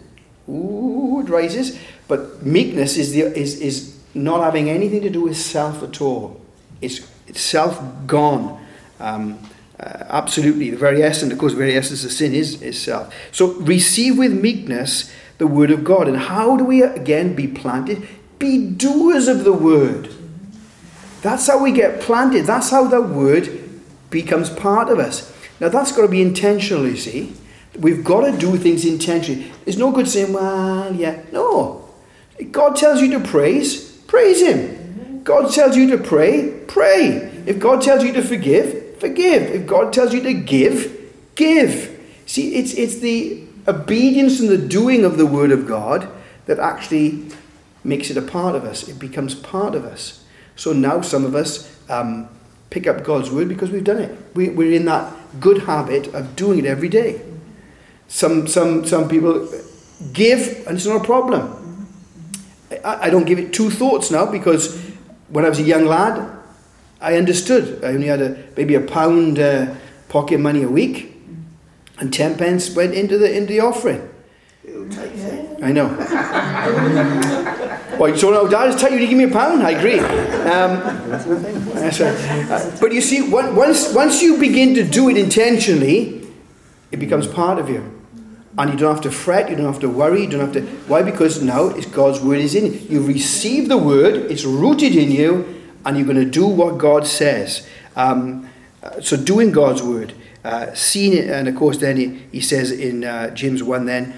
Ooh, 0.49 1.21
it 1.21 1.29
rises. 1.29 1.79
But 2.09 2.45
meekness 2.45 2.97
is, 2.97 3.13
the, 3.13 3.23
is, 3.23 3.61
is 3.61 3.99
not 4.15 4.43
having 4.43 4.71
anything 4.71 5.03
to 5.03 5.11
do 5.11 5.23
with 5.23 5.37
self 5.37 5.83
at 5.83 6.01
all. 6.01 6.41
It's, 6.81 7.07
it's 7.27 7.41
self 7.41 7.83
gone. 8.07 8.65
Um, 8.99 9.39
uh, 9.79 10.05
absolutely. 10.09 10.71
The 10.71 10.77
very 10.79 11.03
essence, 11.03 11.33
of 11.33 11.39
course, 11.39 11.53
the 11.53 11.59
very 11.59 11.77
essence 11.77 12.05
of 12.05 12.13
sin 12.13 12.35
is, 12.35 12.63
is 12.63 12.81
self. 12.81 13.13
So 13.33 13.53
receive 13.55 14.17
with 14.17 14.33
meekness 14.33 15.13
the 15.39 15.47
word 15.47 15.71
of 15.71 15.85
God. 15.85 16.09
And 16.09 16.17
how 16.17 16.57
do 16.57 16.65
we 16.65 16.83
again 16.83 17.35
be 17.35 17.47
planted? 17.47 18.07
Be 18.39 18.71
doers 18.71 19.29
of 19.29 19.45
the 19.45 19.53
word. 19.53 20.13
That's 21.23 21.47
how 21.47 21.63
we 21.63 21.73
get 21.73 22.01
planted. 22.01 22.45
That's 22.47 22.71
how 22.71 22.87
the 22.87 23.01
word 23.01 23.63
becomes 24.11 24.51
part 24.51 24.89
of 24.89 24.99
us. 24.99 25.33
Now 25.61 25.69
that's 25.69 25.93
got 25.93 26.03
to 26.03 26.09
be 26.09 26.23
intentional, 26.23 26.87
you 26.87 26.97
see. 26.97 27.35
We've 27.79 28.05
got 28.05 28.31
to 28.31 28.37
do 28.37 28.57
things 28.57 28.85
intentionally. 28.85 29.53
It's 29.67 29.77
no 29.77 29.91
good 29.91 30.09
saying, 30.09 30.33
well, 30.33 30.95
yeah. 30.95 31.23
No. 31.33 31.89
God 32.51 32.77
tells 32.77 33.01
you 33.01 33.11
to 33.19 33.21
praise, 33.21 33.93
praise 34.03 34.43
Him. 34.43 35.23
God 35.25 35.53
tells 35.53 35.77
you 35.77 35.91
to 35.91 35.99
pray, 35.99 36.61
pray. 36.69 37.33
If 37.47 37.59
God 37.59 37.83
tells 37.83 38.05
you 38.05 38.13
to 38.13 38.23
forgive, 38.23 38.99
forgive. 38.99 39.43
If 39.43 39.67
God 39.67 39.93
tells 39.93 40.15
you 40.15 40.23
to 40.23 40.35
give, 40.35 41.13
give. 41.35 41.93
See, 42.27 42.55
it's, 42.55 42.75
it's 42.75 42.99
the 42.99 43.46
obedience 43.69 44.41
and 44.41 44.49
the 44.49 44.59
doing 44.59 45.05
of 45.05 45.17
the 45.17 45.27
Word 45.27 45.51
of 45.51 45.67
God 45.67 46.09
that 46.47 46.59
actually 46.59 47.29
makes 47.85 48.11
it 48.11 48.17
a 48.17 48.23
part 48.23 48.55
of 48.55 48.65
us. 48.65 48.89
It 48.89 48.99
becomes 48.99 49.35
part 49.35 49.75
of 49.75 49.85
us. 49.85 50.25
So 50.57 50.73
now 50.73 51.01
some 51.01 51.25
of 51.25 51.35
us 51.35 51.73
um, 51.91 52.29
pick 52.71 52.87
up 52.87 53.05
God's 53.05 53.31
Word 53.31 53.49
because 53.49 53.71
we've 53.71 53.85
done 53.85 53.99
it. 53.99 54.17
We, 54.35 54.49
we're 54.49 54.73
in 54.73 54.87
that 54.87 55.13
good 55.41 55.63
habit 55.63 56.13
of 56.15 56.37
doing 56.37 56.61
it 56.61 56.65
every 56.65 56.89
day. 56.89 57.21
Some, 58.09 58.47
some, 58.47 58.87
some 58.87 59.09
people 59.09 59.49
give 60.13 60.67
and 60.67 60.77
it's 60.77 60.87
not 60.87 61.03
a 61.03 61.05
problem. 61.05 61.87
I, 62.85 63.07
I 63.07 63.11
don't 63.11 63.25
give 63.25 63.39
it 63.39 63.53
two 63.53 63.71
thoughts 63.71 64.11
now 64.11 64.31
because 64.31 64.81
when 65.29 65.45
I 65.45 65.49
was 65.49 65.59
a 65.59 65.65
young 65.65 65.87
lad, 65.87 66.33
I 67.01 67.17
understood. 67.17 67.85
I 67.85 67.89
only 67.89 68.07
had 68.07 68.23
a, 68.23 68.43
maybe 68.57 68.75
a 68.75 68.81
pound 68.81 69.39
uh, 69.39 69.75
pocket 70.09 70.39
money 70.39 70.63
a 70.63 70.69
week 70.69 71.16
and 71.99 72.13
ten 72.13 72.37
pence 72.37 72.75
went 72.75 72.95
into 72.95 73.19
the 73.19 73.35
into 73.35 73.53
the 73.53 73.61
offering. 73.61 74.11
I 75.63 75.73
know. 75.73 75.87
well, 77.99 78.17
so 78.17 78.31
now 78.31 78.47
Dad 78.49 78.69
is 78.69 78.77
telling 78.77 78.95
you 78.95 79.01
to 79.01 79.07
give 79.07 79.19
me 79.19 79.25
a 79.25 79.31
pound. 79.31 79.63
I 79.63 79.71
agree. 79.71 79.99
Um, 80.01 80.81
that's 81.75 82.01
right. 82.01 82.51
Uh, 82.51 82.77
but 82.81 82.93
you 82.93 83.01
see, 83.01 83.31
once 83.31 83.95
once 83.95 84.23
you 84.23 84.39
begin 84.39 84.75
to 84.75 84.85
do 84.85 85.09
it 85.09 85.17
intentionally, 85.17 86.27
it 86.91 86.99
becomes 86.99 87.27
part 87.27 87.59
of 87.59 87.69
you. 87.69 87.93
And 88.59 88.71
you 88.73 88.79
don't 88.79 88.95
have 88.95 89.03
to 89.03 89.11
fret, 89.11 89.51
you 89.51 89.57
don't 89.57 89.67
have 89.67 89.81
to 89.81 89.89
worry, 89.89 90.23
you 90.23 90.31
don't 90.31 90.41
have 90.41 90.53
to. 90.55 90.63
Why? 90.89 91.03
Because 91.03 91.43
now 91.43 91.67
it's 91.67 91.87
God's 91.87 92.21
word 92.21 92.39
is 92.39 92.55
in 92.55 92.73
you. 92.73 92.79
You 92.89 93.03
receive 93.03 93.69
the 93.69 93.77
word, 93.77 94.31
it's 94.31 94.45
rooted 94.45 94.97
in 94.97 95.11
you, 95.11 95.63
and 95.85 95.97
you're 95.97 96.07
going 96.07 96.17
to 96.17 96.31
do 96.31 96.47
what 96.47 96.79
God 96.79 97.07
says. 97.07 97.69
Um, 97.97 98.49
uh, 98.83 99.01
so, 99.03 99.17
doing 99.17 99.53
God's 99.53 99.83
word 99.83 100.15
uh, 100.47 100.73
seen 100.75 101.13
it, 101.13 101.29
and 101.29 101.49
of 101.49 101.57
course, 101.57 101.79
then 101.79 101.97
he, 101.97 102.23
he 102.31 102.41
says 102.41 102.71
in 102.71 103.03
uh, 103.03 103.31
James 103.31 103.65
1 103.65 103.85
then, 103.85 104.15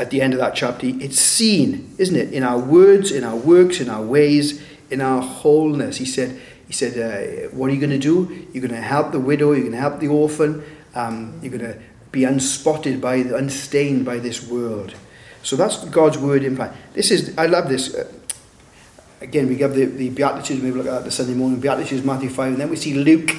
at 0.00 0.10
the 0.10 0.20
end 0.20 0.32
of 0.32 0.40
that 0.40 0.56
chapter, 0.56 0.86
it's 0.88 1.20
seen, 1.20 1.94
isn't 1.98 2.16
it? 2.16 2.32
In 2.32 2.42
our 2.42 2.58
words, 2.58 3.12
in 3.12 3.22
our 3.22 3.36
works, 3.36 3.80
in 3.80 3.88
our 3.88 4.02
ways, 4.02 4.60
in 4.90 5.00
our 5.00 5.22
wholeness. 5.22 5.98
He 5.98 6.04
said, 6.04 6.40
he 6.66 6.72
said 6.72 6.98
uh, 6.98 7.48
What 7.56 7.70
are 7.70 7.74
you 7.74 7.80
going 7.80 7.90
to 7.90 7.98
do? 7.98 8.46
You're 8.52 8.66
going 8.66 8.74
to 8.74 8.86
help 8.86 9.12
the 9.12 9.20
widow, 9.20 9.52
you're 9.52 9.60
going 9.60 9.72
to 9.72 9.78
help 9.78 10.00
the 10.00 10.08
orphan, 10.08 10.64
um, 10.96 11.38
you're 11.42 11.56
going 11.56 11.72
to 11.72 11.78
be 12.10 12.24
unspotted 12.24 13.00
by, 13.00 13.16
unstained 13.16 14.04
by 14.04 14.18
this 14.18 14.44
world. 14.48 14.94
So 15.44 15.54
that's 15.54 15.84
God's 15.84 16.18
word 16.18 16.42
in 16.42 16.56
fact. 16.56 16.76
This 16.94 17.12
is, 17.12 17.38
I 17.38 17.46
love 17.46 17.68
this. 17.68 17.94
Uh, 17.94 18.12
again, 19.20 19.46
we 19.46 19.56
have 19.58 19.74
the, 19.74 19.84
the 19.84 20.10
Beatitudes, 20.10 20.60
maybe 20.60 20.76
look 20.76 20.86
at 20.86 20.92
that 20.92 21.04
the 21.04 21.12
Sunday 21.12 21.34
morning. 21.34 21.60
Beatitudes, 21.60 22.04
Matthew 22.04 22.30
5, 22.30 22.52
and 22.52 22.60
then 22.60 22.68
we 22.68 22.76
see 22.76 22.94
Luke 22.94 23.30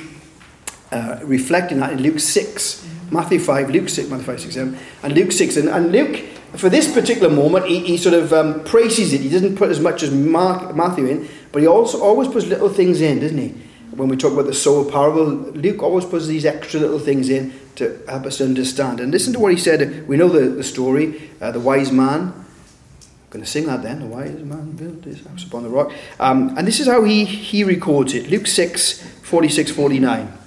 uh, 0.92 1.20
reflecting 1.24 1.80
that 1.80 1.94
in 1.94 2.02
Luke 2.02 2.20
6. 2.20 2.88
Matthew 3.12 3.40
5, 3.40 3.72
Luke 3.72 3.90
6, 3.90 4.10
Matthew 4.10 4.26
5, 4.26 4.42
6, 4.42 4.54
7, 4.54 4.78
and 5.04 5.14
Luke 5.14 5.32
6. 5.32 5.58
And, 5.58 5.70
and 5.70 5.92
Luke, 5.92 6.18
for 6.56 6.70
this 6.70 6.92
particular 6.92 7.30
moment, 7.30 7.66
he, 7.66 7.80
he 7.80 7.98
sort 7.98 8.16
of 8.16 8.32
um, 8.34 8.64
praises 8.64 9.14
it. 9.14 9.22
He 9.22 9.30
doesn't 9.30 9.56
put 9.56 9.70
as 9.70 9.80
much 9.80 10.04
as 10.04 10.12
Mark, 10.12 10.76
Matthew 10.76 11.06
in, 11.08 11.30
but 11.52 11.62
he 11.62 11.68
also 11.68 12.02
always 12.02 12.28
puts 12.28 12.46
little 12.46 12.70
things 12.70 13.02
in, 13.02 13.20
doesn't 13.20 13.38
he? 13.38 13.56
When 13.92 14.08
we 14.08 14.16
talk 14.16 14.34
about 14.34 14.46
the 14.46 14.54
soul 14.54 14.90
parable, 14.90 15.26
Luke 15.26 15.82
always 15.82 16.06
puts 16.06 16.28
these 16.28 16.46
extra 16.46 16.80
little 16.80 17.00
things 17.00 17.30
in 17.30 17.54
to 17.76 18.00
help 18.08 18.26
us 18.26 18.40
understand. 18.40 19.00
And 19.00 19.12
listen 19.12 19.34
to 19.34 19.40
what 19.40 19.52
he 19.52 19.58
said. 19.58 20.08
We 20.08 20.18
know 20.18 20.30
the, 20.30 20.50
the 20.50 20.64
story, 20.64 21.30
uh, 21.42 21.52
the 21.52 21.60
wise 21.60 21.92
man. 21.92 22.22
I'm 22.22 23.32
going 23.32 23.44
to 23.44 23.50
sing 23.50 23.66
that 23.66 23.82
then. 23.82 24.02
The 24.02 24.08
wise 24.08 24.40
man 24.44 24.72
built 24.72 25.04
his 25.04 25.26
house 25.26 25.44
upon 25.44 25.64
the 25.64 25.70
rock. 25.70 25.92
Um, 26.20 26.56
and 26.58 26.68
this 26.68 26.80
is 26.80 26.88
how 26.88 27.04
he, 27.04 27.26
he 27.26 27.64
records 27.64 28.14
it. 28.14 28.30
Luke 28.30 28.48
6, 28.48 29.02
46, 29.24 29.72
49. 29.72 30.39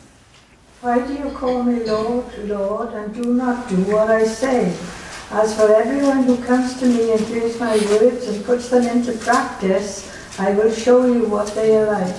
Why 0.83 0.99
do 1.07 1.15
you 1.15 1.31
call 1.31 1.63
me 1.63 1.85
Lord, 1.85 2.27
Lord, 2.49 2.93
and 2.93 3.15
do 3.15 3.35
not 3.35 3.69
do 3.69 3.77
what 3.85 4.11
I 4.11 4.25
say? 4.25 4.77
As 5.31 5.57
for 5.57 5.73
everyone 5.73 6.25
who 6.25 6.37
comes 6.43 6.77
to 6.81 6.87
me 6.87 7.13
and 7.13 7.21
hears 7.21 7.61
my 7.61 7.77
words 7.77 8.27
and 8.27 8.45
puts 8.45 8.69
them 8.69 8.89
into 8.89 9.13
practice, 9.19 10.11
I 10.41 10.51
will 10.51 10.73
show 10.73 11.07
you 11.07 11.27
what 11.27 11.55
they 11.55 11.77
are 11.77 11.87
like. 11.87 12.17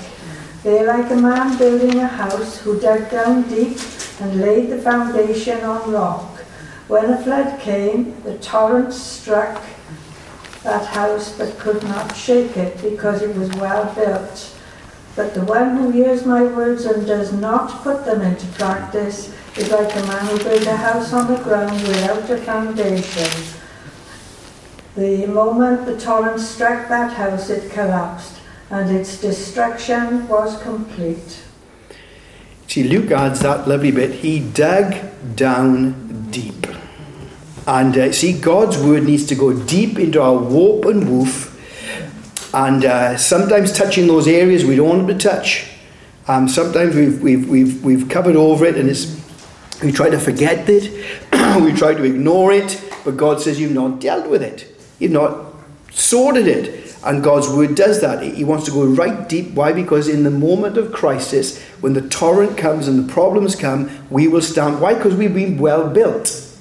They 0.64 0.80
are 0.80 0.86
like 0.86 1.12
a 1.12 1.16
man 1.18 1.58
building 1.58 2.00
a 2.00 2.08
house 2.08 2.58
who 2.60 2.80
dug 2.80 3.12
down 3.12 3.50
deep 3.50 3.78
and 4.22 4.40
laid 4.40 4.70
the 4.70 4.82
foundation 4.82 5.60
on 5.66 5.92
rock. 5.92 6.40
When 6.88 7.12
a 7.12 7.22
flood 7.22 7.60
came, 7.60 8.16
the 8.24 8.38
torrent 8.38 8.94
struck 8.94 9.62
that 10.64 10.86
house 10.86 11.38
but 11.38 11.60
could 11.60 11.84
not 11.84 12.16
shake 12.16 12.56
it 12.56 12.82
because 12.82 13.24
it 13.24 13.36
was 13.36 13.50
well 13.56 13.94
built. 13.94 14.58
But 15.16 15.34
the 15.34 15.46
one 15.46 15.78
who 15.78 15.92
hears 15.92 16.26
my 16.26 16.44
words 16.44 16.86
and 16.86 17.06
does 17.06 17.32
not 17.32 17.84
put 17.84 18.06
them 18.06 18.22
into 18.22 18.48
practice 18.48 19.34
is 19.56 19.70
like 19.70 19.96
a 19.96 20.08
man 20.08 20.26
who 20.26 20.44
built 20.44 20.66
a 20.66 20.76
house 20.76 21.14
on 21.14 21.32
the 21.32 21.40
ground 21.44 21.80
without 21.82 22.30
a 22.30 22.38
foundation. 22.38 23.30
The 24.96 25.28
moment 25.28 25.86
the 25.86 26.00
torrent 26.00 26.40
struck 26.40 26.88
that 26.90 27.14
house, 27.14 27.50
it 27.50 27.72
collapsed, 27.72 28.40
and 28.70 28.96
its 28.96 29.20
destruction 29.20 30.28
was 30.28 30.62
complete. 30.62 31.44
See, 32.68 32.84
Luke 32.84 33.12
adds 33.12 33.42
that 33.42 33.68
lovely 33.68 33.92
bit. 33.92 34.12
He 34.12 34.40
dug 34.40 34.96
down 35.36 36.30
deep. 36.32 36.66
And 37.68 37.98
uh, 37.98 38.12
see, 38.12 38.34
God's 38.34 38.78
word 38.78 39.04
needs 39.04 39.26
to 39.28 39.36
go 39.36 39.54
deep 39.54 40.00
into 40.00 40.22
our 40.22 40.38
warp 40.38 40.86
and 40.86 41.08
woof, 41.08 41.53
and 42.54 42.86
uh, 42.86 43.18
sometimes 43.18 43.72
touching 43.72 44.08
those 44.08 44.28
areas 44.28 44.64
we 44.64 44.76
don't 44.76 44.90
want 44.90 45.08
to 45.08 45.18
touch. 45.18 45.68
Um, 46.28 46.48
sometimes 46.48 46.96
we've, 46.96 47.22
we've, 47.22 47.50
we've, 47.50 47.84
we've 47.84 48.10
covered 48.10 48.36
over 48.36 48.66
it 48.66 48.78
and 48.78 48.90
it's, 48.90 49.20
we 49.84 49.92
try 49.92 50.10
to 50.10 50.20
forget 50.20 50.70
it, 50.70 50.84
we 51.62 51.74
try 51.74 51.94
to 51.94 52.04
ignore 52.04 52.54
it, 52.54 52.82
but 53.04 53.18
God 53.18 53.42
says 53.42 53.60
you've 53.60 53.74
not 53.74 54.00
dealt 54.00 54.30
with 54.30 54.44
it. 54.44 54.74
You've 55.00 55.12
not 55.12 55.54
sorted 55.92 56.48
it. 56.48 56.84
And 57.06 57.22
God's 57.22 57.50
word 57.50 57.76
does 57.76 58.00
that. 58.00 58.24
He 58.24 58.46
wants 58.46 58.64
to 58.66 58.72
go 58.72 58.86
right 58.86 59.28
deep. 59.28 59.52
Why? 59.52 59.74
Because 59.74 60.08
in 60.08 60.24
the 60.24 60.32
moment 60.32 60.78
of 60.78 60.94
crisis, 60.94 61.62
when 61.82 61.94
the 61.94 62.08
torrent 62.08 62.58
comes 62.58 62.88
and 62.88 62.98
the 62.98 63.12
problems 63.12 63.58
come, 63.58 63.92
we 64.10 64.30
will 64.30 64.42
stand. 64.42 64.80
Why? 64.80 64.94
Because 64.94 65.14
we've 65.16 65.34
been 65.34 65.58
well 65.58 65.90
built. 65.90 66.53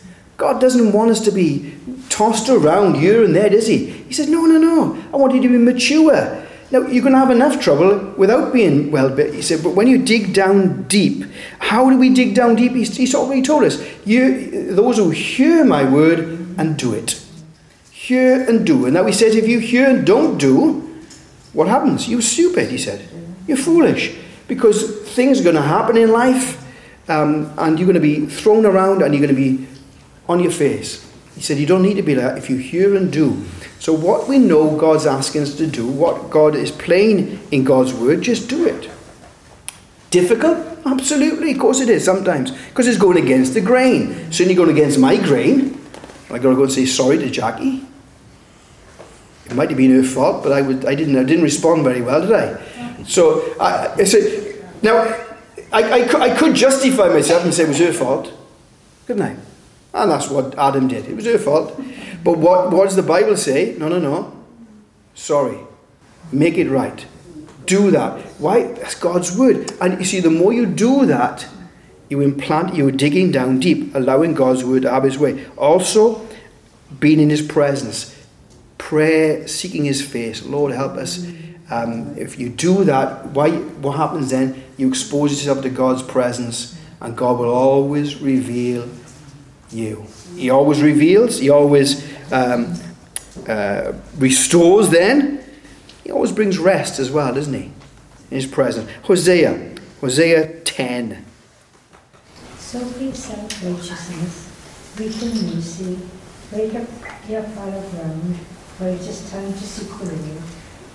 God 0.42 0.60
doesn't 0.60 0.92
want 0.92 1.10
us 1.10 1.20
to 1.20 1.30
be 1.30 1.72
tossed 2.08 2.48
around 2.48 2.96
here 2.96 3.24
and 3.24 3.34
there, 3.34 3.48
does 3.48 3.68
He? 3.68 3.86
He 3.86 4.12
says, 4.12 4.28
No, 4.28 4.44
no, 4.44 4.58
no. 4.58 5.02
I 5.12 5.16
want 5.16 5.34
you 5.34 5.40
to 5.40 5.48
be 5.48 5.56
mature. 5.56 6.44
Now, 6.70 6.80
you're 6.80 7.02
going 7.02 7.12
to 7.12 7.18
have 7.18 7.30
enough 7.30 7.62
trouble 7.62 8.12
without 8.16 8.52
being 8.52 8.90
well 8.90 9.08
built. 9.08 9.34
He 9.34 9.42
said, 9.42 9.62
But 9.62 9.76
when 9.76 9.86
you 9.86 9.98
dig 10.04 10.34
down 10.34 10.82
deep, 10.84 11.24
how 11.58 11.88
do 11.88 11.96
we 11.96 12.12
dig 12.12 12.34
down 12.34 12.56
deep? 12.56 12.72
He's, 12.72 12.96
he's 12.96 13.14
already 13.14 13.42
told 13.42 13.62
us. 13.62 13.80
You, 14.04 14.74
those 14.74 14.96
who 14.96 15.10
hear 15.10 15.64
my 15.64 15.84
word 15.88 16.20
and 16.58 16.76
do 16.76 16.92
it 16.92 17.22
hear 18.02 18.48
and 18.48 18.66
do. 18.66 18.84
And 18.84 18.94
now 18.94 19.06
he 19.06 19.12
says, 19.12 19.36
if 19.36 19.46
you 19.46 19.60
hear 19.60 19.88
and 19.88 20.04
don't 20.04 20.36
do, 20.36 20.80
what 21.52 21.68
happens? 21.68 22.08
You're 22.08 22.20
stupid, 22.20 22.68
he 22.68 22.76
said. 22.76 23.08
You're 23.46 23.56
foolish. 23.56 24.18
Because 24.48 25.02
things 25.14 25.40
are 25.40 25.44
going 25.44 25.54
to 25.54 25.62
happen 25.62 25.96
in 25.96 26.10
life, 26.10 26.58
um, 27.08 27.52
and 27.56 27.78
you're 27.78 27.86
going 27.86 27.94
to 27.94 28.00
be 28.00 28.26
thrown 28.26 28.66
around 28.66 29.02
and 29.02 29.14
you're 29.14 29.24
going 29.24 29.34
to 29.34 29.40
be 29.40 29.64
on 30.28 30.40
your 30.40 30.52
face. 30.52 31.08
He 31.34 31.40
said, 31.40 31.58
You 31.58 31.66
don't 31.66 31.82
need 31.82 31.94
to 31.94 32.02
be 32.02 32.14
like 32.14 32.24
that 32.24 32.38
if 32.38 32.50
you 32.50 32.56
hear 32.56 32.94
and 32.94 33.12
do. 33.12 33.44
So, 33.78 33.92
what 33.92 34.28
we 34.28 34.38
know 34.38 34.76
God's 34.76 35.06
asking 35.06 35.42
us 35.42 35.56
to 35.56 35.66
do, 35.66 35.86
what 35.86 36.30
God 36.30 36.54
is 36.54 36.70
plain 36.70 37.40
in 37.50 37.64
God's 37.64 37.92
word, 37.92 38.22
just 38.22 38.48
do 38.48 38.66
it. 38.66 38.90
Difficult? 40.10 40.58
Absolutely. 40.84 41.52
Of 41.52 41.58
course 41.58 41.80
it 41.80 41.88
is 41.88 42.04
sometimes. 42.04 42.50
Because 42.50 42.86
it's 42.86 42.98
going 42.98 43.16
against 43.16 43.54
the 43.54 43.60
grain. 43.60 44.30
Certainly 44.30 44.54
going 44.54 44.70
against 44.70 44.98
my 44.98 45.16
grain. 45.16 45.80
I 46.30 46.38
got 46.38 46.50
to 46.50 46.56
go 46.56 46.64
and 46.64 46.72
say 46.72 46.86
sorry 46.86 47.18
to 47.18 47.30
Jackie. 47.30 47.86
It 49.46 49.54
might 49.54 49.68
have 49.68 49.76
been 49.76 49.90
her 49.90 50.02
fault, 50.02 50.42
but 50.42 50.52
I, 50.52 50.62
would, 50.62 50.84
I, 50.84 50.94
didn't, 50.94 51.16
I 51.16 51.24
didn't 51.24 51.44
respond 51.44 51.84
very 51.84 52.00
well, 52.00 52.20
did 52.20 52.32
I? 52.32 53.04
So 53.04 53.54
I, 53.58 53.94
I 53.94 54.04
said, 54.04 54.64
now, 54.82 54.98
I, 55.72 56.02
I, 56.02 56.20
I 56.20 56.36
could 56.36 56.54
justify 56.54 57.08
myself 57.08 57.44
and 57.44 57.52
say 57.52 57.64
it 57.64 57.68
was 57.68 57.78
her 57.78 57.92
fault, 57.92 58.32
couldn't 59.06 59.22
I? 59.22 59.36
And 59.94 60.10
that's 60.10 60.30
what 60.30 60.56
Adam 60.58 60.88
did. 60.88 61.06
It 61.06 61.14
was 61.14 61.26
her 61.26 61.38
fault. 61.38 61.80
But 62.24 62.38
what, 62.38 62.70
what 62.70 62.84
does 62.84 62.96
the 62.96 63.02
Bible 63.02 63.36
say? 63.36 63.74
No, 63.78 63.88
no, 63.88 63.98
no. 63.98 64.36
Sorry. 65.14 65.58
Make 66.30 66.56
it 66.56 66.70
right. 66.70 67.04
Do 67.66 67.90
that. 67.90 68.20
Why? 68.40 68.72
That's 68.72 68.94
God's 68.94 69.36
word. 69.36 69.72
And 69.80 69.98
you 69.98 70.04
see, 70.04 70.20
the 70.20 70.30
more 70.30 70.52
you 70.52 70.66
do 70.66 71.06
that, 71.06 71.46
you 72.08 72.20
implant, 72.20 72.74
you're 72.74 72.90
digging 72.90 73.30
down 73.30 73.58
deep, 73.60 73.94
allowing 73.94 74.34
God's 74.34 74.64
word 74.64 74.82
to 74.82 74.90
have 74.90 75.04
his 75.04 75.18
way. 75.18 75.46
Also, 75.56 76.26
being 76.98 77.20
in 77.20 77.30
his 77.30 77.42
presence, 77.42 78.14
prayer, 78.78 79.46
seeking 79.48 79.84
his 79.84 80.02
face. 80.02 80.44
Lord, 80.44 80.72
help 80.72 80.92
us. 80.92 81.26
Um, 81.70 82.16
if 82.18 82.38
you 82.38 82.50
do 82.50 82.84
that, 82.84 83.26
why, 83.26 83.50
what 83.50 83.96
happens 83.96 84.30
then? 84.30 84.62
You 84.76 84.88
expose 84.88 85.32
yourself 85.32 85.62
to 85.62 85.70
God's 85.70 86.02
presence, 86.02 86.78
and 87.00 87.16
God 87.16 87.38
will 87.38 87.52
always 87.52 88.20
reveal 88.20 88.88
you. 89.72 90.06
He 90.36 90.50
always 90.50 90.82
reveals, 90.82 91.38
He 91.38 91.50
always 91.50 92.04
um, 92.32 92.74
uh, 93.48 93.92
restores 94.16 94.90
then. 94.90 95.44
He 96.04 96.10
always 96.10 96.32
brings 96.32 96.58
rest 96.58 96.98
as 96.98 97.10
well, 97.10 97.34
doesn't 97.34 97.54
He? 97.54 97.64
In 97.64 97.72
His 98.30 98.46
presence. 98.46 98.90
Hosea, 99.02 99.74
Hosea 100.00 100.60
10. 100.60 101.24
Sow 102.58 102.78
yourself 102.98 103.64
righteousness, 103.64 104.96
reap 104.98 105.22
in 105.22 105.54
mercy, 105.54 105.98
break 106.50 106.74
up 106.74 106.88
your 107.28 107.42
fallow 107.42 107.82
ground, 107.90 108.36
for 108.78 108.88
it 108.88 109.00
is 109.00 109.30
time 109.30 109.52
to 109.52 109.58
seek 109.58 109.90
Lord, 109.90 110.42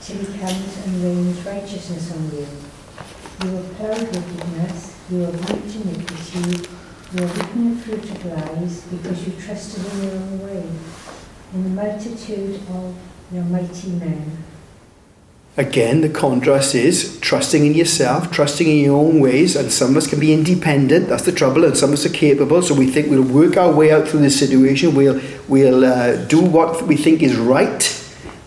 till 0.02 0.18
he 0.18 0.40
comes 0.40 0.86
and 0.86 1.04
rains 1.04 1.46
righteousness 1.46 2.12
on 2.16 2.32
you. 2.32 2.48
You 3.44 3.52
will 3.52 3.70
plough 3.76 3.90
wickedness, 3.90 4.98
you 5.12 5.20
will 5.20 5.34
plant 5.34 5.76
iniquity, 5.76 6.68
you 7.14 7.24
are 7.24 7.30
eaten 7.30 7.76
the 7.76 7.82
fruit 7.82 8.26
lies, 8.26 8.82
because 8.82 9.26
you 9.26 9.34
trusted 9.42 9.86
in 9.94 10.04
your 10.04 10.14
own 10.14 10.44
way, 10.44 10.64
in 11.54 11.64
the 11.64 11.70
multitude 11.70 12.56
of 12.70 12.96
your 13.32 13.44
mighty 13.44 13.90
men. 13.92 14.44
Again, 15.56 16.02
the 16.02 16.10
contrast 16.10 16.76
is 16.76 17.20
trusting 17.20 17.66
in 17.66 17.74
yourself, 17.74 18.30
trusting 18.30 18.68
in 18.68 18.78
your 18.78 18.98
own 18.98 19.20
ways, 19.20 19.56
and 19.56 19.72
some 19.72 19.92
of 19.92 19.98
us 19.98 20.06
can 20.08 20.20
be 20.20 20.32
independent. 20.32 21.08
That's 21.10 21.26
the 21.26 21.32
trouble, 21.32 21.66
and 21.66 21.76
some 21.76 21.90
of 21.90 21.94
us 21.94 22.06
are 22.06 22.10
capable. 22.10 22.62
So 22.62 22.76
we 22.76 22.92
think 22.92 23.10
we'll 23.10 23.24
work 23.24 23.58
our 23.58 23.74
way 23.74 23.92
out 23.92 24.08
through 24.08 24.20
this 24.20 24.38
situation. 24.38 24.94
We'll 24.94 25.20
we'll 25.48 25.84
uh, 25.84 26.26
do 26.26 26.42
what 26.42 26.84
we 26.84 26.96
think 26.96 27.24
is 27.24 27.38
right, 27.38 27.82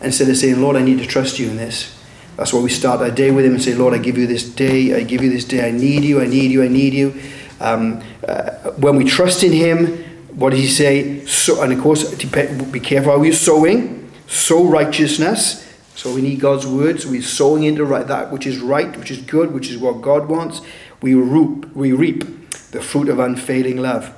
instead 0.00 0.28
of 0.28 0.36
saying, 0.36 0.60
"Lord, 0.60 0.76
I 0.76 0.82
need 0.82 0.98
to 0.98 1.06
trust 1.06 1.40
you 1.40 1.50
in 1.50 1.56
this." 1.56 1.98
That's 2.36 2.52
why 2.52 2.60
we 2.60 2.70
start 2.70 3.00
our 3.00 3.10
day 3.10 3.32
with 3.32 3.44
Him 3.44 3.54
and 3.54 3.62
say, 3.62 3.74
"Lord, 3.74 3.92
I 3.92 3.98
give 3.98 4.16
you 4.16 4.28
this 4.28 4.48
day. 4.48 4.94
I 4.94 5.02
give 5.02 5.20
you 5.20 5.30
this 5.30 5.44
day. 5.44 5.66
I 5.66 5.72
need 5.72 6.04
you. 6.04 6.20
I 6.20 6.26
need 6.26 6.52
you. 6.52 6.62
I 6.62 6.68
need 6.68 6.94
you." 6.94 7.20
Um, 7.60 8.02
uh, 8.26 8.70
when 8.72 8.96
we 8.96 9.04
trust 9.04 9.42
in 9.42 9.52
Him, 9.52 10.04
what 10.34 10.50
does 10.50 10.60
He 10.60 10.68
say? 10.68 11.24
So, 11.26 11.62
and 11.62 11.72
of 11.72 11.80
course, 11.80 12.14
be 12.14 12.80
careful 12.80 13.12
how 13.12 13.22
you're 13.22 13.32
sowing. 13.32 14.10
Sow 14.26 14.64
righteousness. 14.64 15.66
So 15.94 16.14
we 16.14 16.22
need 16.22 16.40
God's 16.40 16.66
word. 16.66 17.00
So 17.00 17.10
we're 17.10 17.22
sowing 17.22 17.64
into 17.64 17.84
right, 17.84 18.06
that 18.06 18.30
which 18.30 18.46
is 18.46 18.58
right, 18.58 18.96
which 18.96 19.10
is 19.10 19.18
good, 19.18 19.52
which 19.52 19.68
is 19.68 19.76
what 19.76 20.00
God 20.00 20.28
wants. 20.28 20.62
We 21.02 21.14
reap, 21.14 21.74
we 21.74 21.92
reap 21.92 22.24
the 22.70 22.80
fruit 22.80 23.08
of 23.08 23.18
unfailing 23.18 23.76
love. 23.78 24.14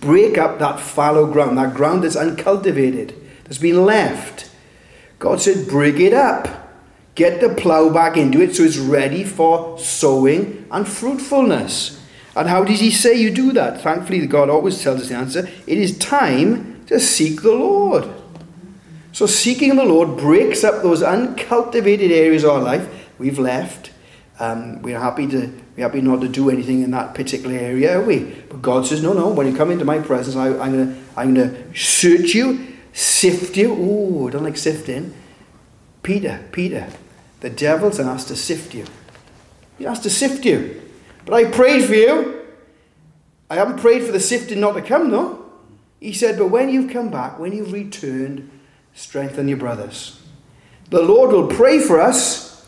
Break 0.00 0.36
up 0.36 0.58
that 0.58 0.80
fallow 0.80 1.30
ground, 1.30 1.58
that 1.58 1.74
ground 1.74 2.02
that's 2.02 2.16
uncultivated, 2.16 3.14
that's 3.44 3.58
been 3.58 3.84
left. 3.84 4.50
God 5.18 5.40
said, 5.40 5.68
break 5.68 6.00
it 6.00 6.12
up. 6.12 6.48
Get 7.14 7.40
the 7.40 7.54
plough 7.54 7.90
back 7.90 8.16
into 8.16 8.42
it 8.42 8.54
so 8.54 8.62
it's 8.64 8.76
ready 8.76 9.24
for 9.24 9.78
sowing 9.78 10.66
and 10.70 10.86
fruitfulness. 10.86 11.95
And 12.36 12.48
how 12.48 12.64
does 12.64 12.80
He 12.80 12.90
say 12.90 13.14
you 13.14 13.30
do 13.30 13.52
that? 13.52 13.80
Thankfully, 13.80 14.24
God 14.26 14.50
always 14.50 14.82
tells 14.82 15.00
us 15.00 15.08
the 15.08 15.16
answer. 15.16 15.48
It 15.66 15.78
is 15.78 15.98
time 15.98 16.84
to 16.86 17.00
seek 17.00 17.42
the 17.42 17.52
Lord. 17.52 18.08
So 19.12 19.24
seeking 19.24 19.76
the 19.76 19.84
Lord 19.84 20.18
breaks 20.18 20.62
up 20.62 20.82
those 20.82 21.02
uncultivated 21.02 22.12
areas 22.12 22.44
of 22.44 22.50
our 22.50 22.60
life 22.60 23.08
we've 23.18 23.38
left. 23.38 23.90
Um, 24.38 24.82
we're 24.82 25.00
happy 25.00 25.26
to 25.28 25.50
we're 25.74 25.84
happy 25.84 26.02
not 26.02 26.20
to 26.20 26.28
do 26.28 26.50
anything 26.50 26.82
in 26.82 26.90
that 26.90 27.14
particular 27.14 27.56
area, 27.56 27.98
are 27.98 28.02
we? 28.02 28.18
But 28.50 28.60
God 28.60 28.86
says, 28.86 29.02
no, 29.02 29.14
no. 29.14 29.28
When 29.28 29.46
you 29.46 29.56
come 29.56 29.70
into 29.70 29.86
my 29.86 29.98
presence, 30.00 30.36
I, 30.36 30.48
am 30.48 30.56
gonna 30.56 30.96
I'm 31.16 31.34
gonna 31.34 31.74
search 31.74 32.34
you, 32.34 32.76
sift 32.92 33.56
you. 33.56 33.74
Oh, 33.74 34.28
I 34.28 34.32
don't 34.32 34.44
like 34.44 34.58
sifting. 34.58 35.14
Peter, 36.02 36.44
Peter, 36.52 36.88
the 37.40 37.50
devil's 37.50 37.98
asked 37.98 38.28
to 38.28 38.36
sift 38.36 38.74
you. 38.74 38.84
He 39.78 39.86
asked 39.86 40.02
to 40.02 40.10
sift 40.10 40.44
you. 40.44 40.85
But 41.26 41.34
I 41.34 41.50
prayed 41.50 41.84
for 41.84 41.94
you. 41.94 42.46
I 43.50 43.56
haven't 43.56 43.80
prayed 43.80 44.04
for 44.04 44.12
the 44.12 44.20
sifting 44.20 44.60
not 44.60 44.72
to 44.72 44.82
come, 44.82 45.10
though. 45.10 45.44
He 46.00 46.12
said, 46.12 46.38
but 46.38 46.48
when 46.48 46.68
you've 46.68 46.90
come 46.90 47.10
back, 47.10 47.38
when 47.38 47.52
you've 47.52 47.72
returned, 47.72 48.50
strengthen 48.94 49.48
your 49.48 49.58
brothers. 49.58 50.20
The 50.90 51.02
Lord 51.02 51.32
will 51.32 51.48
pray 51.48 51.80
for 51.80 52.00
us, 52.00 52.64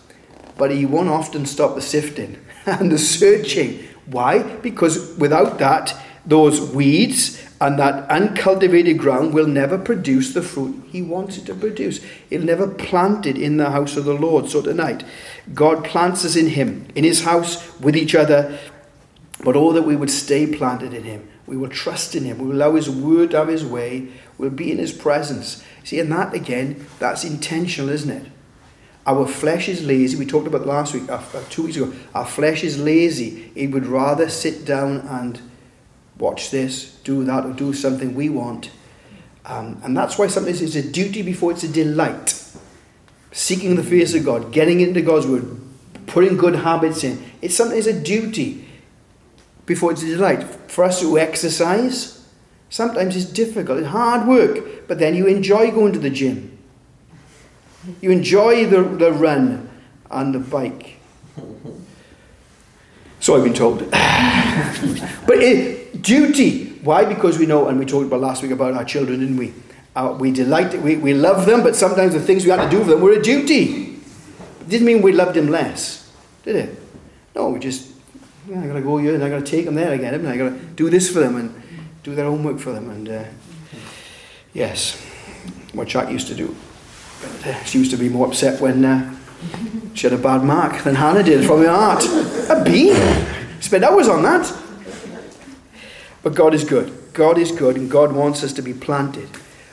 but 0.57 0.73
He 0.73 0.85
won't 0.85 1.09
often 1.09 1.47
stop 1.47 1.77
the 1.77 1.81
sifting 1.81 2.45
and 2.67 2.91
the 2.91 2.99
searching. 2.99 3.85
Why? 4.07 4.43
Because 4.43 5.17
without 5.17 5.59
that, 5.59 5.97
those 6.29 6.61
weeds 6.61 7.43
and 7.61 7.79
that 7.79 8.09
uncultivated 8.09 8.99
ground 8.99 9.35
will 9.35 9.47
never 9.47 9.79
produce 9.79 10.33
the 10.33 10.43
fruit 10.43 10.85
He 10.91 11.03
wants 11.03 11.39
it 11.39 11.47
to 11.47 11.55
produce. 11.55 12.01
It'll 12.31 12.47
never 12.47 12.69
plant 12.69 13.27
it 13.27 13.37
in 13.37 13.57
the 13.57 13.71
house 13.71 13.97
of 13.97 14.05
the 14.05 14.15
Lord. 14.15 14.49
So 14.49 14.63
tonight, 14.63 15.05
God 15.55 15.85
plants 15.85 16.25
us 16.25 16.37
in 16.37 16.49
Him, 16.49 16.87
in 16.95 17.03
His 17.03 17.25
house, 17.25 17.79
with 17.81 17.97
each 17.97 18.15
other, 18.15 18.59
but 19.43 19.57
all 19.57 19.73
that 19.73 19.83
we 19.83 19.97
would 19.97 20.11
stay 20.11 20.47
planted 20.47 20.95
in 20.95 21.03
Him. 21.03 21.29
We 21.47 21.57
will 21.57 21.71
trust 21.71 22.15
in 22.15 22.25
Him. 22.25 22.39
We 22.39 22.47
will 22.47 22.57
allow 22.57 22.75
His 22.75 22.91
word 22.91 23.31
to 23.33 23.39
have 23.39 23.49
His 23.49 23.65
way. 23.65 24.09
We'll 24.37 24.51
be 24.51 24.71
in 24.71 24.79
His 24.79 24.93
presence. 24.93 25.65
See, 25.83 25.99
and 25.99 26.13
that 26.13 26.35
again, 26.35 26.87
that's 26.99 27.25
intentional, 27.25 27.89
isn't 27.89 28.11
it? 28.11 28.31
Our 29.07 29.27
flesh 29.27 29.71
is 29.71 29.85
lazy. 29.85 30.19
We 30.19 30.27
talked 30.27 30.47
about 30.47 30.67
last 30.67 30.93
week, 30.93 31.09
uh, 31.09 31.23
uh, 31.33 31.43
two 31.49 31.63
weeks 31.63 31.79
ago. 31.79 31.95
Our 32.15 32.27
flesh 32.27 32.63
is 32.63 32.79
lazy. 32.79 33.51
It 33.55 33.69
would 33.69 33.87
rather 33.87 34.29
sit 34.29 34.67
down 34.67 34.99
and 35.09 35.41
watch 36.19 36.51
this, 36.51 36.97
do 37.05 37.25
that, 37.25 37.45
or 37.45 37.53
do 37.53 37.73
something 37.73 38.15
we 38.15 38.29
want. 38.29 38.71
Um, 39.47 39.81
and 39.83 39.97
that's 39.97 40.19
why 40.19 40.27
sometimes 40.27 40.61
it's 40.61 40.75
a 40.75 40.83
duty 40.83 41.23
before 41.23 41.53
it's 41.53 41.65
a 41.65 41.69
delight. 41.69 42.35
Seeking 43.33 43.77
the 43.77 43.83
face 43.83 44.15
of 44.15 44.25
God, 44.25 44.53
getting 44.53 44.81
into 44.81 45.01
God's 45.01 45.27
word, 45.27 45.59
putting 46.07 46.37
good 46.37 46.57
habits 46.57 47.05
in. 47.05 47.23
It's 47.41 47.55
something. 47.55 47.79
sometimes 47.79 47.87
a 47.87 47.99
duty 47.99 48.67
before 49.67 49.93
it's 49.93 50.03
a 50.03 50.07
delight. 50.07 50.43
For 50.71 50.85
us 50.85 51.01
who 51.01 51.19
exercise, 51.19 52.27
sometimes 52.69 53.17
it's 53.17 53.27
difficult, 53.27 53.79
it's 53.79 53.89
hard 53.89 54.27
work, 54.27 54.89
but 54.89 54.99
then 54.99 55.15
you 55.15 55.27
enjoy 55.27 55.71
going 55.71 55.93
to 55.93 55.99
the 55.99 56.11
gym. 56.11 56.59
You 58.01 58.11
enjoy 58.11 58.67
the, 58.67 58.83
the 58.83 59.13
run 59.13 59.71
and 60.11 60.35
the 60.35 60.41
bike. 60.41 60.97
So 63.21 63.37
I've 63.37 63.43
been 63.43 63.53
told. 63.53 63.81
but 63.91 65.43
it, 65.43 65.78
duty. 66.01 66.71
Why? 66.83 67.05
Because 67.05 67.39
we 67.39 67.47
know, 67.47 67.69
and 67.69 67.79
we 67.79 67.85
talked 67.85 68.07
about 68.07 68.21
last 68.21 68.43
week 68.43 68.53
about 68.53 68.75
our 68.75 68.85
children, 68.85 69.21
didn't 69.21 69.37
we? 69.37 69.53
Uh, 69.97 70.17
we 70.19 70.31
delight, 70.31 70.81
we, 70.81 70.97
we 70.97 71.13
love 71.13 71.45
them, 71.45 71.63
but 71.63 71.75
sometimes 71.75 72.15
the 72.15 72.21
things 72.21 72.45
we 72.45 72.51
had 72.51 72.63
to 72.63 72.71
do 72.71 72.85
for 72.85 72.91
them 72.91 73.01
were 73.01 73.13
a 73.13 73.23
duty. 73.23 73.95
It 74.61 74.69
didn't 74.69 74.87
mean 74.87 75.03
we 75.03 75.13
loved 75.13 75.35
them 75.35 75.49
less, 75.49 76.11
did 76.45 76.57
it? 76.57 76.79
No, 77.35 77.49
we 77.49 77.59
just, 77.59 77.91
yeah, 78.49 78.63
I 78.63 78.67
gotta 78.67 78.81
go 78.81 78.99
here 78.99 79.15
and 79.15 79.25
I 79.25 79.29
gotta 79.29 79.45
take 79.45 79.65
them 79.65 79.75
there 79.75 79.93
again, 79.93 80.25
I? 80.25 80.33
I 80.33 80.37
gotta 80.37 80.57
do 80.57 80.89
this 80.89 81.11
for 81.11 81.19
them 81.19 81.37
and 81.37 81.63
do 82.05 82.15
their 82.15 82.27
homework 82.27 82.61
for 82.61 82.73
them. 82.73 82.91
And 82.91 83.09
uh, 83.09 83.25
yes, 84.53 85.03
what 85.73 85.89
Jack 85.89 86.11
used 86.11 86.29
to 86.29 86.35
do. 86.35 86.55
But, 87.21 87.47
uh, 87.47 87.65
she 87.65 87.79
used 87.79 87.91
to 87.91 87.97
be 87.97 88.09
more 88.09 88.29
upset 88.29 88.61
when 88.61 88.85
uh, 88.85 89.17
she 89.95 90.09
had 90.09 90.17
a 90.17 90.23
bad 90.23 90.45
mark 90.45 90.85
than 90.85 90.95
Hannah 90.95 91.25
did 91.25 91.45
from 91.45 91.61
the 91.61 91.69
art. 91.69 92.05
A 92.05 92.63
B. 92.65 92.95
Spent 93.61 93.83
hours 93.83 94.07
on 94.09 94.23
that. 94.23 94.47
But 96.23 96.35
God 96.35 96.55
is 96.55 96.65
good. 96.65 96.93
God 97.13 97.39
is 97.39 97.53
good, 97.53 97.77
and 97.77 97.91
God 97.91 98.13
wants 98.13 98.43
us 98.45 98.53
to 98.55 98.63
be 98.63 98.75
planted 98.75 99.29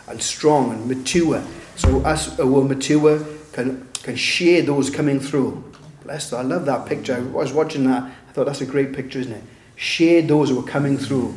and 0.08 0.22
strong 0.22 0.72
and 0.72 0.88
mature. 0.88 1.43
So 1.76 2.02
us 2.02 2.38
who 2.38 2.60
are 2.60 2.64
mature 2.64 3.26
can, 3.54 3.88
can 4.04 4.16
share 4.16 4.62
those 4.62 4.89
coming 4.89 5.20
through. 5.20 5.64
Bless 6.04 6.32
I 6.32 6.41
love 6.41 6.66
that 6.66 6.86
picture. 6.86 7.16
I 7.16 7.20
was 7.20 7.52
watching 7.52 7.86
that. 7.86 8.04
I 8.04 8.32
thought 8.32 8.46
that's 8.46 8.62
a 8.62 8.66
great 8.66 8.93
picture, 8.93 9.20
isn't 9.20 9.34
it? 9.34 9.43
Share 9.76 10.22
those 10.22 10.50
who 10.50 10.60
are 10.60 10.68
coming 10.68 10.98
through. 10.98 11.34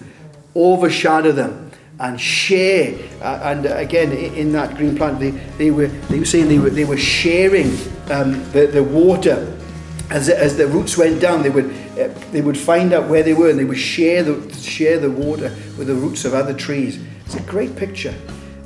Overshadow 0.54 1.32
them 1.32 1.70
and 2.00 2.20
share. 2.20 2.94
Uh, 3.20 3.40
and 3.42 3.66
again, 3.66 4.12
in 4.12 4.52
that 4.52 4.76
Green 4.76 4.96
Planet, 4.96 5.18
they, 5.18 5.30
they, 5.30 5.70
were, 5.70 5.86
they 5.86 6.18
were 6.18 6.24
saying 6.24 6.48
they 6.48 6.58
were, 6.58 6.70
they 6.70 6.84
were 6.84 6.96
sharing 6.96 7.68
um, 8.10 8.44
the, 8.52 8.68
the 8.72 8.82
water. 8.82 9.54
As, 10.10 10.28
as 10.28 10.56
the 10.56 10.66
roots 10.66 10.96
went 10.96 11.20
down, 11.20 11.42
they 11.42 11.50
would, 11.50 11.66
uh, 11.66 11.87
they 12.06 12.40
would 12.40 12.56
find 12.56 12.92
out 12.92 13.08
where 13.08 13.22
they 13.22 13.34
were 13.34 13.50
and 13.50 13.58
they 13.58 13.64
would 13.64 13.78
share 13.78 14.22
the, 14.22 14.54
share 14.54 14.98
the 14.98 15.10
water 15.10 15.54
with 15.76 15.88
the 15.88 15.94
roots 15.94 16.24
of 16.24 16.34
other 16.34 16.54
trees. 16.54 17.00
It's 17.26 17.34
a 17.34 17.42
great 17.42 17.76
picture. 17.76 18.14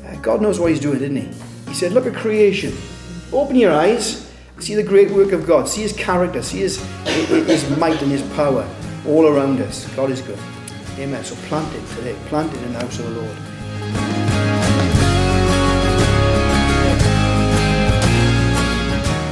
Uh, 0.07 0.15
God 0.17 0.43
knows 0.43 0.61
what 0.61 0.71
He's 0.71 0.81
doing, 0.81 0.99
didn't 0.99 1.17
He? 1.17 1.29
He 1.69 1.75
said, 1.75 1.93
Look 1.93 2.07
at 2.07 2.15
creation. 2.15 2.77
Open 3.33 3.57
your 3.57 3.73
eyes, 3.73 4.31
see 4.59 4.75
the 4.75 4.83
great 4.83 5.11
work 5.11 5.33
of 5.33 5.47
God, 5.47 5.69
see 5.69 5.83
His 5.83 5.93
character, 5.95 6.43
see 6.43 6.59
His, 6.59 6.83
his 7.05 7.77
might 7.79 8.01
and 8.03 8.11
His 8.11 8.23
power 8.35 8.69
all 9.07 9.27
around 9.27 9.61
us. 9.61 9.89
God 9.97 10.11
is 10.11 10.21
good. 10.21 10.39
Amen. 10.99 11.25
So 11.25 11.35
plant 11.47 11.75
it 11.75 11.87
today. 11.97 12.15
Plant 12.27 12.53
it 12.53 12.63
in 12.63 12.73
the 12.75 12.81
house 12.81 12.99
of 12.99 13.07
the 13.07 13.21
Lord. 13.21 13.37